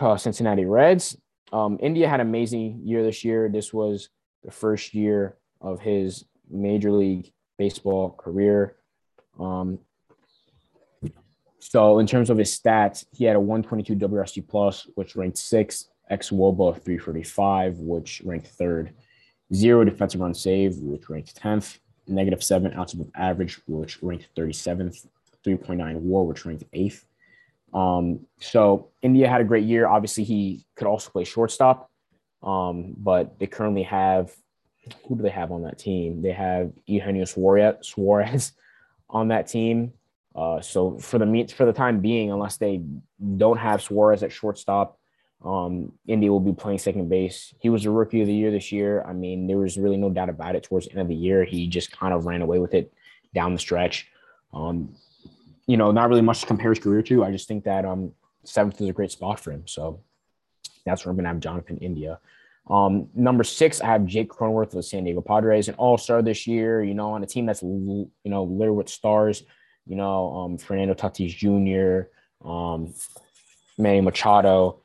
uh, 0.01 0.17
Cincinnati 0.17 0.65
Reds. 0.65 1.17
Um, 1.53 1.77
India 1.81 2.09
had 2.09 2.19
an 2.19 2.27
amazing 2.27 2.81
year 2.83 3.03
this 3.03 3.23
year. 3.23 3.47
This 3.47 3.73
was 3.73 4.09
the 4.43 4.51
first 4.51 4.93
year 4.93 5.37
of 5.61 5.79
his 5.79 6.25
Major 6.49 6.91
League 6.91 7.31
Baseball 7.57 8.11
career. 8.11 8.75
Um, 9.39 9.79
so 11.59 11.99
in 11.99 12.07
terms 12.07 12.29
of 12.29 12.37
his 12.37 12.57
stats, 12.57 13.05
he 13.11 13.25
had 13.25 13.35
a 13.35 13.39
122 13.39 13.95
WRC 14.07 14.47
plus, 14.47 14.87
which 14.95 15.15
ranked 15.15 15.37
sixth, 15.37 15.89
xwOBA 16.11 16.75
345, 16.83 17.79
which 17.79 18.21
ranked 18.23 18.47
third. 18.47 18.93
zero 19.53 19.83
defensive 19.85 20.21
run 20.21 20.33
save, 20.33 20.77
which 20.77 21.09
ranked 21.09 21.41
10th, 21.41 21.79
negative 22.07 22.43
seven 22.43 22.73
outs 22.73 22.93
of 22.93 23.09
average, 23.15 23.59
which 23.67 24.01
ranked 24.03 24.27
37th, 24.35 25.07
3.9 25.45 25.95
war, 26.01 26.25
which 26.27 26.45
ranked 26.45 26.65
eighth. 26.73 27.05
Um, 27.73 28.21
so 28.39 28.89
India 29.01 29.27
had 29.27 29.41
a 29.41 29.45
great 29.45 29.65
year. 29.65 29.87
Obviously, 29.87 30.23
he 30.23 30.65
could 30.75 30.87
also 30.87 31.09
play 31.09 31.23
shortstop, 31.23 31.89
um, 32.43 32.93
but 32.97 33.39
they 33.39 33.47
currently 33.47 33.83
have 33.83 34.31
who 35.07 35.15
do 35.15 35.23
they 35.23 35.29
have 35.29 35.51
on 35.51 35.63
that 35.63 35.77
team? 35.77 36.21
They 36.21 36.31
have 36.31 36.71
Eugenio 36.85 37.25
Suarez 37.25 38.53
on 39.09 39.27
that 39.29 39.47
team. 39.47 39.93
Uh, 40.37 40.61
so 40.61 40.99
for 40.99 41.17
the 41.17 41.53
for 41.55 41.65
the 41.65 41.73
time 41.73 41.99
being, 41.99 42.31
unless 42.31 42.57
they 42.57 42.83
don't 43.37 43.57
have 43.57 43.81
Suarez 43.81 44.21
at 44.21 44.31
shortstop, 44.31 44.99
um, 45.43 45.91
India 46.07 46.31
will 46.31 46.39
be 46.39 46.53
playing 46.53 46.77
second 46.77 47.09
base. 47.09 47.55
He 47.59 47.69
was 47.69 47.85
a 47.85 47.91
rookie 47.91 48.21
of 48.21 48.27
the 48.27 48.33
year 48.33 48.51
this 48.51 48.71
year. 48.71 49.03
I 49.03 49.13
mean, 49.13 49.47
there 49.47 49.57
was 49.57 49.77
really 49.77 49.97
no 49.97 50.11
doubt 50.11 50.29
about 50.29 50.55
it. 50.55 50.63
Towards 50.63 50.85
the 50.85 50.91
end 50.91 51.01
of 51.01 51.07
the 51.07 51.15
year, 51.15 51.43
he 51.43 51.67
just 51.67 51.91
kind 51.91 52.13
of 52.13 52.25
ran 52.25 52.43
away 52.43 52.59
with 52.59 52.75
it 52.75 52.93
down 53.33 53.53
the 53.53 53.59
stretch. 53.59 54.11
Um, 54.53 54.93
you 55.65 55.75
know, 55.75 55.91
not 55.91 56.09
really 56.09 56.21
much 56.21 56.41
to 56.41 56.45
compare 56.45 56.69
his 56.69 56.79
career 56.79 57.01
to. 57.01 57.23
I 57.23 57.31
just 57.31 57.47
think 57.47 57.63
that 57.63 57.83
um, 57.83 58.13
seventh 58.43 58.79
is 58.79 58.89
a 58.89 58.93
great 58.93 59.11
spot 59.11 59.39
for 59.39 59.51
him. 59.51 59.63
So 59.65 60.01
that's 60.85 61.03
where 61.03 61.11
I'm 61.11 61.17
gonna 61.17 61.29
have 61.29 61.39
Jonathan 61.39 61.77
India. 61.77 62.19
Um, 62.69 63.09
number 63.15 63.43
six, 63.43 63.81
I 63.81 63.87
have 63.87 64.05
Jake 64.05 64.29
Cronenworth 64.29 64.67
of 64.67 64.71
the 64.71 64.83
San 64.83 65.03
Diego 65.03 65.21
Padres, 65.21 65.67
an 65.67 65.75
all-star 65.75 66.21
this 66.21 66.45
year, 66.47 66.83
you 66.83 66.93
know, 66.93 67.11
on 67.11 67.23
a 67.23 67.25
team 67.25 67.45
that's, 67.45 67.63
you 67.63 68.09
know, 68.25 68.43
littered 68.43 68.75
with 68.75 68.89
stars, 68.89 69.43
you 69.87 69.95
know, 69.95 70.33
um, 70.33 70.57
Fernando 70.57 70.93
Tatis 70.93 71.35
Jr., 71.35 72.09
um, 72.47 72.93
Manny 73.77 74.01
Machado, 74.01 74.81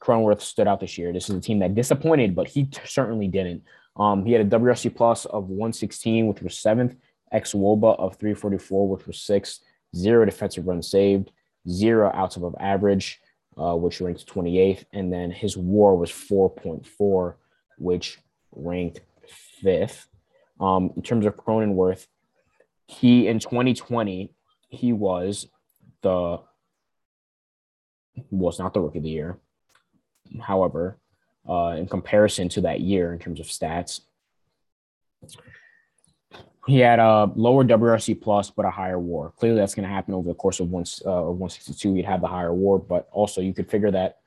Cronenworth 0.00 0.40
stood 0.40 0.68
out 0.68 0.80
this 0.80 0.96
year. 0.96 1.12
This 1.12 1.28
is 1.28 1.36
a 1.36 1.40
team 1.40 1.58
that 1.58 1.74
disappointed, 1.74 2.34
but 2.34 2.48
he 2.48 2.64
t- 2.64 2.80
certainly 2.84 3.28
didn't. 3.28 3.62
Um, 3.96 4.24
he 4.24 4.32
had 4.32 4.40
a 4.40 4.58
WRC 4.58 4.94
plus 4.94 5.24
of 5.26 5.48
116, 5.48 6.26
which 6.26 6.40
was 6.40 6.56
seventh, 6.56 6.94
xwOBA 7.34 7.98
of 7.98 8.16
344, 8.16 8.88
which 8.88 9.06
was 9.06 9.20
sixth, 9.20 9.60
zero 9.94 10.24
defensive 10.24 10.66
runs 10.66 10.88
saved, 10.88 11.30
zero 11.68 12.10
outs 12.14 12.36
above 12.36 12.54
average, 12.60 13.20
uh, 13.56 13.74
which 13.74 14.00
ranked 14.00 14.26
28th. 14.26 14.84
And 14.92 15.12
then 15.12 15.30
his 15.30 15.56
war 15.56 15.96
was 15.96 16.10
4.4, 16.10 17.34
which 17.78 18.18
ranked 18.52 19.00
fifth. 19.60 20.08
Um, 20.60 20.90
in 20.96 21.02
terms 21.02 21.26
of 21.26 21.36
Cronenworth, 21.36 22.06
he 22.88 23.28
in 23.28 23.38
2020, 23.38 24.32
he 24.70 24.92
was 24.92 25.46
the 26.02 26.40
was 28.30 28.58
not 28.58 28.74
the 28.74 28.80
rookie 28.80 28.98
of 28.98 29.04
the 29.04 29.10
year. 29.10 29.38
However, 30.40 30.98
uh, 31.48 31.76
in 31.78 31.86
comparison 31.86 32.48
to 32.50 32.62
that 32.62 32.80
year 32.80 33.12
in 33.12 33.18
terms 33.18 33.40
of 33.40 33.46
stats, 33.46 34.00
he 36.66 36.78
had 36.80 36.98
a 36.98 37.30
lower 37.36 37.64
WRC 37.64 38.20
plus, 38.20 38.50
but 38.50 38.64
a 38.64 38.70
higher 38.70 38.98
WAR. 38.98 39.32
Clearly, 39.38 39.58
that's 39.58 39.74
going 39.74 39.88
to 39.88 39.94
happen 39.94 40.14
over 40.14 40.28
the 40.28 40.34
course 40.34 40.60
of 40.60 40.70
one 40.70 40.84
uh, 41.06 41.22
162. 41.22 41.94
He'd 41.94 42.04
have 42.04 42.20
the 42.20 42.26
higher 42.26 42.52
WAR, 42.52 42.78
but 42.78 43.08
also 43.12 43.40
you 43.40 43.54
could 43.54 43.70
figure 43.70 43.90
that 43.90 44.18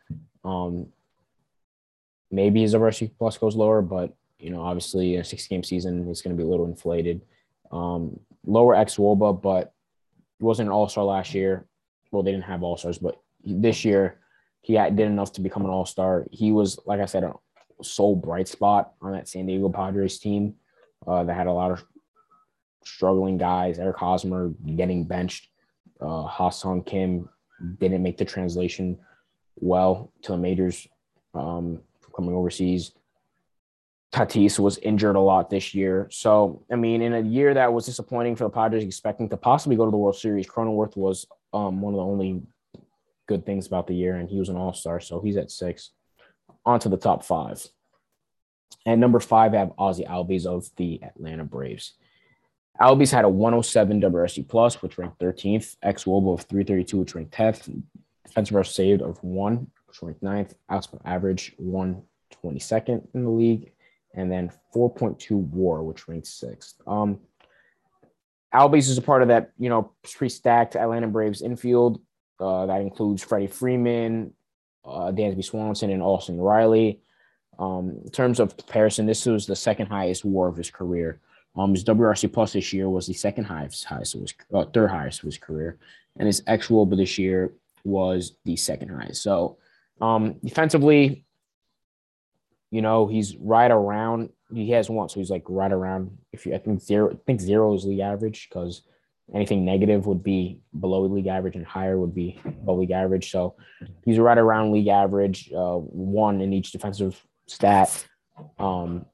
um, 0.44 0.88
maybe 2.32 2.62
his 2.62 2.74
WRC 2.74 3.12
plus 3.18 3.38
goes 3.38 3.56
lower, 3.56 3.82
but 3.82 4.16
you 4.40 4.50
know, 4.50 4.62
obviously, 4.62 5.18
a 5.18 5.24
six 5.24 5.48
game 5.48 5.64
season 5.64 6.10
is 6.10 6.22
going 6.22 6.36
to 6.36 6.42
be 6.42 6.48
a 6.48 6.50
little 6.50 6.66
inflated. 6.66 7.22
Um, 7.72 8.20
lower 8.46 8.76
xwOBA, 8.76 9.42
but 9.42 9.74
wasn't 10.40 10.68
an 10.68 10.74
all 10.74 10.88
star 10.90 11.04
last 11.04 11.34
year. 11.34 11.66
Well, 12.12 12.24
they 12.24 12.32
didn't 12.32 12.46
have 12.46 12.64
all 12.64 12.78
stars, 12.78 12.98
but 12.98 13.22
this 13.44 13.86
year 13.86 14.20
he 14.62 14.74
did 14.74 15.00
enough 15.00 15.34
to 15.34 15.42
become 15.42 15.64
an 15.64 15.72
all 15.72 15.86
star. 15.86 16.26
He 16.32 16.52
was, 16.52 16.80
like 16.86 17.00
I 17.00 17.06
said, 17.06 17.24
a 17.24 17.34
sole 17.82 18.16
bright 18.16 18.48
spot 18.48 18.94
on 19.02 19.14
that 19.14 19.28
San 19.28 19.46
Diego 19.46 19.70
Padres 19.70 20.20
team 20.20 20.56
uh, 21.08 21.24
that 21.24 21.34
had 21.34 21.48
a 21.48 21.54
lot 21.54 21.72
of 21.72 21.84
struggling 22.84 23.38
guys. 23.38 23.80
Eric 23.80 23.98
Hosmer 23.98 24.54
getting 24.76 25.04
benched. 25.06 25.48
Uh, 26.00 26.24
Ha-Seong 26.24 26.86
Kim 26.86 27.30
didn't 27.80 28.04
make 28.04 28.18
the 28.18 28.26
translation 28.26 28.98
well 29.56 30.12
to 30.24 30.32
the 30.32 30.38
majors 30.38 30.88
um, 31.34 31.80
coming 32.16 32.36
overseas. 32.36 32.92
Tatis 34.12 34.60
was 34.60 34.78
injured 34.80 35.16
a 35.16 35.22
lot 35.22 35.50
this 35.50 35.74
year. 35.74 36.08
So, 36.12 36.64
I 36.72 36.76
mean, 36.76 37.02
in 37.02 37.14
a 37.14 37.22
year 37.22 37.54
that 37.54 37.72
was 37.72 37.86
disappointing 37.86 38.36
for 38.36 38.44
the 38.44 38.50
Padres, 38.50 38.84
expecting 38.84 39.30
to 39.30 39.38
possibly 39.38 39.78
go 39.78 39.86
to 39.86 39.92
the 39.92 39.98
World 39.98 40.18
Series, 40.18 40.48
Cronenworth 40.48 40.98
was 40.98 41.26
um, 41.54 41.82
one 41.82 41.94
of 41.94 41.98
the 41.98 42.04
only 42.04 42.42
good 43.28 43.46
things 43.46 43.68
about 43.68 43.88
the 43.88 43.96
year, 43.96 44.16
and 44.16 44.30
he 44.30 44.38
was 44.38 44.50
an 44.50 44.58
all 44.58 44.74
star. 44.74 45.00
So 45.00 45.22
he's 45.22 45.38
at 45.38 45.50
six. 45.50 45.92
On 46.66 46.80
to 46.80 46.90
the 46.90 46.98
top 46.98 47.24
five. 47.24 47.66
And 48.86 49.00
number 49.00 49.20
five, 49.20 49.54
I 49.54 49.60
have 49.60 49.72
Ozzie 49.78 50.04
Albies 50.04 50.46
of 50.46 50.70
the 50.76 51.00
Atlanta 51.04 51.44
Braves. 51.44 51.94
Albies 52.80 53.12
had 53.12 53.26
a 53.26 53.30
107 53.30 54.02
WRC 54.02 54.48
plus, 54.48 54.82
which 54.82 54.98
ranked 54.98 55.20
13th. 55.20 55.78
xwOBA 55.84 56.34
of 56.34 56.42
332, 56.42 56.98
which 56.98 57.16
ranked 57.16 57.34
10th. 57.34 57.82
Defensive 58.26 58.56
runs 58.56 58.70
saved 58.70 59.02
of 59.02 59.24
one, 59.24 59.68
which 59.88 60.02
ranked 60.02 60.24
9th. 60.24 60.56
Outs 60.70 60.90
average, 61.06 61.56
122nd 61.62 63.08
in 63.14 63.24
the 63.24 63.30
league. 63.30 63.72
And 64.14 64.32
then 64.32 64.52
4.2 64.76 65.32
war, 65.32 65.84
which 65.84 66.08
ranked 66.08 66.28
sixth. 66.28 66.76
Um, 66.86 67.20
Albies 68.54 68.90
is 68.90 68.98
a 68.98 69.02
part 69.02 69.22
of 69.22 69.30
that, 69.30 69.52
you 69.58 69.70
know, 69.70 69.94
pre-stacked 70.04 70.76
Atlanta 70.76 71.08
Braves 71.08 71.42
infield. 71.42 72.02
Uh, 72.40 72.66
that 72.66 72.82
includes 72.82 73.24
Freddie 73.24 73.48
Freeman, 73.48 74.34
uh, 74.84 75.12
Dansby 75.12 75.44
Swanson, 75.44 75.92
and 75.92 76.02
Austin 76.02 76.38
Riley. 76.40 77.00
Um, 77.60 78.00
in 78.04 78.12
terms 78.12 78.40
of 78.40 78.58
comparison, 78.58 79.06
this 79.06 79.26
was 79.26 79.46
the 79.46 79.56
second 79.56 79.88
highest 79.88 80.26
WAR 80.26 80.48
of 80.48 80.58
his 80.58 80.72
career. 80.72 81.22
Um, 81.56 81.72
his 81.72 81.84
WRC 81.84 82.32
plus 82.32 82.54
this 82.54 82.74
year 82.74 82.90
was 82.90 83.08
the 83.08 83.14
second 83.14 83.44
highest, 83.44 83.86
highest 83.86 84.16
of 84.16 84.22
his 84.22 84.34
uh, 84.54 84.66
third 84.66 84.90
highest 84.90 85.20
of 85.20 85.26
his 85.26 85.38
career, 85.38 85.78
and 86.18 86.26
his 86.26 86.42
xwOBA 86.42 86.98
this 86.98 87.18
year 87.18 87.54
was 87.84 88.38
the 88.46 88.56
second 88.56 88.90
highest. 88.90 89.22
So, 89.22 89.58
um, 90.00 90.36
defensively, 90.44 91.26
you 92.72 92.82
know, 92.82 93.08
he's 93.08 93.36
right 93.38 93.70
around. 93.70 94.30
He 94.52 94.72
has 94.72 94.90
one, 94.90 95.10
so 95.10 95.20
he's 95.20 95.30
like 95.30 95.44
right 95.48 95.72
around. 95.72 96.18
If 96.32 96.46
you, 96.46 96.56
I 96.56 96.58
think 96.58 96.82
zero, 96.82 97.12
I 97.12 97.18
think 97.26 97.42
zero 97.42 97.74
is 97.76 97.86
league 97.86 98.00
average 98.00 98.48
because 98.50 98.82
anything 99.34 99.64
negative 99.66 100.08
would 100.08 100.24
be 100.24 100.62
below 100.80 101.06
league 101.06 101.28
average, 101.28 101.56
and 101.56 101.66
higher 101.66 101.98
would 102.00 102.16
be 102.16 102.40
above 102.46 102.80
league 102.80 102.92
average. 102.92 103.30
So, 103.30 103.56
he's 104.06 104.18
right 104.20 104.38
around 104.38 104.72
league 104.72 104.88
average, 104.88 105.52
uh, 105.54 105.76
one 105.76 106.42
in 106.42 106.54
each 106.54 106.72
defensive 106.72 107.22
stat. 107.48 108.08
Um, 108.58 109.06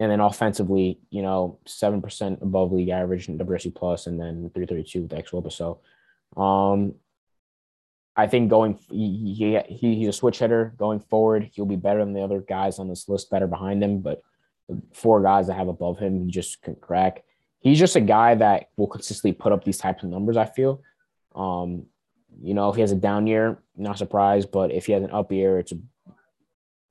and 0.00 0.10
then 0.10 0.20
offensively, 0.20 0.98
you 1.10 1.20
know, 1.20 1.58
seven 1.66 2.00
percent 2.00 2.38
above 2.40 2.72
league 2.72 2.88
average 2.88 3.28
in 3.28 3.38
WRC 3.38 3.74
plus, 3.74 4.06
and 4.06 4.18
then 4.18 4.50
three 4.54 4.64
thirty 4.64 4.82
two 4.82 5.02
with 5.02 5.12
X 5.12 5.30
So, 5.50 5.80
um, 6.38 6.94
I 8.16 8.26
think 8.26 8.50
going 8.50 8.78
he, 8.90 9.62
he 9.68 9.94
he's 9.94 10.08
a 10.08 10.12
switch 10.12 10.38
hitter 10.38 10.74
going 10.76 11.00
forward. 11.00 11.50
He'll 11.52 11.64
be 11.64 11.76
better 11.76 12.00
than 12.00 12.12
the 12.12 12.22
other 12.22 12.40
guys 12.40 12.78
on 12.78 12.88
this 12.88 13.08
list 13.08 13.30
better 13.30 13.46
behind 13.46 13.82
him, 13.82 14.00
but 14.00 14.22
the 14.68 14.80
four 14.92 15.22
guys 15.22 15.46
that 15.46 15.54
have 15.54 15.68
above 15.68 15.98
him, 15.98 16.24
he 16.24 16.30
just 16.30 16.62
can 16.62 16.74
crack. 16.76 17.24
He's 17.60 17.78
just 17.78 17.96
a 17.96 18.00
guy 18.00 18.34
that 18.36 18.70
will 18.76 18.86
consistently 18.86 19.32
put 19.32 19.52
up 19.52 19.64
these 19.64 19.78
types 19.78 20.02
of 20.02 20.08
numbers. 20.08 20.36
I 20.36 20.46
feel, 20.46 20.82
um, 21.34 21.86
you 22.42 22.54
know, 22.54 22.68
if 22.70 22.76
he 22.76 22.80
has 22.80 22.92
a 22.92 22.96
down 22.96 23.26
year, 23.26 23.58
not 23.76 23.98
surprised, 23.98 24.50
but 24.50 24.70
if 24.70 24.86
he 24.86 24.92
has 24.92 25.02
an 25.02 25.10
up 25.10 25.30
year, 25.30 25.58
it's 25.58 25.72
a 25.72 25.78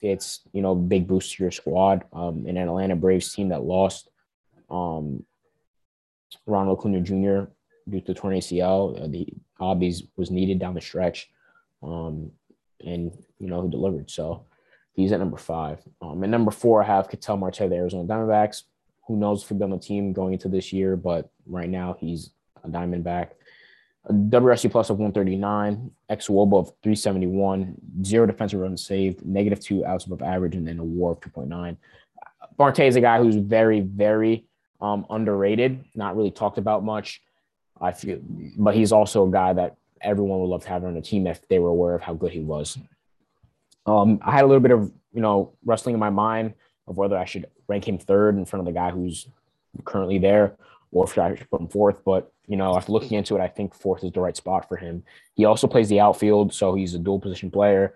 it's 0.01 0.41
you 0.53 0.61
know 0.61 0.75
big 0.75 1.07
boost 1.07 1.35
to 1.35 1.43
your 1.43 1.51
squad. 1.51 2.05
Um, 2.13 2.45
in 2.47 2.57
an 2.57 2.67
Atlanta 2.67 2.95
Braves 2.95 3.33
team 3.33 3.49
that 3.49 3.63
lost 3.63 4.09
um, 4.69 5.25
Ronald 6.45 6.79
Acuna 6.79 7.01
Jr. 7.01 7.51
due 7.89 8.01
to 8.01 8.13
torn 8.13 8.35
ACL, 8.35 9.03
uh, 9.03 9.07
the 9.07 9.27
Albies 9.59 10.07
was 10.15 10.31
needed 10.31 10.59
down 10.59 10.73
the 10.73 10.81
stretch, 10.81 11.29
um, 11.83 12.31
and 12.85 13.11
you 13.39 13.47
know 13.47 13.61
he 13.61 13.69
delivered. 13.69 14.09
So 14.09 14.45
he's 14.93 15.11
at 15.11 15.19
number 15.19 15.37
five. 15.37 15.79
Um, 16.01 16.19
number 16.21 16.51
four, 16.51 16.83
I 16.83 16.87
have 16.87 17.09
Ketel 17.09 17.37
Marte 17.37 17.61
of 17.61 17.69
the 17.69 17.75
Arizona 17.75 18.07
Diamondbacks. 18.07 18.63
Who 19.07 19.17
knows 19.17 19.41
if 19.43 19.49
he'll 19.49 19.57
be 19.57 19.63
on 19.63 19.71
the 19.71 19.77
team 19.77 20.13
going 20.13 20.33
into 20.33 20.49
this 20.49 20.71
year, 20.71 20.95
but 20.95 21.29
right 21.45 21.69
now 21.69 21.97
he's 21.99 22.31
a 22.63 22.69
Diamondback 22.69 23.29
a 24.05 24.13
WRC 24.13 24.71
plus 24.71 24.89
of 24.89 24.97
139, 24.97 25.91
xwOBA 26.09 26.59
of 26.59 26.67
371, 26.81 27.75
zero 28.03 28.25
defensive 28.25 28.59
runs 28.59 28.85
saved, 28.85 29.25
negative 29.25 29.59
two 29.59 29.85
outs 29.85 30.05
above 30.05 30.21
average, 30.21 30.55
and 30.55 30.67
then 30.67 30.79
a 30.79 30.83
WAR 30.83 31.11
of 31.13 31.19
2.9. 31.19 31.77
Marte 32.57 32.79
is 32.79 32.95
a 32.95 33.01
guy 33.01 33.19
who's 33.19 33.35
very, 33.35 33.81
very 33.81 34.45
um, 34.81 35.05
underrated, 35.09 35.83
not 35.95 36.15
really 36.15 36.31
talked 36.31 36.57
about 36.57 36.83
much. 36.83 37.21
I 37.81 37.91
feel, 37.91 38.19
but 38.57 38.75
he's 38.75 38.91
also 38.91 39.27
a 39.27 39.31
guy 39.31 39.53
that 39.53 39.77
everyone 40.01 40.39
would 40.39 40.47
love 40.47 40.63
to 40.63 40.69
have 40.69 40.83
on 40.83 40.93
the 40.93 41.01
team 41.01 41.27
if 41.27 41.45
they 41.47 41.59
were 41.59 41.69
aware 41.69 41.95
of 41.95 42.01
how 42.01 42.13
good 42.13 42.31
he 42.31 42.39
was. 42.39 42.77
Um, 43.85 44.19
I 44.21 44.31
had 44.31 44.43
a 44.43 44.47
little 44.47 44.61
bit 44.61 44.71
of 44.71 44.91
you 45.13 45.21
know 45.21 45.53
wrestling 45.65 45.93
in 45.93 45.99
my 45.99 46.09
mind 46.09 46.53
of 46.87 46.97
whether 46.97 47.17
I 47.17 47.25
should 47.25 47.47
rank 47.67 47.87
him 47.87 47.97
third 47.97 48.35
in 48.35 48.45
front 48.45 48.61
of 48.61 48.65
the 48.65 48.77
guy 48.77 48.89
who's 48.89 49.27
currently 49.85 50.17
there, 50.17 50.55
or 50.91 51.05
if 51.05 51.17
I 51.17 51.35
should 51.35 51.49
put 51.49 51.61
him 51.61 51.67
fourth. 51.67 52.03
But 52.03 52.31
you 52.47 52.57
know, 52.57 52.75
after 52.75 52.91
looking 52.91 53.17
into 53.17 53.35
it, 53.35 53.41
I 53.41 53.47
think 53.47 53.73
fourth 53.73 54.03
is 54.03 54.11
the 54.11 54.21
right 54.21 54.35
spot 54.35 54.67
for 54.67 54.77
him. 54.77 55.03
He 55.35 55.45
also 55.45 55.67
plays 55.67 55.89
the 55.89 55.99
outfield, 55.99 56.53
so 56.53 56.73
he's 56.73 56.95
a 56.95 56.99
dual 56.99 57.19
position 57.19 57.51
player. 57.51 57.95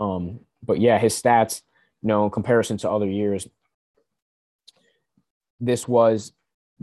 Um, 0.00 0.40
but 0.64 0.80
yeah, 0.80 0.98
his 0.98 1.20
stats, 1.20 1.62
you 2.02 2.08
know, 2.08 2.24
in 2.24 2.30
comparison 2.30 2.78
to 2.78 2.90
other 2.90 3.08
years, 3.08 3.48
this 5.60 5.86
was 5.86 6.32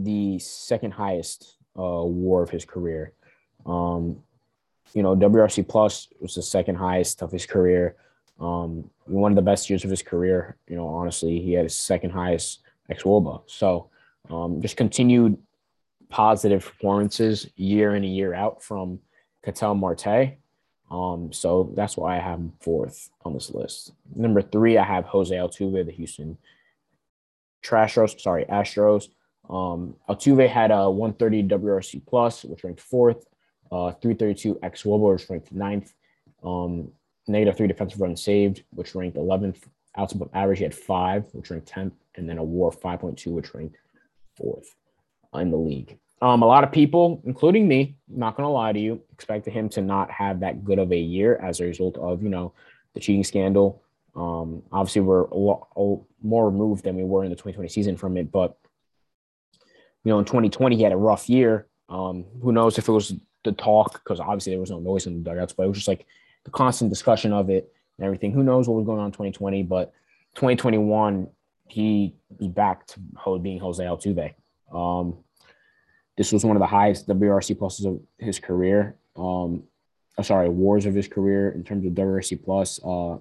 the 0.04 0.39
second 0.39 0.91
highest 0.91 1.58
uh, 1.78 2.04
WAR 2.04 2.43
of 2.43 2.50
his 2.50 2.66
career. 2.66 3.14
Um, 3.66 4.22
you 4.93 5.04
know, 5.04 5.16
WRC 5.16 5.68
plus 5.68 6.08
was 6.20 6.36
the 6.36 6.41
second 6.41 6.76
highest 6.76 7.22
of 7.22 7.32
his 7.32 7.45
career. 7.45 7.95
Um, 8.39 8.89
one 9.06 9.32
of 9.32 9.36
the 9.36 9.41
best 9.41 9.70
years 9.70 9.84
of 9.84 9.89
his 9.89 10.02
career. 10.02 10.56
You 10.68 10.78
know, 10.78 10.88
honestly, 10.88 11.39
he 11.39 11.54
had 11.54 11.66
his 11.66 11.78
second 11.78 12.12
highest 12.12 12.62
xwOBA. 12.89 13.43
So 13.47 13.89
um, 14.30 14.62
just 14.62 14.78
continued 14.78 15.38
positive 16.10 16.64
performances 16.64 17.47
year 17.56 17.95
in 17.95 18.04
and 18.04 18.16
year 18.16 18.34
out 18.34 18.64
from 18.64 19.00
Ketel 19.43 19.76
Marte. 19.76 20.38
Um, 20.89 21.32
so 21.32 21.72
that's 21.76 21.97
why 21.97 22.16
I 22.16 22.20
have 22.20 22.39
him 22.39 22.54
fourth 22.62 23.10
on 23.24 23.34
this 23.34 23.52
list. 23.52 23.93
Number 24.16 24.41
three, 24.41 24.78
I 24.78 24.84
have 24.84 25.06
Jose 25.06 25.36
Altuve, 25.36 25.86
the 25.86 25.91
Houston 25.91 26.38
Trashros, 27.64 28.20
sorry, 28.20 28.45
Astros. 28.45 29.10
Um, 29.50 29.95
Altuve 30.08 30.47
had 30.47 30.72
a 30.72 30.89
130 30.89 31.43
WRC 31.43 32.06
plus, 32.06 32.43
which 32.43 32.64
ranked 32.64 32.82
fourth. 32.82 33.26
Uh, 33.72 33.91
332 33.91 34.56
xwOBA, 34.56 35.14
which 35.14 35.30
ranked 35.30 35.52
ninth. 35.52 35.93
Um, 36.43 36.91
negative 37.28 37.58
three 37.58 37.68
defensive 37.68 38.02
runs 38.02 38.24
saved, 38.24 38.64
which 38.72 38.95
ranked 38.95 39.18
11th. 39.18 39.64
Outs 39.97 40.14
above 40.14 40.30
average, 40.34 40.60
he 40.60 40.64
had 40.64 40.74
five, 40.74 41.26
which 41.34 41.50
ranked 41.52 41.72
10th, 41.72 41.93
and 42.16 42.28
then 42.28 42.38
a 42.38 42.43
WAR 42.43 42.72
5.2, 42.72 43.28
which 43.28 43.54
ranked 43.54 43.78
fourth 44.36 44.76
in 45.36 45.52
the 45.52 45.58
league. 45.58 45.97
Um, 46.22 46.41
a 46.41 46.45
lot 46.45 46.64
of 46.64 46.72
people, 46.72 47.22
including 47.26 47.68
me, 47.68 47.95
not 48.08 48.36
gonna 48.36 48.52
lie 48.52 48.74
to 48.74 48.80
you, 48.80 49.02
expected 49.14 49.54
him 49.54 49.70
to 49.70 49.82
not 49.82 50.12
have 50.12 50.41
that 50.41 50.64
good 50.64 50.80
of 50.80 50.91
a 50.91 50.97
year 50.97 51.38
as 51.38 51.60
a 51.60 51.66
result 51.66 51.97
of 51.97 52.22
you 52.22 52.30
know 52.30 52.54
the 52.93 53.00
cheating 53.00 53.24
scandal. 53.24 53.82
Um, 54.16 54.64
obviously, 54.72 55.02
we're 55.02 55.26
a 55.26 55.38
lot 55.38 55.68
more 56.22 56.50
removed 56.50 56.84
than 56.84 56.95
we 56.95 57.04
were 57.04 57.24
in 57.24 57.30
the 57.30 57.36
2020 57.36 57.70
season 57.70 57.95
from 57.95 58.18
it, 58.18 58.32
but 58.32 58.58
you 60.10 60.16
know, 60.16 60.20
in 60.20 60.26
2020 60.26 60.76
he 60.76 60.82
had 60.82 60.91
a 60.91 60.97
rough 60.97 61.30
year. 61.30 61.68
Um, 61.88 62.26
who 62.41 62.51
knows 62.51 62.80
if 62.80 62.89
it 62.89 62.91
was 62.91 63.14
the 63.43 63.51
talk 63.51 63.93
because 63.93 64.20
obviously 64.20 64.53
there 64.53 64.60
was 64.60 64.72
no 64.72 64.80
noise 64.80 65.05
in 65.05 65.22
the 65.22 65.30
dugouts, 65.30 65.53
but 65.53 65.64
it 65.64 65.68
was 65.68 65.78
just 65.78 65.88
like 65.88 66.07
the 66.45 66.51
constant 66.51 66.89
discussion 66.89 67.32
of 67.32 67.51
it 67.51 67.72
and 67.97 68.05
everything. 68.05 68.32
Who 68.32 68.41
knows 68.41 68.68
what 68.68 68.74
was 68.78 68.88
going 68.88 68.97
on 68.97 69.05
in 69.05 69.12
2020, 69.12 69.62
but 69.64 69.93
2021 70.34 71.28
he 71.68 72.16
was 72.39 72.47
back 72.47 72.88
to 72.88 72.99
being 73.38 73.60
Jose 73.60 73.84
Altuve. 73.84 74.34
Um, 74.74 75.20
this 76.18 76.32
was 76.32 76.43
one 76.43 76.55
of 76.55 76.60
the 76.60 76.66
highest 76.66 77.07
WRC 77.07 77.55
pluses 77.55 77.86
of 77.86 78.01
his 78.18 78.39
career. 78.39 78.95
Um, 79.16 79.62
oh, 80.18 80.24
sorry, 80.24 80.49
wars 80.49 80.88
of 80.88 80.95
his 80.95 81.07
career 81.07 81.51
in 81.51 81.64
terms 81.64 81.86
of 81.86 81.93
WRC 81.93 82.43
plus. 82.43 82.80
Uh, 82.84 83.18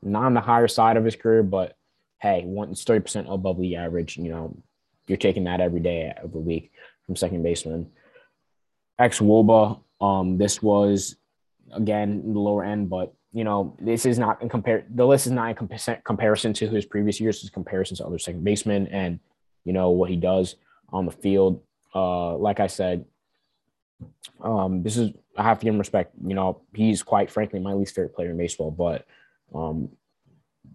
not 0.00 0.24
on 0.24 0.32
the 0.32 0.40
higher 0.40 0.68
side 0.68 0.96
of 0.96 1.04
his 1.04 1.16
career, 1.16 1.42
but 1.42 1.76
hey, 2.18 2.44
one 2.46 2.74
thirty 2.74 3.00
percent 3.00 3.26
above 3.28 3.60
the 3.60 3.76
average. 3.76 4.16
You 4.16 4.30
know, 4.30 4.62
you're 5.10 5.18
taking 5.18 5.44
that 5.44 5.60
every 5.60 5.80
day 5.80 6.14
of 6.22 6.30
the 6.30 6.38
week 6.38 6.70
from 7.04 7.16
second 7.16 7.42
baseman. 7.42 7.90
xwOBA, 9.00 9.80
um, 10.00 10.38
this 10.38 10.62
was 10.62 11.16
again 11.72 12.32
the 12.32 12.38
lower 12.38 12.64
end, 12.64 12.88
but 12.88 13.12
you 13.32 13.44
know, 13.44 13.76
this 13.80 14.06
is 14.06 14.18
not 14.18 14.40
in 14.40 14.48
compare. 14.48 14.84
The 14.94 15.04
list 15.04 15.26
is 15.26 15.32
not 15.32 15.50
in 15.50 15.98
comparison 16.04 16.52
to 16.54 16.68
his 16.68 16.84
previous 16.86 17.20
years. 17.20 17.42
It's 17.42 17.50
comparison 17.50 17.96
to 17.96 18.06
other 18.06 18.18
second 18.18 18.44
basemen 18.44 18.86
and 18.88 19.18
you 19.64 19.72
know 19.72 19.90
what 19.90 20.10
he 20.10 20.16
does 20.16 20.54
on 20.90 21.06
the 21.06 21.12
field. 21.12 21.60
Uh, 21.92 22.36
like 22.36 22.60
I 22.60 22.68
said, 22.68 23.04
um, 24.40 24.82
this 24.84 24.96
is 24.96 25.10
I 25.36 25.42
have 25.42 25.58
to 25.58 25.64
give 25.64 25.74
him 25.74 25.78
respect. 25.78 26.14
You 26.24 26.34
know, 26.34 26.62
he's 26.72 27.02
quite 27.02 27.30
frankly 27.30 27.58
my 27.58 27.72
least 27.72 27.94
favorite 27.96 28.14
player 28.14 28.30
in 28.30 28.36
baseball, 28.36 28.70
but 28.70 29.06
um, 29.54 29.88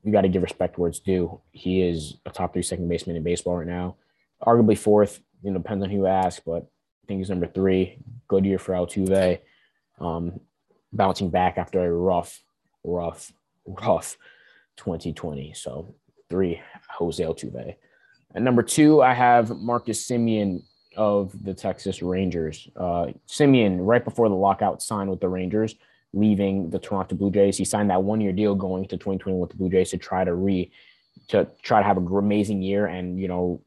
you 0.03 0.11
got 0.11 0.21
to 0.21 0.29
give 0.29 0.43
respect 0.43 0.77
where 0.77 0.89
it's 0.89 0.99
due. 0.99 1.39
He 1.51 1.81
is 1.81 2.15
a 2.25 2.31
top 2.31 2.53
three 2.53 2.63
second 2.63 2.89
baseman 2.89 3.15
in 3.15 3.23
baseball 3.23 3.57
right 3.57 3.67
now, 3.67 3.95
arguably 4.43 4.77
fourth. 4.77 5.19
You 5.43 5.51
know, 5.51 5.59
depends 5.59 5.83
on 5.83 5.89
who 5.89 5.97
you 5.97 6.07
ask, 6.07 6.41
but 6.45 6.63
I 6.63 7.07
think 7.07 7.19
he's 7.19 7.29
number 7.29 7.47
three. 7.47 7.97
Good 8.27 8.45
year 8.45 8.57
for 8.57 8.73
Altuve, 8.73 9.39
um, 9.99 10.39
bouncing 10.91 11.29
back 11.29 11.57
after 11.57 11.85
a 11.85 11.91
rough, 11.91 12.41
rough, 12.83 13.31
rough 13.65 14.17
2020. 14.77 15.53
So 15.53 15.93
three, 16.29 16.61
Jose 16.89 17.23
Altuve. 17.23 17.75
And 18.33 18.43
number 18.43 18.63
two, 18.63 19.01
I 19.01 19.13
have 19.13 19.55
Marcus 19.57 20.07
Semien 20.07 20.63
of 20.97 21.43
the 21.43 21.53
Texas 21.53 22.01
Rangers. 22.01 22.67
Uh, 22.75 23.07
Semien, 23.27 23.77
right 23.79 24.03
before 24.03 24.29
the 24.29 24.35
lockout, 24.35 24.81
signed 24.81 25.09
with 25.09 25.19
the 25.19 25.29
Rangers, 25.29 25.75
leaving 26.13 26.69
the 26.69 26.79
Toronto 26.79 27.15
Blue 27.15 27.31
Jays. 27.31 27.57
He 27.57 27.65
signed 27.65 27.89
that 27.89 28.03
one 28.03 28.21
year 28.21 28.31
deal 28.31 28.55
going 28.55 28.85
to 28.85 28.97
2020 28.97 29.37
with 29.37 29.51
the 29.51 29.57
Blue 29.57 29.69
Jays 29.69 29.91
to 29.91 29.97
try 29.97 30.23
to 30.23 30.33
re 30.33 30.71
to 31.29 31.47
try 31.61 31.79
to 31.79 31.87
have 31.87 31.97
an 31.97 32.07
amazing 32.07 32.61
year 32.61 32.87
and 32.87 33.19
you 33.19 33.27
know 33.27 33.61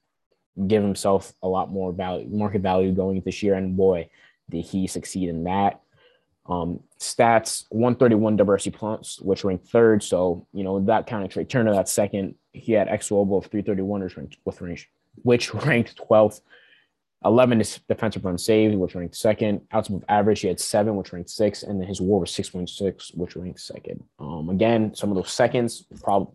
give 0.66 0.82
himself 0.82 1.32
a 1.42 1.48
lot 1.48 1.70
more 1.70 1.92
value 1.92 2.28
market 2.28 2.62
value 2.62 2.92
going 2.92 3.20
this 3.20 3.42
year. 3.42 3.54
And 3.54 3.76
boy, 3.76 4.08
did 4.50 4.64
he 4.64 4.86
succeed 4.86 5.28
in 5.28 5.44
that. 5.44 5.80
Um, 6.46 6.80
stats 6.98 7.64
131 7.68 8.38
WRC 8.38 8.72
plus, 8.72 9.20
which 9.20 9.44
ranked 9.44 9.68
third. 9.68 10.02
So, 10.02 10.46
you 10.52 10.64
know, 10.64 10.80
that 10.86 11.06
counting 11.06 11.28
Trea 11.28 11.44
Turner, 11.44 11.72
that 11.74 11.88
second. 11.88 12.34
He 12.52 12.72
had 12.72 12.88
xwOBA 12.88 13.38
of 13.38 13.50
331, 13.50 14.02
which 14.02 14.16
ranked, 14.16 14.36
with 14.44 14.60
range, 14.60 14.90
which 15.22 15.54
ranked 15.66 15.98
12th. 15.98 16.40
11 17.24 17.60
is 17.60 17.80
defensive 17.88 18.24
run 18.24 18.38
saved, 18.38 18.76
which 18.76 18.94
ranked 18.94 19.16
second. 19.16 19.60
Outs 19.72 19.88
above 19.88 20.04
average, 20.08 20.40
he 20.40 20.48
had 20.48 20.60
seven, 20.60 20.96
which 20.96 21.12
ranked 21.12 21.30
sixth, 21.30 21.64
and 21.64 21.80
then 21.80 21.88
his 21.88 22.00
WAR 22.00 22.20
was 22.20 22.30
6.6, 22.30 23.16
which 23.16 23.34
ranked 23.34 23.60
second. 23.60 24.02
Um, 24.20 24.48
again, 24.50 24.94
some 24.94 25.10
of 25.10 25.16
those 25.16 25.32
seconds, 25.32 25.84
probably 26.02 26.32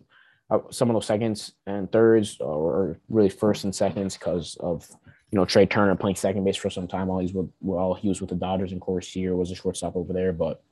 some 0.70 0.90
of 0.90 0.94
those 0.94 1.06
seconds 1.06 1.54
and 1.66 1.92
thirds, 1.92 2.40
or 2.40 3.00
really 3.10 3.30
first 3.30 3.64
and 3.64 3.74
seconds, 3.74 4.18
because 4.18 4.56
of 4.60 4.88
you 5.34 5.40
know, 5.40 5.46
Trea 5.46 5.66
Turner 5.66 5.96
playing 5.96 6.16
second 6.16 6.44
base 6.44 6.58
for 6.58 6.70
some 6.70 6.88
time 6.88 7.08
while 7.08 7.18
he's 7.18 7.34
with 7.34 7.50
while 7.58 7.96
he 7.96 8.08
was 8.08 8.22
with 8.22 8.30
the 8.30 8.36
Dodgers 8.36 8.72
and 8.72 8.80
Corey 8.80 9.02
Seager 9.02 9.36
was 9.36 9.50
a 9.50 9.56
shortstop 9.56 9.96
over 9.96 10.14
there. 10.14 10.32
But 10.32 10.64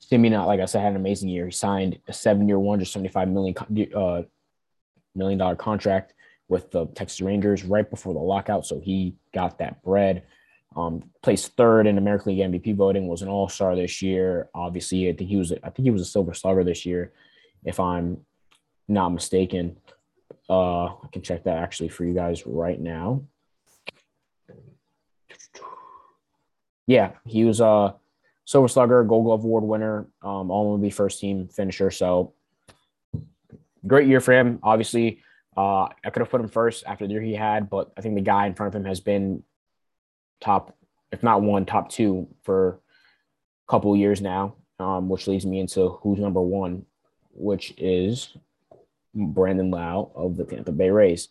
Semien, 0.00 0.46
like 0.46 0.60
I 0.60 0.66
said, 0.66 0.82
had 0.82 0.90
an 0.90 0.96
amazing 0.96 1.30
year. 1.30 1.46
He 1.46 1.50
signed 1.50 1.98
a 2.06 2.12
seven-year, 2.12 2.60
one 2.60 2.78
hundred 2.78 2.84
seventy-five 2.86 3.28
million 3.28 3.56
uh, 3.92 4.22
million 5.16 5.36
dollar 5.36 5.56
contract 5.56 6.14
with 6.46 6.70
the 6.70 6.86
Texas 6.86 7.20
Rangers 7.20 7.64
right 7.64 7.90
before 7.90 8.14
the 8.14 8.20
lockout, 8.20 8.66
so 8.66 8.78
he 8.78 9.16
got 9.32 9.58
that 9.58 9.82
bread. 9.82 10.22
Um, 10.76 11.02
placed 11.20 11.56
third 11.56 11.88
in 11.88 11.98
American 11.98 12.36
League 12.36 12.50
MVP 12.50 12.76
voting, 12.76 13.08
was 13.08 13.22
an 13.22 13.28
All 13.28 13.48
Star 13.48 13.74
this 13.74 14.00
year. 14.00 14.48
Obviously, 14.54 15.08
I 15.08 15.12
think 15.12 15.28
he 15.28 15.36
was 15.36 15.50
I 15.50 15.70
think 15.70 15.84
he 15.84 15.90
was 15.90 16.02
a 16.02 16.06
Silver 16.06 16.34
Slugger 16.34 16.62
this 16.62 16.86
year, 16.86 17.12
if 17.64 17.80
I'm 17.80 18.18
not 18.88 19.10
mistaken. 19.10 19.76
Uh, 20.48 20.84
I 20.86 21.08
can 21.12 21.22
check 21.22 21.44
that 21.44 21.58
actually 21.58 21.88
for 21.88 22.04
you 22.04 22.14
guys 22.14 22.46
right 22.46 22.80
now. 22.80 23.22
Yeah, 26.86 27.12
he 27.24 27.44
was 27.44 27.60
a 27.60 27.94
Silver 28.44 28.68
Slugger, 28.68 29.04
Gold 29.04 29.24
Glove 29.24 29.44
Award 29.44 29.64
winner, 29.64 30.06
um, 30.22 30.50
all 30.50 30.76
be 30.76 30.90
first 30.90 31.18
team 31.18 31.48
finisher. 31.48 31.90
So 31.90 32.34
great 33.86 34.06
year 34.06 34.20
for 34.20 34.32
him. 34.32 34.58
Obviously, 34.62 35.20
uh, 35.56 35.84
I 36.04 36.10
could 36.10 36.20
have 36.20 36.30
put 36.30 36.40
him 36.40 36.48
first 36.48 36.84
after 36.86 37.06
the 37.06 37.12
year 37.12 37.22
he 37.22 37.34
had, 37.34 37.70
but 37.70 37.92
I 37.96 38.02
think 38.02 38.16
the 38.16 38.20
guy 38.20 38.46
in 38.46 38.54
front 38.54 38.74
of 38.74 38.80
him 38.80 38.86
has 38.86 39.00
been 39.00 39.42
top, 40.40 40.76
if 41.10 41.22
not 41.22 41.42
one, 41.42 41.64
top 41.64 41.88
two 41.88 42.28
for 42.42 42.80
a 43.66 43.70
couple 43.70 43.96
years 43.96 44.20
now, 44.20 44.56
um, 44.78 45.08
which 45.08 45.26
leads 45.26 45.46
me 45.46 45.60
into 45.60 45.90
who's 46.02 46.18
number 46.18 46.42
one, 46.42 46.84
which 47.32 47.72
is 47.78 48.36
Brandon 49.14 49.70
Lowe 49.70 50.12
of 50.14 50.36
the 50.36 50.44
Tampa 50.44 50.72
Bay 50.72 50.90
Rays. 50.90 51.28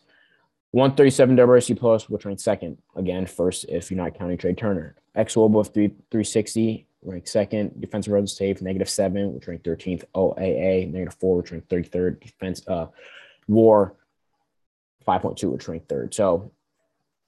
137 0.72 1.36
WRC 1.36 1.78
plus, 1.78 2.08
which 2.10 2.24
ranked 2.24 2.42
second. 2.42 2.78
Again, 2.96 3.26
first 3.26 3.64
if 3.68 3.90
you're 3.90 4.02
not 4.02 4.18
counting 4.18 4.36
Trea 4.36 4.54
Turner. 4.54 4.96
xwOBA 5.16 5.60
of 5.60 5.72
3, 5.72 5.86
360, 5.86 6.86
ranked 7.04 7.28
second. 7.28 7.80
Defensive 7.80 8.12
runs 8.12 8.36
saved, 8.36 8.60
negative 8.60 8.88
seven, 8.88 9.32
which 9.32 9.46
ranked 9.46 9.64
13th. 9.64 10.02
OAA, 10.14 10.90
negative 10.90 11.14
four, 11.14 11.36
which 11.36 11.52
ranked 11.52 11.68
33rd. 11.68 12.20
Defense 12.20 12.66
uh, 12.66 12.86
WAR 13.46 13.94
5.2, 15.06 15.52
which 15.52 15.68
ranked 15.68 15.88
third. 15.88 16.12
So, 16.12 16.50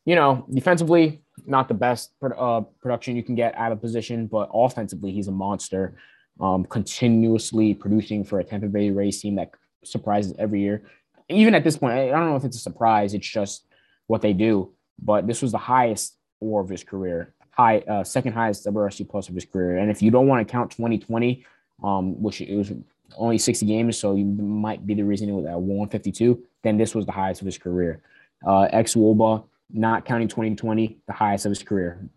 you 0.04 0.16
know, 0.16 0.44
defensively, 0.52 1.22
not 1.44 1.68
the 1.68 1.74
best 1.74 2.12
uh, 2.22 2.62
production 2.80 3.14
you 3.14 3.22
can 3.22 3.34
get 3.34 3.54
out 3.54 3.70
of 3.70 3.80
position, 3.80 4.26
but 4.26 4.50
offensively, 4.52 5.12
he's 5.12 5.28
a 5.28 5.32
monster. 5.32 5.96
Um, 6.40 6.64
continuously 6.64 7.74
producing 7.74 8.24
for 8.24 8.40
a 8.40 8.44
Tampa 8.44 8.66
Bay 8.66 8.90
Rays 8.90 9.20
team 9.20 9.36
that 9.36 9.52
surprises 9.86 10.34
every 10.38 10.60
year. 10.60 10.82
Even 11.28 11.54
at 11.54 11.64
this 11.64 11.76
point, 11.76 11.94
I 11.94 12.08
don't 12.08 12.28
know 12.30 12.36
if 12.36 12.44
it's 12.44 12.56
a 12.56 12.60
surprise. 12.60 13.14
It's 13.14 13.28
just 13.28 13.66
what 14.06 14.22
they 14.22 14.32
do. 14.32 14.72
But 15.02 15.26
this 15.26 15.42
was 15.42 15.52
the 15.52 15.58
highest 15.58 16.16
WAR 16.40 16.62
of 16.62 16.68
his 16.68 16.84
career, 16.84 17.34
high 17.50 17.78
uh, 17.80 18.04
second 18.04 18.32
highest 18.32 18.66
WRC 18.66 19.08
plus 19.08 19.28
of 19.28 19.34
his 19.34 19.44
career. 19.44 19.78
And 19.78 19.90
if 19.90 20.02
you 20.02 20.10
don't 20.10 20.28
want 20.28 20.46
to 20.46 20.50
count 20.50 20.70
2020, 20.70 21.44
um, 21.82 22.20
which 22.22 22.40
it 22.40 22.56
was 22.56 22.72
only 23.16 23.38
60 23.38 23.66
games, 23.66 23.98
so 23.98 24.14
you 24.14 24.24
might 24.24 24.86
be 24.86 24.94
the 24.94 25.02
reason 25.02 25.28
it 25.28 25.32
was 25.32 25.46
at 25.46 25.58
152, 25.58 26.42
then 26.62 26.76
this 26.76 26.94
was 26.94 27.06
the 27.06 27.12
highest 27.12 27.42
of 27.42 27.46
his 27.46 27.58
career. 27.58 28.02
Uh, 28.46 28.68
xwOBA, 28.72 29.44
not 29.72 30.04
counting 30.04 30.28
2020, 30.28 30.98
the 31.06 31.12
highest 31.12 31.46
of 31.46 31.50
his 31.50 31.62
career. 31.62 32.08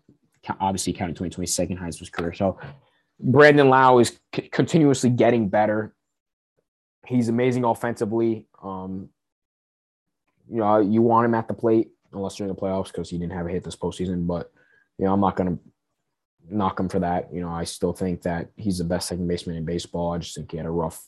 Obviously, 0.58 0.92
counting 0.92 1.14
2020, 1.14 1.46
second 1.46 1.76
highest 1.76 1.98
of 1.98 2.00
his 2.00 2.10
career. 2.10 2.32
So 2.32 2.58
Brandon 3.20 3.68
Lowe 3.68 3.98
is 3.98 4.18
c- 4.34 4.48
continuously 4.48 5.10
getting 5.10 5.48
better 5.48 5.94
he's 7.06 7.28
amazing 7.28 7.64
offensively. 7.64 8.46
Um, 8.62 9.08
you 10.50 10.58
know, 10.58 10.78
you 10.80 11.02
want 11.02 11.26
him 11.26 11.34
at 11.34 11.48
the 11.48 11.54
plate 11.54 11.90
unless 12.12 12.38
you're 12.38 12.48
in 12.48 12.54
the 12.54 12.60
playoffs 12.60 12.88
because 12.88 13.08
he 13.10 13.18
didn't 13.18 13.32
have 13.32 13.46
a 13.46 13.50
hit 13.50 13.64
this 13.64 13.76
postseason. 13.76 14.26
But 14.26 14.52
you 14.98 15.04
know, 15.04 15.12
I'm 15.12 15.20
not 15.20 15.36
gonna 15.36 15.58
knock 16.48 16.78
him 16.78 16.88
for 16.88 16.98
that. 17.00 17.32
You 17.32 17.40
know, 17.40 17.50
I 17.50 17.64
still 17.64 17.92
think 17.92 18.22
that 18.22 18.50
he's 18.56 18.78
the 18.78 18.84
best 18.84 19.08
second 19.08 19.28
baseman 19.28 19.56
in 19.56 19.64
baseball. 19.64 20.12
I 20.12 20.18
just 20.18 20.34
think 20.34 20.50
he 20.50 20.56
had 20.56 20.66
a 20.66 20.70
rough, 20.70 21.02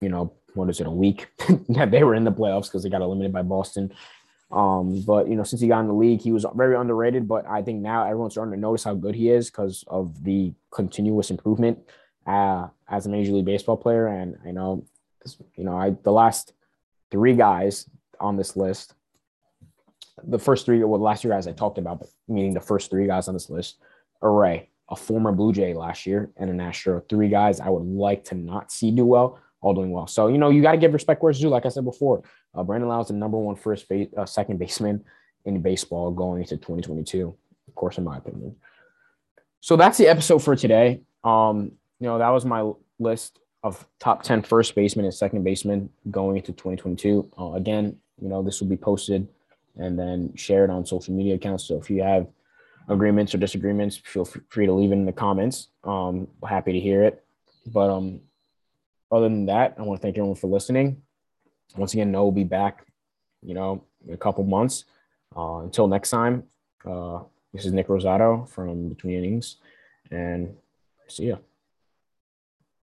you 0.00 0.08
know, 0.08 0.32
what 0.54 0.68
is 0.68 0.80
it, 0.80 0.86
a 0.86 0.90
week 0.90 1.28
that 1.68 1.90
they 1.90 2.02
were 2.02 2.14
in 2.14 2.24
the 2.24 2.32
playoffs 2.32 2.64
because 2.64 2.82
they 2.82 2.90
got 2.90 3.02
eliminated 3.02 3.32
by 3.32 3.42
Boston. 3.42 3.92
Um, 4.50 5.02
but 5.02 5.28
you 5.28 5.36
know, 5.36 5.44
since 5.44 5.60
he 5.60 5.68
got 5.68 5.80
in 5.80 5.86
the 5.86 5.94
league, 5.94 6.20
he 6.20 6.32
was 6.32 6.44
very 6.54 6.76
underrated. 6.76 7.28
But 7.28 7.46
I 7.46 7.62
think 7.62 7.80
now 7.80 8.04
everyone's 8.04 8.34
starting 8.34 8.54
to 8.54 8.60
notice 8.60 8.84
how 8.84 8.94
good 8.94 9.14
he 9.14 9.30
is 9.30 9.50
because 9.50 9.84
of 9.86 10.24
the 10.24 10.52
continuous 10.72 11.30
improvement 11.30 11.78
uh, 12.26 12.68
as 12.88 13.06
a 13.06 13.10
major 13.10 13.32
league 13.32 13.44
baseball 13.44 13.76
player. 13.76 14.08
And 14.08 14.36
I 14.44 14.50
know, 14.50 14.84
you 15.56 15.64
know, 15.64 15.76
I 15.76 15.90
the 16.02 16.12
last 16.12 16.52
three 17.10 17.34
guys 17.34 17.88
on 18.20 18.36
this 18.36 18.56
list, 18.56 18.94
the 20.22 20.38
first 20.38 20.66
three, 20.66 20.82
well, 20.84 20.98
the 20.98 21.04
last 21.04 21.22
three 21.22 21.30
guys 21.30 21.46
I 21.46 21.52
talked 21.52 21.78
about, 21.78 22.00
but 22.00 22.08
meaning 22.28 22.54
the 22.54 22.60
first 22.60 22.90
three 22.90 23.06
guys 23.06 23.28
on 23.28 23.34
this 23.34 23.50
list, 23.50 23.78
Array, 24.22 24.68
a 24.88 24.96
former 24.96 25.32
Blue 25.32 25.52
Jay 25.52 25.74
last 25.74 26.06
year, 26.06 26.30
and 26.36 26.50
an 26.50 26.60
Astro, 26.60 27.02
three 27.08 27.28
guys 27.28 27.60
I 27.60 27.68
would 27.68 27.86
like 27.86 28.24
to 28.24 28.34
not 28.34 28.70
see 28.70 28.90
do 28.90 29.04
well, 29.04 29.38
all 29.60 29.74
doing 29.74 29.90
well. 29.90 30.06
So 30.06 30.28
you 30.28 30.38
know, 30.38 30.50
you 30.50 30.62
got 30.62 30.72
to 30.72 30.78
give 30.78 30.92
respect 30.92 31.22
where 31.22 31.30
it's 31.30 31.40
due. 31.40 31.48
Like 31.48 31.66
I 31.66 31.70
said 31.70 31.84
before, 31.84 32.22
uh, 32.54 32.62
Brandon 32.62 32.88
Lowe 32.88 33.00
is 33.00 33.08
the 33.08 33.14
number 33.14 33.38
one 33.38 33.56
first 33.56 33.88
base, 33.88 34.08
uh, 34.16 34.26
second 34.26 34.58
baseman 34.58 35.04
in 35.44 35.60
baseball 35.62 36.10
going 36.10 36.42
into 36.42 36.56
2022. 36.56 37.34
Of 37.68 37.74
course, 37.74 37.98
in 37.98 38.04
my 38.04 38.18
opinion. 38.18 38.56
So 39.60 39.76
that's 39.76 39.98
the 39.98 40.08
episode 40.08 40.40
for 40.40 40.56
today. 40.56 41.02
Um, 41.22 41.72
you 42.00 42.06
know, 42.06 42.18
that 42.18 42.30
was 42.30 42.44
my 42.44 42.72
list 42.98 43.38
of 43.62 43.86
top 43.98 44.22
10 44.22 44.42
first 44.42 44.74
baseman 44.74 45.04
and 45.04 45.14
second 45.14 45.44
baseman 45.44 45.90
going 46.10 46.36
into 46.36 46.52
2022. 46.52 47.30
Uh, 47.38 47.52
again, 47.52 47.96
you 48.20 48.28
know, 48.28 48.42
this 48.42 48.60
will 48.60 48.68
be 48.68 48.76
posted 48.76 49.28
and 49.76 49.98
then 49.98 50.34
shared 50.34 50.70
on 50.70 50.84
social 50.84 51.14
media 51.14 51.34
accounts. 51.34 51.64
So 51.64 51.78
if 51.78 51.90
you 51.90 52.02
have 52.02 52.26
agreements 52.88 53.34
or 53.34 53.38
disagreements, 53.38 53.96
feel 53.96 54.24
free 54.24 54.66
to 54.66 54.72
leave 54.72 54.92
it 54.92 54.94
in 54.94 55.04
the 55.04 55.12
comments. 55.12 55.68
Um, 55.84 56.28
happy 56.46 56.72
to 56.72 56.80
hear 56.80 57.04
it. 57.04 57.24
But 57.66 57.90
um, 57.90 58.20
other 59.12 59.28
than 59.28 59.46
that, 59.46 59.74
I 59.78 59.82
want 59.82 60.00
to 60.00 60.02
thank 60.02 60.16
everyone 60.16 60.36
for 60.36 60.48
listening. 60.48 61.02
Once 61.76 61.92
again, 61.92 62.10
Noah 62.10 62.24
will 62.24 62.32
be 62.32 62.44
back, 62.44 62.86
you 63.42 63.54
know, 63.54 63.84
in 64.06 64.14
a 64.14 64.16
couple 64.16 64.42
months. 64.44 64.84
Uh, 65.36 65.58
until 65.58 65.86
next 65.86 66.10
time, 66.10 66.44
uh, 66.84 67.20
this 67.52 67.66
is 67.66 67.72
Nic 67.72 67.86
Rosato 67.88 68.48
from 68.48 68.88
Between 68.88 69.18
Innings, 69.18 69.56
and 70.10 70.56
see 71.08 71.28
ya. 71.28 71.36